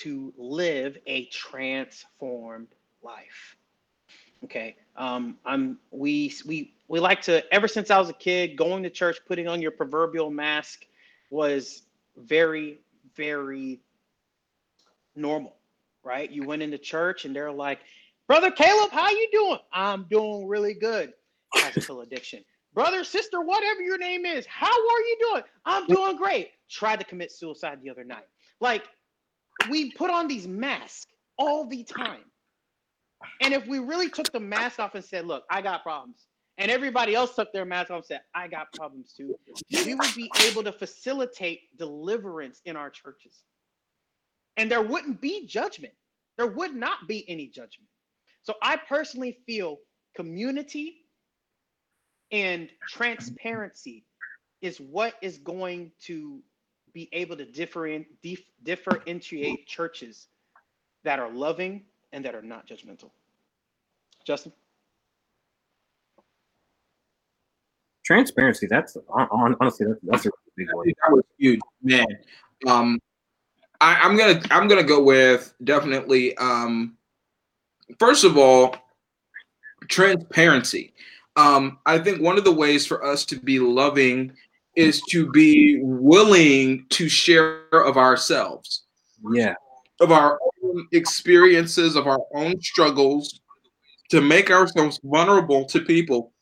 to 0.00 0.32
live 0.36 0.96
a 1.06 1.26
transformed 1.26 2.68
life. 3.02 3.56
Okay. 4.44 4.76
Um, 4.96 5.38
I'm 5.44 5.78
we 5.90 6.34
we 6.46 6.74
we 6.88 7.00
like 7.00 7.22
to 7.22 7.42
ever 7.54 7.68
since 7.68 7.90
I 7.90 7.98
was 7.98 8.08
a 8.08 8.14
kid, 8.14 8.56
going 8.56 8.82
to 8.82 8.90
church, 8.90 9.18
putting 9.26 9.48
on 9.48 9.62
your 9.62 9.70
proverbial 9.70 10.30
mask 10.30 10.86
was 11.30 11.82
very, 12.16 12.80
very 13.16 13.80
normal, 15.14 15.56
right? 16.02 16.30
You 16.30 16.44
went 16.44 16.62
into 16.62 16.78
church 16.78 17.24
and 17.24 17.34
they're 17.34 17.52
like, 17.52 17.80
Brother 18.26 18.50
Caleb, 18.50 18.90
how 18.90 19.10
you 19.10 19.28
doing? 19.32 19.58
I'm 19.72 20.04
doing 20.04 20.46
really 20.46 20.74
good. 20.74 21.12
Pill 21.54 22.00
addiction. 22.00 22.44
Brother, 22.74 23.02
sister, 23.02 23.40
whatever 23.40 23.80
your 23.80 23.98
name 23.98 24.24
is, 24.24 24.46
how 24.46 24.70
are 24.70 25.00
you 25.00 25.16
doing? 25.30 25.42
I'm 25.64 25.86
doing 25.86 26.16
great. 26.16 26.50
Tried 26.68 27.00
to 27.00 27.04
commit 27.04 27.32
suicide 27.32 27.80
the 27.82 27.90
other 27.90 28.04
night. 28.04 28.26
Like, 28.60 28.84
we 29.68 29.90
put 29.92 30.10
on 30.10 30.28
these 30.28 30.46
masks 30.46 31.06
all 31.36 31.66
the 31.66 31.84
time. 31.84 32.24
And 33.42 33.52
if 33.52 33.66
we 33.66 33.78
really 33.78 34.08
took 34.08 34.32
the 34.32 34.40
mask 34.40 34.78
off 34.78 34.94
and 34.94 35.04
said, 35.04 35.26
look, 35.26 35.44
I 35.50 35.60
got 35.60 35.82
problems, 35.82 36.26
and 36.58 36.70
everybody 36.70 37.14
else 37.14 37.34
took 37.34 37.52
their 37.52 37.64
mask 37.64 37.90
off 37.90 37.98
and 37.98 38.04
said, 38.06 38.20
I 38.34 38.48
got 38.48 38.72
problems 38.72 39.12
too, 39.16 39.34
we 39.84 39.94
would 39.94 40.14
be 40.14 40.30
able 40.46 40.62
to 40.64 40.72
facilitate 40.72 41.76
deliverance 41.78 42.60
in 42.64 42.76
our 42.76 42.90
churches. 42.90 43.42
And 44.56 44.70
there 44.70 44.82
wouldn't 44.82 45.20
be 45.20 45.46
judgment. 45.46 45.94
There 46.36 46.46
would 46.46 46.74
not 46.74 47.08
be 47.08 47.28
any 47.28 47.48
judgment. 47.48 47.88
So 48.42 48.54
I 48.62 48.76
personally 48.76 49.38
feel 49.46 49.78
community 50.16 50.96
and 52.32 52.68
transparency 52.88 54.04
is 54.62 54.78
what 54.78 55.14
is 55.22 55.38
going 55.38 55.92
to 56.06 56.42
be 56.92 57.08
able 57.12 57.36
to 57.36 57.44
different, 57.44 58.06
dif, 58.22 58.40
differentiate 58.62 59.66
churches 59.66 60.28
that 61.04 61.18
are 61.18 61.30
loving 61.30 61.84
and 62.12 62.24
that 62.24 62.34
are 62.34 62.42
not 62.42 62.66
judgmental. 62.66 63.10
Justin? 64.24 64.52
Transparency, 68.04 68.66
that's 68.66 68.96
honestly, 69.08 69.86
that's, 69.86 70.00
that's 70.02 70.26
a 70.26 70.30
big 70.56 70.66
one. 70.72 70.86
That 70.86 71.12
was 71.12 71.24
huge, 71.38 71.60
man. 71.82 72.06
Um, 72.66 72.98
I, 73.80 73.94
I'm 74.02 74.16
gonna 74.16 74.42
I'm 74.50 74.68
gonna 74.68 74.82
go 74.82 75.02
with 75.02 75.54
definitely 75.64 76.36
um 76.36 76.96
first 77.98 78.24
of 78.24 78.36
all, 78.36 78.74
transparency. 79.88 80.92
Um, 81.36 81.78
I 81.86 81.98
think 81.98 82.20
one 82.20 82.36
of 82.36 82.44
the 82.44 82.52
ways 82.52 82.86
for 82.86 83.04
us 83.04 83.24
to 83.26 83.36
be 83.36 83.58
loving 83.58 84.32
is 84.76 85.00
to 85.10 85.30
be 85.30 85.78
willing 85.82 86.86
to 86.90 87.08
share 87.08 87.62
of 87.72 87.96
ourselves. 87.96 88.84
Yeah. 89.32 89.54
Of 90.00 90.12
our 90.12 90.38
own 90.64 90.86
experiences, 90.92 91.96
of 91.96 92.06
our 92.06 92.20
own 92.34 92.60
struggles, 92.62 93.40
to 94.10 94.20
make 94.20 94.50
ourselves 94.50 94.98
vulnerable 95.04 95.64
to 95.66 95.80
people, 95.80 96.32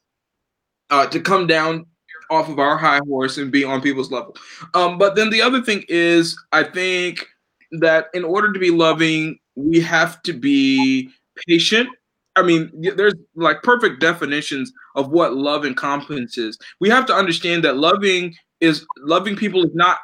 uh, 0.91 1.07
to 1.07 1.21
come 1.21 1.47
down 1.47 1.87
off 2.31 2.49
of 2.49 2.59
our 2.59 2.77
high 2.77 3.01
horse 3.07 3.39
and 3.39 3.51
be 3.51 3.65
on 3.65 3.81
people's 3.81 4.11
level. 4.11 4.37
Um, 4.75 4.99
but 4.99 5.17
then 5.17 5.31
the 5.31 5.43
other 5.43 5.63
thing 5.63 5.85
is, 5.89 6.37
I 6.53 6.63
think 6.63 7.27
that 7.73 8.07
in 8.15 8.25
order 8.25 8.53
to 8.53 8.59
be 8.59 8.71
loving, 8.71 9.39
we 9.55 9.81
have 9.81 10.23
to 10.23 10.33
be 10.33 11.11
patient. 11.47 11.89
I 12.37 12.43
mean, 12.43 12.71
there's 12.97 13.15
like 13.35 13.63
perfect 13.63 14.01
definitions 14.01 14.73
of 14.99 15.11
what 15.11 15.35
love 15.35 15.65
encompasses. 15.65 16.59
We 16.81 16.91
have 16.91 17.07
to 17.07 17.15
understand 17.15 17.65
that 17.65 17.77
loving 17.77 18.35
is 18.61 18.85
loving 18.99 19.37
people 19.37 19.65
is 19.65 19.75
not 19.75 19.99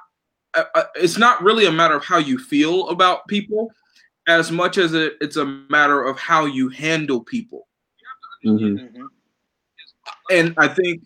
uh, 0.54 0.64
uh, 0.74 0.84
it's 0.94 1.18
not 1.18 1.42
really 1.42 1.66
a 1.66 1.72
matter 1.72 1.96
of 1.96 2.04
how 2.04 2.18
you 2.18 2.38
feel 2.38 2.88
about 2.88 3.26
people 3.26 3.72
as 4.28 4.50
much 4.50 4.78
as 4.78 4.94
it, 4.94 5.14
it's 5.20 5.36
a 5.36 5.44
matter 5.44 6.02
of 6.02 6.18
how 6.18 6.46
you 6.46 6.68
handle 6.68 7.22
people. 7.22 7.66
Mm-hmm. 8.44 8.76
mm-hmm. 8.76 9.04
And 10.30 10.54
I 10.56 10.68
think 10.68 11.02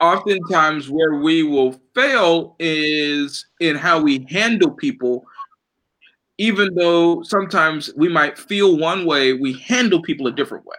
oftentimes 0.00 0.90
where 0.90 1.16
we 1.16 1.42
will 1.42 1.80
fail 1.94 2.56
is 2.58 3.46
in 3.58 3.74
how 3.74 4.00
we 4.00 4.26
handle 4.28 4.70
people 4.70 5.24
even 6.38 6.74
though 6.74 7.22
sometimes 7.22 7.92
we 7.96 8.08
might 8.08 8.38
feel 8.38 8.76
one 8.76 9.04
way, 9.04 9.32
we 9.32 9.52
handle 9.52 10.02
people 10.02 10.26
a 10.26 10.32
different 10.32 10.66
way. 10.66 10.76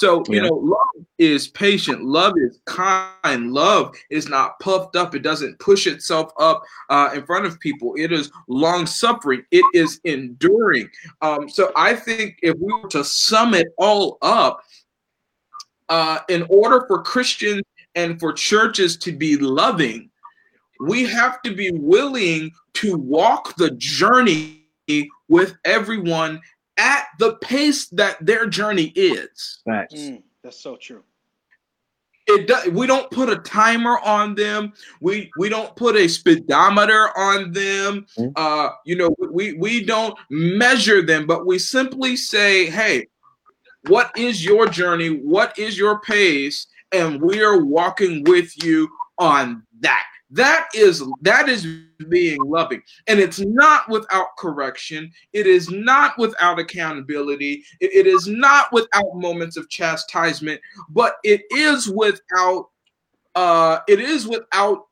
So, 0.00 0.24
you 0.28 0.36
yeah. 0.36 0.48
know, 0.48 0.54
love 0.54 1.06
is 1.18 1.48
patient, 1.48 2.02
love 2.02 2.32
is 2.38 2.58
kind, 2.64 3.52
love 3.52 3.94
is 4.08 4.30
not 4.30 4.58
puffed 4.58 4.96
up, 4.96 5.14
it 5.14 5.18
doesn't 5.18 5.58
push 5.58 5.86
itself 5.86 6.32
up 6.38 6.62
uh, 6.88 7.10
in 7.14 7.26
front 7.26 7.44
of 7.44 7.60
people, 7.60 7.94
it 7.98 8.10
is 8.10 8.32
long 8.48 8.86
suffering, 8.86 9.44
it 9.50 9.62
is 9.74 10.00
enduring. 10.04 10.88
Um, 11.20 11.50
so, 11.50 11.70
I 11.76 11.94
think 11.94 12.38
if 12.40 12.56
we 12.58 12.72
were 12.72 12.88
to 12.88 13.04
sum 13.04 13.52
it 13.52 13.66
all 13.76 14.16
up, 14.22 14.62
uh, 15.90 16.20
in 16.30 16.46
order 16.48 16.86
for 16.86 17.02
Christians 17.02 17.60
and 17.94 18.18
for 18.18 18.32
churches 18.32 18.96
to 18.98 19.12
be 19.12 19.36
loving, 19.36 20.08
we 20.80 21.04
have 21.04 21.42
to 21.42 21.54
be 21.54 21.72
willing 21.72 22.52
to 22.72 22.96
walk 22.96 23.54
the 23.56 23.72
journey 23.72 24.64
with 25.28 25.56
everyone 25.66 26.40
at 26.80 27.08
the 27.18 27.34
pace 27.36 27.88
that 27.88 28.16
their 28.24 28.46
journey 28.46 28.92
is. 28.96 29.60
Facts. 29.64 29.94
Mm, 29.94 30.22
that's 30.42 30.60
so 30.60 30.76
true. 30.76 31.04
It 32.26 32.46
does, 32.46 32.68
we 32.68 32.86
don't 32.86 33.10
put 33.10 33.28
a 33.28 33.36
timer 33.36 33.98
on 33.98 34.34
them. 34.34 34.72
We 35.00 35.30
we 35.36 35.48
don't 35.48 35.74
put 35.76 35.96
a 35.96 36.08
speedometer 36.08 37.16
on 37.18 37.52
them. 37.52 38.06
Mm. 38.16 38.32
Uh, 38.36 38.70
you 38.84 38.96
know, 38.96 39.14
we 39.30 39.54
we 39.54 39.84
don't 39.84 40.16
measure 40.30 41.02
them, 41.02 41.26
but 41.26 41.44
we 41.44 41.58
simply 41.58 42.16
say, 42.16 42.70
"Hey, 42.70 43.08
what 43.88 44.16
is 44.16 44.44
your 44.44 44.68
journey? 44.68 45.08
What 45.08 45.58
is 45.58 45.76
your 45.76 46.00
pace?" 46.00 46.66
And 46.92 47.20
we 47.20 47.42
are 47.42 47.62
walking 47.62 48.24
with 48.24 48.52
you 48.62 48.88
on 49.18 49.64
that. 49.80 50.06
That 50.30 50.68
is 50.74 51.02
that 51.22 51.48
is 51.48 51.66
being 52.08 52.40
loving. 52.44 52.82
And 53.06 53.18
it's 53.18 53.40
not 53.40 53.88
without 53.88 54.36
correction. 54.38 55.10
It 55.32 55.46
is 55.46 55.70
not 55.70 56.16
without 56.18 56.58
accountability. 56.58 57.64
It, 57.80 57.92
it 57.92 58.06
is 58.06 58.26
not 58.28 58.72
without 58.72 59.14
moments 59.14 59.56
of 59.56 59.68
chastisement, 59.68 60.60
but 60.88 61.14
it 61.24 61.42
is 61.50 61.88
without 61.88 62.68
uh 63.34 63.78
it 63.88 64.00
is 64.00 64.26
without 64.26 64.86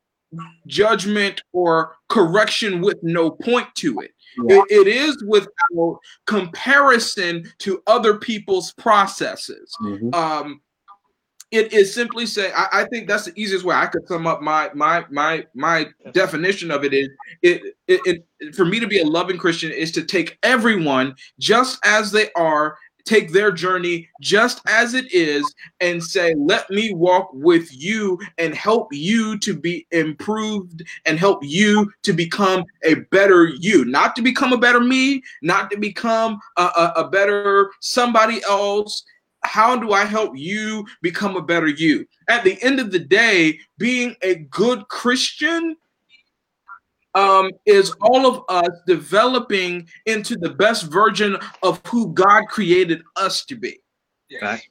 judgment 0.67 1.41
or 1.53 1.95
correction 2.09 2.81
with 2.81 2.97
no 3.01 3.31
point 3.31 3.67
to 3.75 3.99
it. 4.01 4.11
Yeah. 4.47 4.57
It, 4.69 4.87
it 4.87 4.87
is 4.87 5.23
without 5.27 5.99
comparison 6.27 7.51
to 7.59 7.81
other 7.87 8.17
people's 8.17 8.71
processes. 8.73 9.75
Mm-hmm. 9.81 10.13
Um, 10.13 10.61
it 11.51 11.73
is 11.73 11.93
simply 11.93 12.25
say 12.25 12.51
I, 12.53 12.67
I, 12.71 12.83
think 12.85 13.07
that's 13.07 13.25
the 13.25 13.39
easiest 13.39 13.65
way 13.65 13.75
I 13.75 13.87
could 13.87 14.07
sum 14.07 14.27
up 14.27 14.41
my 14.41 14.69
my 14.73 15.05
my 15.09 15.45
my 15.53 15.87
definition 16.11 16.69
of 16.71 16.83
it 16.83 16.93
is 16.93 17.09
it, 17.41 17.75
it, 17.87 18.23
it 18.39 18.55
for 18.55 18.65
me 18.65 18.79
to 18.79 18.87
be 18.87 18.99
a 18.99 19.05
loving 19.05 19.37
Christian 19.37 19.71
is 19.71 19.91
to 19.93 20.03
take 20.03 20.37
everyone 20.43 21.15
just 21.39 21.79
as 21.83 22.11
they 22.11 22.31
are 22.33 22.77
take 23.05 23.31
their 23.31 23.51
journey 23.51 24.07
just 24.21 24.61
as 24.67 24.93
it 24.93 25.11
is 25.11 25.55
and 25.79 26.03
say 26.03 26.35
let 26.37 26.69
me 26.69 26.93
walk 26.93 27.29
with 27.33 27.67
you 27.73 28.19
and 28.37 28.53
help 28.53 28.93
you 28.93 29.37
to 29.39 29.55
be 29.55 29.87
improved 29.91 30.83
and 31.05 31.17
help 31.17 31.43
you 31.43 31.91
to 32.03 32.13
become 32.13 32.63
a 32.83 32.95
better 33.11 33.47
you. 33.47 33.85
Not 33.85 34.15
to 34.17 34.21
become 34.21 34.53
a 34.53 34.57
better 34.57 34.79
me 34.79 35.23
not 35.41 35.71
to 35.71 35.77
become 35.77 36.39
a, 36.57 36.61
a, 36.61 36.93
a 36.97 37.09
better 37.09 37.71
somebody 37.79 38.41
else 38.47 39.03
how 39.43 39.75
do 39.75 39.93
I 39.93 40.05
help 40.05 40.37
you 40.37 40.85
become 41.01 41.35
a 41.35 41.41
better 41.41 41.67
you? 41.67 42.05
At 42.27 42.43
the 42.43 42.61
end 42.61 42.79
of 42.79 42.91
the 42.91 42.99
day, 42.99 43.59
being 43.77 44.15
a 44.21 44.35
good 44.35 44.87
Christian 44.87 45.75
um, 47.15 47.49
is 47.65 47.91
all 48.01 48.25
of 48.25 48.43
us 48.49 48.69
developing 48.85 49.87
into 50.05 50.37
the 50.37 50.51
best 50.51 50.91
version 50.91 51.37
of 51.63 51.81
who 51.87 52.13
God 52.13 52.45
created 52.47 53.01
us 53.15 53.45
to 53.45 53.55
be. 53.55 53.79
Right. 54.41 54.61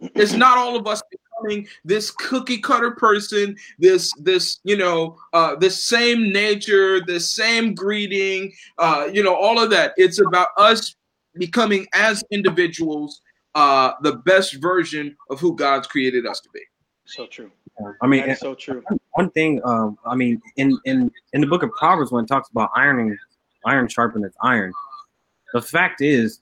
It's 0.00 0.32
not 0.32 0.58
all 0.58 0.76
of 0.76 0.86
us 0.86 1.00
becoming 1.10 1.68
this 1.84 2.10
cookie 2.10 2.58
cutter 2.58 2.90
person, 2.92 3.56
this 3.78 4.12
this 4.18 4.58
you 4.64 4.76
know 4.76 5.16
uh, 5.32 5.54
this 5.56 5.84
same 5.84 6.32
nature, 6.32 7.00
this 7.06 7.30
same 7.30 7.74
greeting, 7.74 8.52
uh, 8.78 9.08
you 9.12 9.22
know 9.22 9.34
all 9.34 9.62
of 9.62 9.70
that. 9.70 9.92
It's 9.96 10.20
about 10.20 10.48
us 10.56 10.96
becoming 11.36 11.86
as 11.94 12.24
individuals 12.30 13.20
uh, 13.54 13.92
the 14.02 14.16
best 14.16 14.54
version 14.54 15.16
of 15.30 15.40
who 15.40 15.54
God's 15.54 15.86
created 15.86 16.26
us 16.26 16.40
to 16.40 16.48
be. 16.50 16.60
So 17.06 17.26
true. 17.26 17.50
I 18.00 18.06
mean, 18.06 18.26
That's 18.26 18.40
so 18.40 18.54
true. 18.54 18.82
one 19.12 19.30
thing. 19.30 19.60
Um, 19.64 19.98
I 20.06 20.14
mean, 20.14 20.40
in 20.56 20.78
in 20.84 21.10
in 21.32 21.40
the 21.40 21.46
book 21.46 21.62
of 21.62 21.70
Proverbs, 21.72 22.12
when 22.12 22.24
it 22.24 22.28
talks 22.28 22.48
about 22.50 22.70
ironing, 22.74 23.16
iron 23.64 23.88
sharpeneth 23.88 24.32
iron. 24.42 24.72
The 25.52 25.60
fact 25.62 26.00
is, 26.00 26.40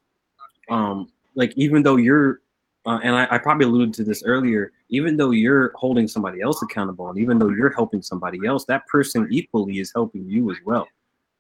um, 0.71 1.11
like 1.35 1.53
even 1.57 1.83
though 1.83 1.97
you're, 1.97 2.41
uh, 2.87 3.01
and 3.03 3.15
I, 3.17 3.27
I 3.31 3.39
probably 3.39 3.65
alluded 3.67 3.95
to 3.95 4.05
this 4.05 4.23
earlier, 4.25 4.73
even 4.91 5.17
though 5.17 5.31
you're 5.31 5.73
holding 5.75 6.07
somebody 6.07 6.41
else 6.43 6.63
accountable, 6.63 7.09
and 7.09 7.19
even 7.19 7.39
though 7.39 7.49
you're 7.51 7.73
helping 7.73 8.03
somebody 8.03 8.47
else, 8.47 8.65
that 8.67 8.87
person 8.87 9.27
equally 9.31 9.79
is 9.81 9.91
helping 9.95 10.29
you 10.29 10.51
as 10.51 10.59
well. 10.65 10.87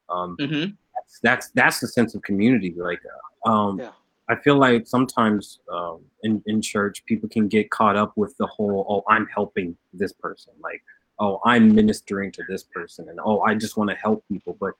Um, 0.08 0.36
Mhm. 0.40 0.76
that's 0.94 1.18
that's 1.20 1.50
that's 1.50 1.80
the 1.80 1.88
sense 1.88 2.14
of 2.14 2.22
community. 2.22 2.74
Like, 2.76 3.00
uh, 3.44 3.50
um, 3.50 3.78
Yeah. 3.78 3.92
I 4.28 4.36
feel 4.36 4.56
like 4.56 4.86
sometimes 4.86 5.58
um, 5.72 6.00
in 6.22 6.42
in 6.46 6.62
church 6.62 7.04
people 7.06 7.28
can 7.28 7.48
get 7.48 7.70
caught 7.70 7.96
up 7.96 8.12
with 8.16 8.36
the 8.38 8.46
whole, 8.46 8.86
oh, 8.88 9.12
I'm 9.12 9.26
helping 9.26 9.76
this 9.92 10.12
person, 10.12 10.52
like, 10.62 10.82
oh, 11.18 11.40
I'm 11.44 11.74
ministering 11.74 12.30
to 12.32 12.42
this 12.48 12.62
person, 12.64 13.08
and 13.08 13.18
oh, 13.24 13.40
I 13.42 13.54
just 13.54 13.76
want 13.76 13.90
to 13.90 13.96
help 13.96 14.24
people. 14.28 14.56
But 14.60 14.74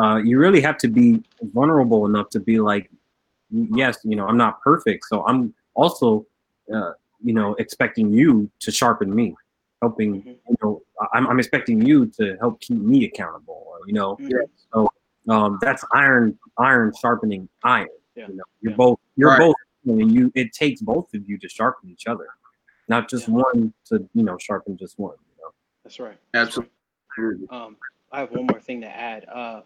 uh, 0.00 0.16
you 0.16 0.38
really 0.38 0.60
have 0.60 0.76
to 0.78 0.88
be 0.88 1.22
vulnerable 1.54 2.06
enough 2.06 2.28
to 2.30 2.40
be 2.40 2.60
like, 2.60 2.90
yes, 3.50 3.98
you 4.04 4.16
know, 4.16 4.26
I'm 4.26 4.36
not 4.36 4.60
perfect, 4.62 5.04
so 5.06 5.24
I'm 5.26 5.54
also, 5.74 6.26
uh, 6.74 6.92
you 7.22 7.32
know, 7.32 7.54
expecting 7.54 8.12
you 8.12 8.50
to 8.60 8.70
sharpen 8.70 9.14
me, 9.14 9.34
helping, 9.80 10.22
Mhm. 10.22 10.36
you 10.50 10.56
know, 10.62 10.82
I'm, 11.14 11.26
I'm 11.28 11.38
expecting 11.38 11.80
you 11.80 12.06
to 12.18 12.36
help 12.40 12.60
keep 12.60 12.78
me 12.80 13.04
accountable, 13.04 13.64
you 13.86 13.94
know, 13.94 14.18
Mhm. 14.20 14.88
um, 15.30 15.58
that's 15.60 15.84
iron 15.92 16.38
iron 16.58 16.92
sharpening 17.00 17.48
iron. 17.62 17.88
Yeah. 18.18 18.28
You 18.28 18.34
know, 18.36 18.44
you're 18.60 18.72
Yeah. 18.72 18.76
both 18.76 18.98
you're 19.16 19.30
Right. 19.30 19.38
both 19.38 19.56
and 19.86 20.12
you 20.12 20.32
it 20.34 20.52
takes 20.52 20.80
both 20.82 21.12
of 21.14 21.28
you 21.28 21.38
to 21.38 21.48
sharpen 21.48 21.88
each 21.88 22.06
other, 22.06 22.26
not 22.88 23.08
just 23.08 23.28
Yeah. 23.28 23.34
one 23.34 23.72
to 23.86 24.08
you 24.14 24.22
know 24.24 24.36
sharpen 24.38 24.76
just 24.76 24.98
one. 24.98 25.16
You 25.36 25.42
know, 25.44 25.54
That's 25.84 26.00
right. 26.00 26.18
Absolutely. 26.34 26.70
Um, 27.50 27.76
I 28.12 28.20
have 28.20 28.30
one 28.32 28.46
more 28.46 28.60
thing 28.60 28.80
to 28.82 28.88
add. 28.88 29.24
Uh, 29.28 29.62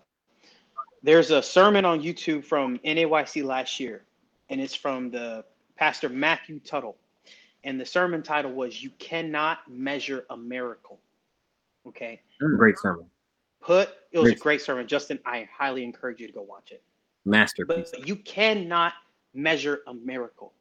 there's 1.02 1.30
a 1.30 1.42
sermon 1.42 1.84
on 1.84 2.00
YouTube 2.00 2.44
from 2.44 2.78
NAYC 2.84 3.42
last 3.44 3.78
year, 3.80 4.04
and 4.48 4.60
it's 4.60 4.74
from 4.74 5.10
the 5.10 5.44
pastor 5.76 6.08
Matthew 6.08 6.60
Tuttle. 6.60 6.96
And 7.64 7.80
the 7.80 7.86
sermon 7.86 8.22
title 8.22 8.52
was 8.52 8.82
"You 8.82 8.90
Cannot 8.98 9.68
Measure 9.70 10.26
a 10.30 10.36
Miracle." 10.36 11.00
Okay, 11.86 12.20
great 12.38 12.78
sermon, 12.78 13.10
put 13.60 13.88
it 14.12 14.18
was 14.18 14.28
a 14.30 14.34
Great. 14.34 14.40
great 14.42 14.60
sermon. 14.60 14.86
Justin, 14.86 15.18
I 15.24 15.48
highly 15.52 15.82
encourage 15.84 16.20
you 16.20 16.26
to 16.26 16.32
go 16.32 16.42
watch 16.42 16.70
it. 16.72 16.82
Masterpiece. 17.24 17.90
But 17.92 18.06
you 18.06 18.16
cannot 18.16 18.94
measure 19.34 19.80
a 19.86 19.94
miracle. 19.94 20.52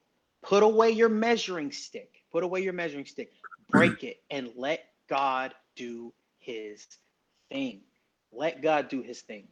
Put 0.41 0.63
away 0.63 0.91
your 0.91 1.09
measuring 1.09 1.71
stick. 1.71 2.23
Put 2.31 2.43
away 2.43 2.61
your 2.61 2.73
measuring 2.73 3.05
stick. 3.05 3.31
Break 3.69 4.03
it 4.03 4.21
and 4.29 4.49
let 4.55 4.85
God 5.07 5.53
do 5.75 6.13
his 6.39 6.87
thing. 7.49 7.81
Let 8.31 8.61
God 8.61 8.89
do 8.89 9.01
his 9.01 9.21
thing. 9.21 9.47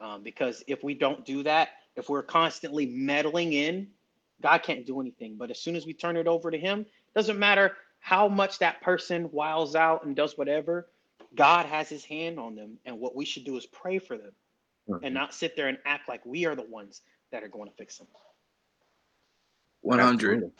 Um, 0.00 0.22
because 0.22 0.64
if 0.66 0.82
we 0.82 0.94
don't 0.94 1.24
do 1.24 1.42
that, 1.44 1.70
if 1.96 2.08
we're 2.08 2.22
constantly 2.22 2.86
meddling 2.86 3.52
in, 3.52 3.88
God 4.42 4.62
can't 4.62 4.84
do 4.84 5.00
anything. 5.00 5.36
But 5.36 5.50
as 5.50 5.60
soon 5.60 5.76
as 5.76 5.86
we 5.86 5.94
turn 5.94 6.16
it 6.16 6.26
over 6.26 6.50
to 6.50 6.58
him, 6.58 6.84
doesn't 7.14 7.38
matter 7.38 7.76
how 8.00 8.26
much 8.26 8.58
that 8.58 8.80
person 8.82 9.30
wiles 9.30 9.76
out 9.76 10.04
and 10.04 10.16
does 10.16 10.36
whatever, 10.36 10.88
God 11.36 11.66
has 11.66 11.88
his 11.88 12.04
hand 12.04 12.40
on 12.40 12.56
them. 12.56 12.78
And 12.84 12.98
what 12.98 13.14
we 13.14 13.24
should 13.24 13.44
do 13.44 13.56
is 13.56 13.66
pray 13.66 14.00
for 14.00 14.18
them 14.18 14.32
and 15.02 15.14
not 15.14 15.34
sit 15.34 15.56
there 15.56 15.68
and 15.68 15.78
act 15.84 16.08
like 16.08 16.24
we 16.26 16.44
are 16.46 16.54
the 16.54 16.62
ones 16.62 17.02
that 17.30 17.42
are 17.42 17.48
going 17.48 17.68
to 17.68 17.74
fix 17.76 17.98
them. 17.98 18.06
100. 19.82 20.50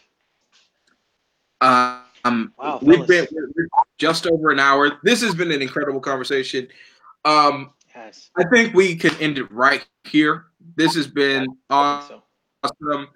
Uh, 1.60 2.00
um, 2.24 2.52
Wow, 2.58 2.78
we've 2.82 3.06
been 3.06 3.26
fellas. 3.26 3.52
we're 3.54 3.66
just 3.98 4.26
over 4.26 4.50
an 4.50 4.58
hour. 4.58 4.98
This 5.02 5.22
has 5.22 5.34
been 5.34 5.52
an 5.52 5.62
incredible 5.62 6.00
conversation. 6.00 6.68
Um, 7.24 7.72
Yes. 7.94 8.30
I 8.38 8.44
think 8.44 8.74
we 8.74 8.96
can 8.96 9.14
end 9.16 9.36
it 9.36 9.52
right 9.52 9.86
here. 10.04 10.46
This 10.76 10.94
has 10.94 11.06
been 11.06 11.46
I 11.68 11.98
think 11.98 12.08
so. 12.08 12.22
awesome. 12.64 13.08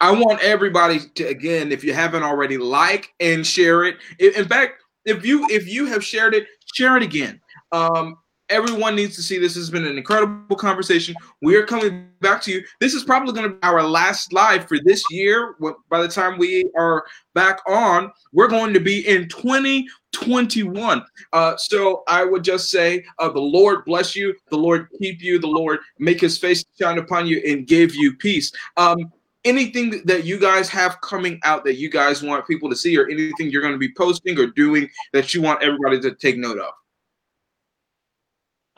I 0.00 0.10
want 0.10 0.42
everybody 0.42 0.98
to 1.14 1.24
again, 1.24 1.70
if 1.70 1.84
you 1.84 1.92
haven't 1.92 2.22
already, 2.22 2.56
like 2.56 3.12
and 3.20 3.46
share 3.46 3.84
it. 3.84 3.98
In 4.18 4.32
in 4.34 4.48
fact, 4.48 4.82
if 5.04 5.26
you 5.26 5.46
if 5.50 5.68
you 5.68 5.84
have 5.86 6.02
shared 6.02 6.34
it, 6.34 6.46
share 6.74 6.96
it 6.96 7.02
again. 7.02 7.38
Um, 7.70 8.16
everyone 8.52 8.94
needs 8.94 9.16
to 9.16 9.22
see 9.22 9.38
this. 9.38 9.54
has 9.54 9.70
been 9.70 9.86
an 9.86 9.96
incredible 9.96 10.56
conversation. 10.56 11.14
We 11.40 11.56
are 11.56 11.64
coming 11.64 12.08
back 12.20 12.42
to 12.42 12.52
you. 12.52 12.62
This 12.80 12.94
is 12.94 13.02
probably 13.02 13.32
going 13.32 13.48
to 13.50 13.56
be 13.56 13.62
our 13.62 13.82
last 13.82 14.32
live 14.32 14.68
for 14.68 14.78
this 14.84 15.02
year. 15.10 15.56
By 15.88 16.02
the 16.02 16.08
time 16.08 16.38
we 16.38 16.70
are 16.76 17.04
back 17.34 17.58
on, 17.66 18.12
we're 18.32 18.48
going 18.48 18.74
to 18.74 18.80
be 18.80 19.08
in 19.08 19.28
2021. 19.28 21.02
Uh, 21.32 21.56
so 21.56 22.02
I 22.06 22.24
would 22.24 22.44
just 22.44 22.70
say, 22.70 23.04
uh, 23.18 23.30
the 23.30 23.40
Lord 23.40 23.84
bless 23.86 24.14
you, 24.14 24.34
the 24.50 24.56
Lord 24.58 24.88
keep 25.00 25.22
you, 25.22 25.38
the 25.38 25.46
Lord 25.46 25.80
make 25.98 26.20
His 26.20 26.38
face 26.38 26.64
shine 26.78 26.98
upon 26.98 27.26
you 27.26 27.42
and 27.46 27.66
give 27.66 27.94
you 27.94 28.14
peace. 28.16 28.52
Um, 28.76 28.98
anything 29.44 29.90
that- 29.90 30.06
that 30.06 30.24
you 30.24 30.38
guys 30.38 30.68
have 30.68 31.00
coming 31.00 31.40
out 31.42 31.64
that 31.64 31.74
you 31.74 31.90
guys 31.90 32.22
want 32.22 32.46
people 32.46 32.70
to 32.70 32.76
see, 32.76 32.96
or 32.96 33.08
anything 33.08 33.50
you're 33.50 33.62
going 33.62 33.74
to 33.74 33.78
be 33.78 33.92
posting 33.96 34.38
or 34.38 34.46
doing 34.46 34.88
that 35.12 35.34
you 35.34 35.42
want 35.42 35.62
everybody 35.62 35.98
to 36.00 36.14
take 36.14 36.36
note 36.36 36.58
of. 36.58 36.72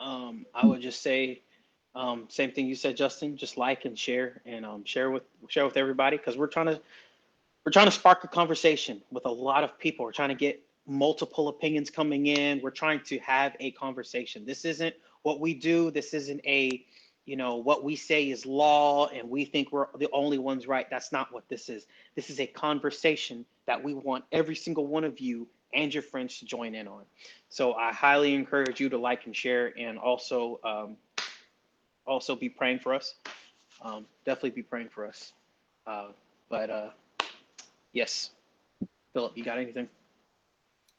Um, 0.05 0.45
I 0.53 0.65
would 0.65 0.81
just 0.81 1.01
say, 1.01 1.41
um, 1.95 2.27
same 2.29 2.51
thing 2.51 2.67
you 2.67 2.75
said, 2.75 2.95
Justin. 2.95 3.35
Just 3.37 3.57
like 3.57 3.85
and 3.85 3.97
share, 3.97 4.41
and 4.45 4.65
um, 4.65 4.85
share 4.85 5.09
with 5.09 5.23
share 5.49 5.65
with 5.65 5.77
everybody 5.77 6.17
because 6.17 6.37
we're 6.37 6.47
trying 6.47 6.67
to 6.67 6.79
we're 7.65 7.71
trying 7.71 7.87
to 7.87 7.91
spark 7.91 8.23
a 8.23 8.27
conversation 8.27 9.01
with 9.11 9.25
a 9.25 9.31
lot 9.31 9.63
of 9.63 9.79
people. 9.79 10.05
We're 10.05 10.11
trying 10.11 10.29
to 10.29 10.35
get 10.35 10.61
multiple 10.85 11.47
opinions 11.47 11.89
coming 11.89 12.27
in. 12.27 12.61
We're 12.61 12.69
trying 12.69 13.01
to 13.05 13.17
have 13.19 13.55
a 13.59 13.71
conversation. 13.71 14.45
This 14.45 14.63
isn't 14.65 14.95
what 15.23 15.39
we 15.39 15.55
do. 15.55 15.89
This 15.89 16.13
isn't 16.13 16.41
a 16.45 16.85
you 17.25 17.35
know 17.35 17.55
what 17.55 17.83
we 17.83 17.95
say 17.95 18.29
is 18.29 18.45
law 18.45 19.07
and 19.07 19.27
we 19.27 19.45
think 19.45 19.71
we're 19.71 19.87
the 19.97 20.09
only 20.13 20.37
ones 20.37 20.67
right 20.67 20.87
that's 20.91 21.11
not 21.11 21.33
what 21.33 21.47
this 21.49 21.69
is 21.69 21.87
this 22.15 22.29
is 22.29 22.39
a 22.39 22.45
conversation 22.45 23.43
that 23.65 23.83
we 23.83 23.95
want 23.95 24.23
every 24.31 24.55
single 24.55 24.85
one 24.85 25.03
of 25.03 25.19
you 25.19 25.47
and 25.75 25.93
your 25.93 26.03
friends 26.03 26.39
to 26.39 26.45
join 26.45 26.73
in 26.73 26.87
on 26.87 27.03
so 27.55 27.73
I 27.75 27.93
highly 27.93 28.35
encourage 28.35 28.81
you 28.81 28.89
to 28.89 28.97
like 28.97 29.25
and 29.27 29.33
share, 29.33 29.71
and 29.79 29.97
also 29.97 30.59
um, 30.65 30.97
also 32.05 32.35
be 32.35 32.49
praying 32.49 32.79
for 32.79 32.93
us. 32.93 33.15
Um, 33.81 34.05
definitely 34.25 34.49
be 34.49 34.61
praying 34.61 34.89
for 34.89 35.07
us. 35.07 35.31
Uh, 35.87 36.07
but 36.49 36.69
uh, 36.69 36.89
yes, 37.93 38.31
Philip, 39.13 39.37
you 39.37 39.43
got 39.45 39.57
anything? 39.57 39.87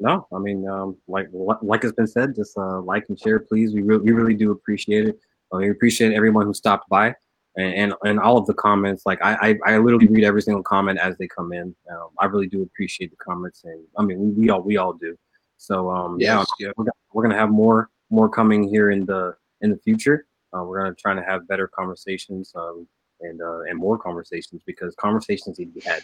No, 0.01 0.27
I 0.33 0.39
mean, 0.39 0.67
um, 0.67 0.97
like 1.09 1.29
like 1.33 1.85
it's 1.85 1.93
been 1.93 2.07
said, 2.07 2.35
just 2.35 2.57
uh, 2.57 2.81
like 2.81 3.05
and 3.11 3.21
share, 3.21 3.41
please. 3.41 3.75
We 3.75 3.83
really 3.83 4.03
we 4.03 4.13
really 4.13 4.35
do 4.35 4.53
appreciate 4.53 5.09
it. 5.09 5.21
Uh, 5.53 5.59
we 5.59 5.71
appreciate 5.71 6.15
everyone 6.15 6.47
who 6.47 6.55
stopped 6.55 6.89
by 6.89 7.15
and, 7.57 7.75
and 7.75 7.95
and 8.05 8.21
all 8.21 8.37
of 8.37 8.47
the 8.47 8.55
comments. 8.55 9.05
Like 9.07 9.19
I, 9.23 9.59
I 9.67 9.75
I 9.75 9.79
literally 9.79 10.07
read 10.07 10.25
every 10.25 10.43
single 10.43 10.63
comment 10.63 10.99
as 10.99 11.17
they 11.19 11.27
come 11.27 11.53
in. 11.53 11.75
Um, 11.91 12.09
I 12.19 12.27
really 12.27 12.47
do 12.47 12.63
appreciate 12.63 13.11
the 13.11 13.17
comments, 13.17 13.65
and 13.65 13.83
I 13.99 14.03
mean 14.03 14.19
we, 14.19 14.31
we 14.31 14.51
all 14.51 14.63
we 14.63 14.77
all 14.77 14.93
do. 14.93 15.17
So 15.57 15.91
um, 15.91 16.19
yeah, 16.21 16.45
yeah. 16.59 16.71
we're 16.77 16.85
gonna, 16.85 16.93
we're 17.13 17.23
gonna 17.23 17.37
have 17.37 17.51
more 17.51 17.91
more 18.11 18.29
coming 18.29 18.69
here 18.69 18.91
in 18.91 19.07
the 19.07 19.37
in 19.63 19.71
the 19.71 19.79
future. 19.79 20.27
Uh, 20.53 20.63
we're 20.63 20.83
gonna 20.83 20.95
try 20.95 21.15
to 21.15 21.23
have 21.23 21.49
better 21.49 21.67
conversations 21.67 22.53
um, 22.55 22.87
and 23.21 23.41
uh, 23.41 23.61
and 23.63 23.79
more 23.79 23.99
conversations 23.99 24.63
because 24.67 24.95
conversations 24.97 25.59
need 25.59 25.75
to 25.75 25.81
be 25.81 25.81
had. 25.81 26.03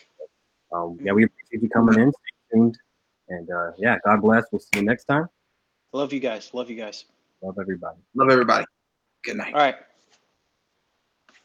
Um, 0.73 0.99
yeah, 1.03 1.13
we 1.13 1.25
appreciate 1.25 1.63
you 1.63 1.69
coming 1.69 2.01
in. 2.01 2.11
Stay 2.11 2.57
tuned, 2.57 2.79
and 3.29 3.51
uh, 3.51 3.73
yeah, 3.77 3.99
God 4.05 4.23
bless. 4.23 4.45
We'll 4.51 4.61
see 4.61 4.81
you 4.81 4.83
next 4.83 5.05
time. 5.05 5.29
Love 5.93 6.15
you 6.15 6.21
guys. 6.21 6.51
Love 6.55 6.71
you 6.71 6.77
guys. 6.77 7.05
Love 7.43 7.59
everybody. 7.61 7.99
Love 8.15 8.31
everybody. 8.31 8.65
Good 9.23 9.37
night. 9.37 9.53
All 9.53 9.61
right. 9.61 9.77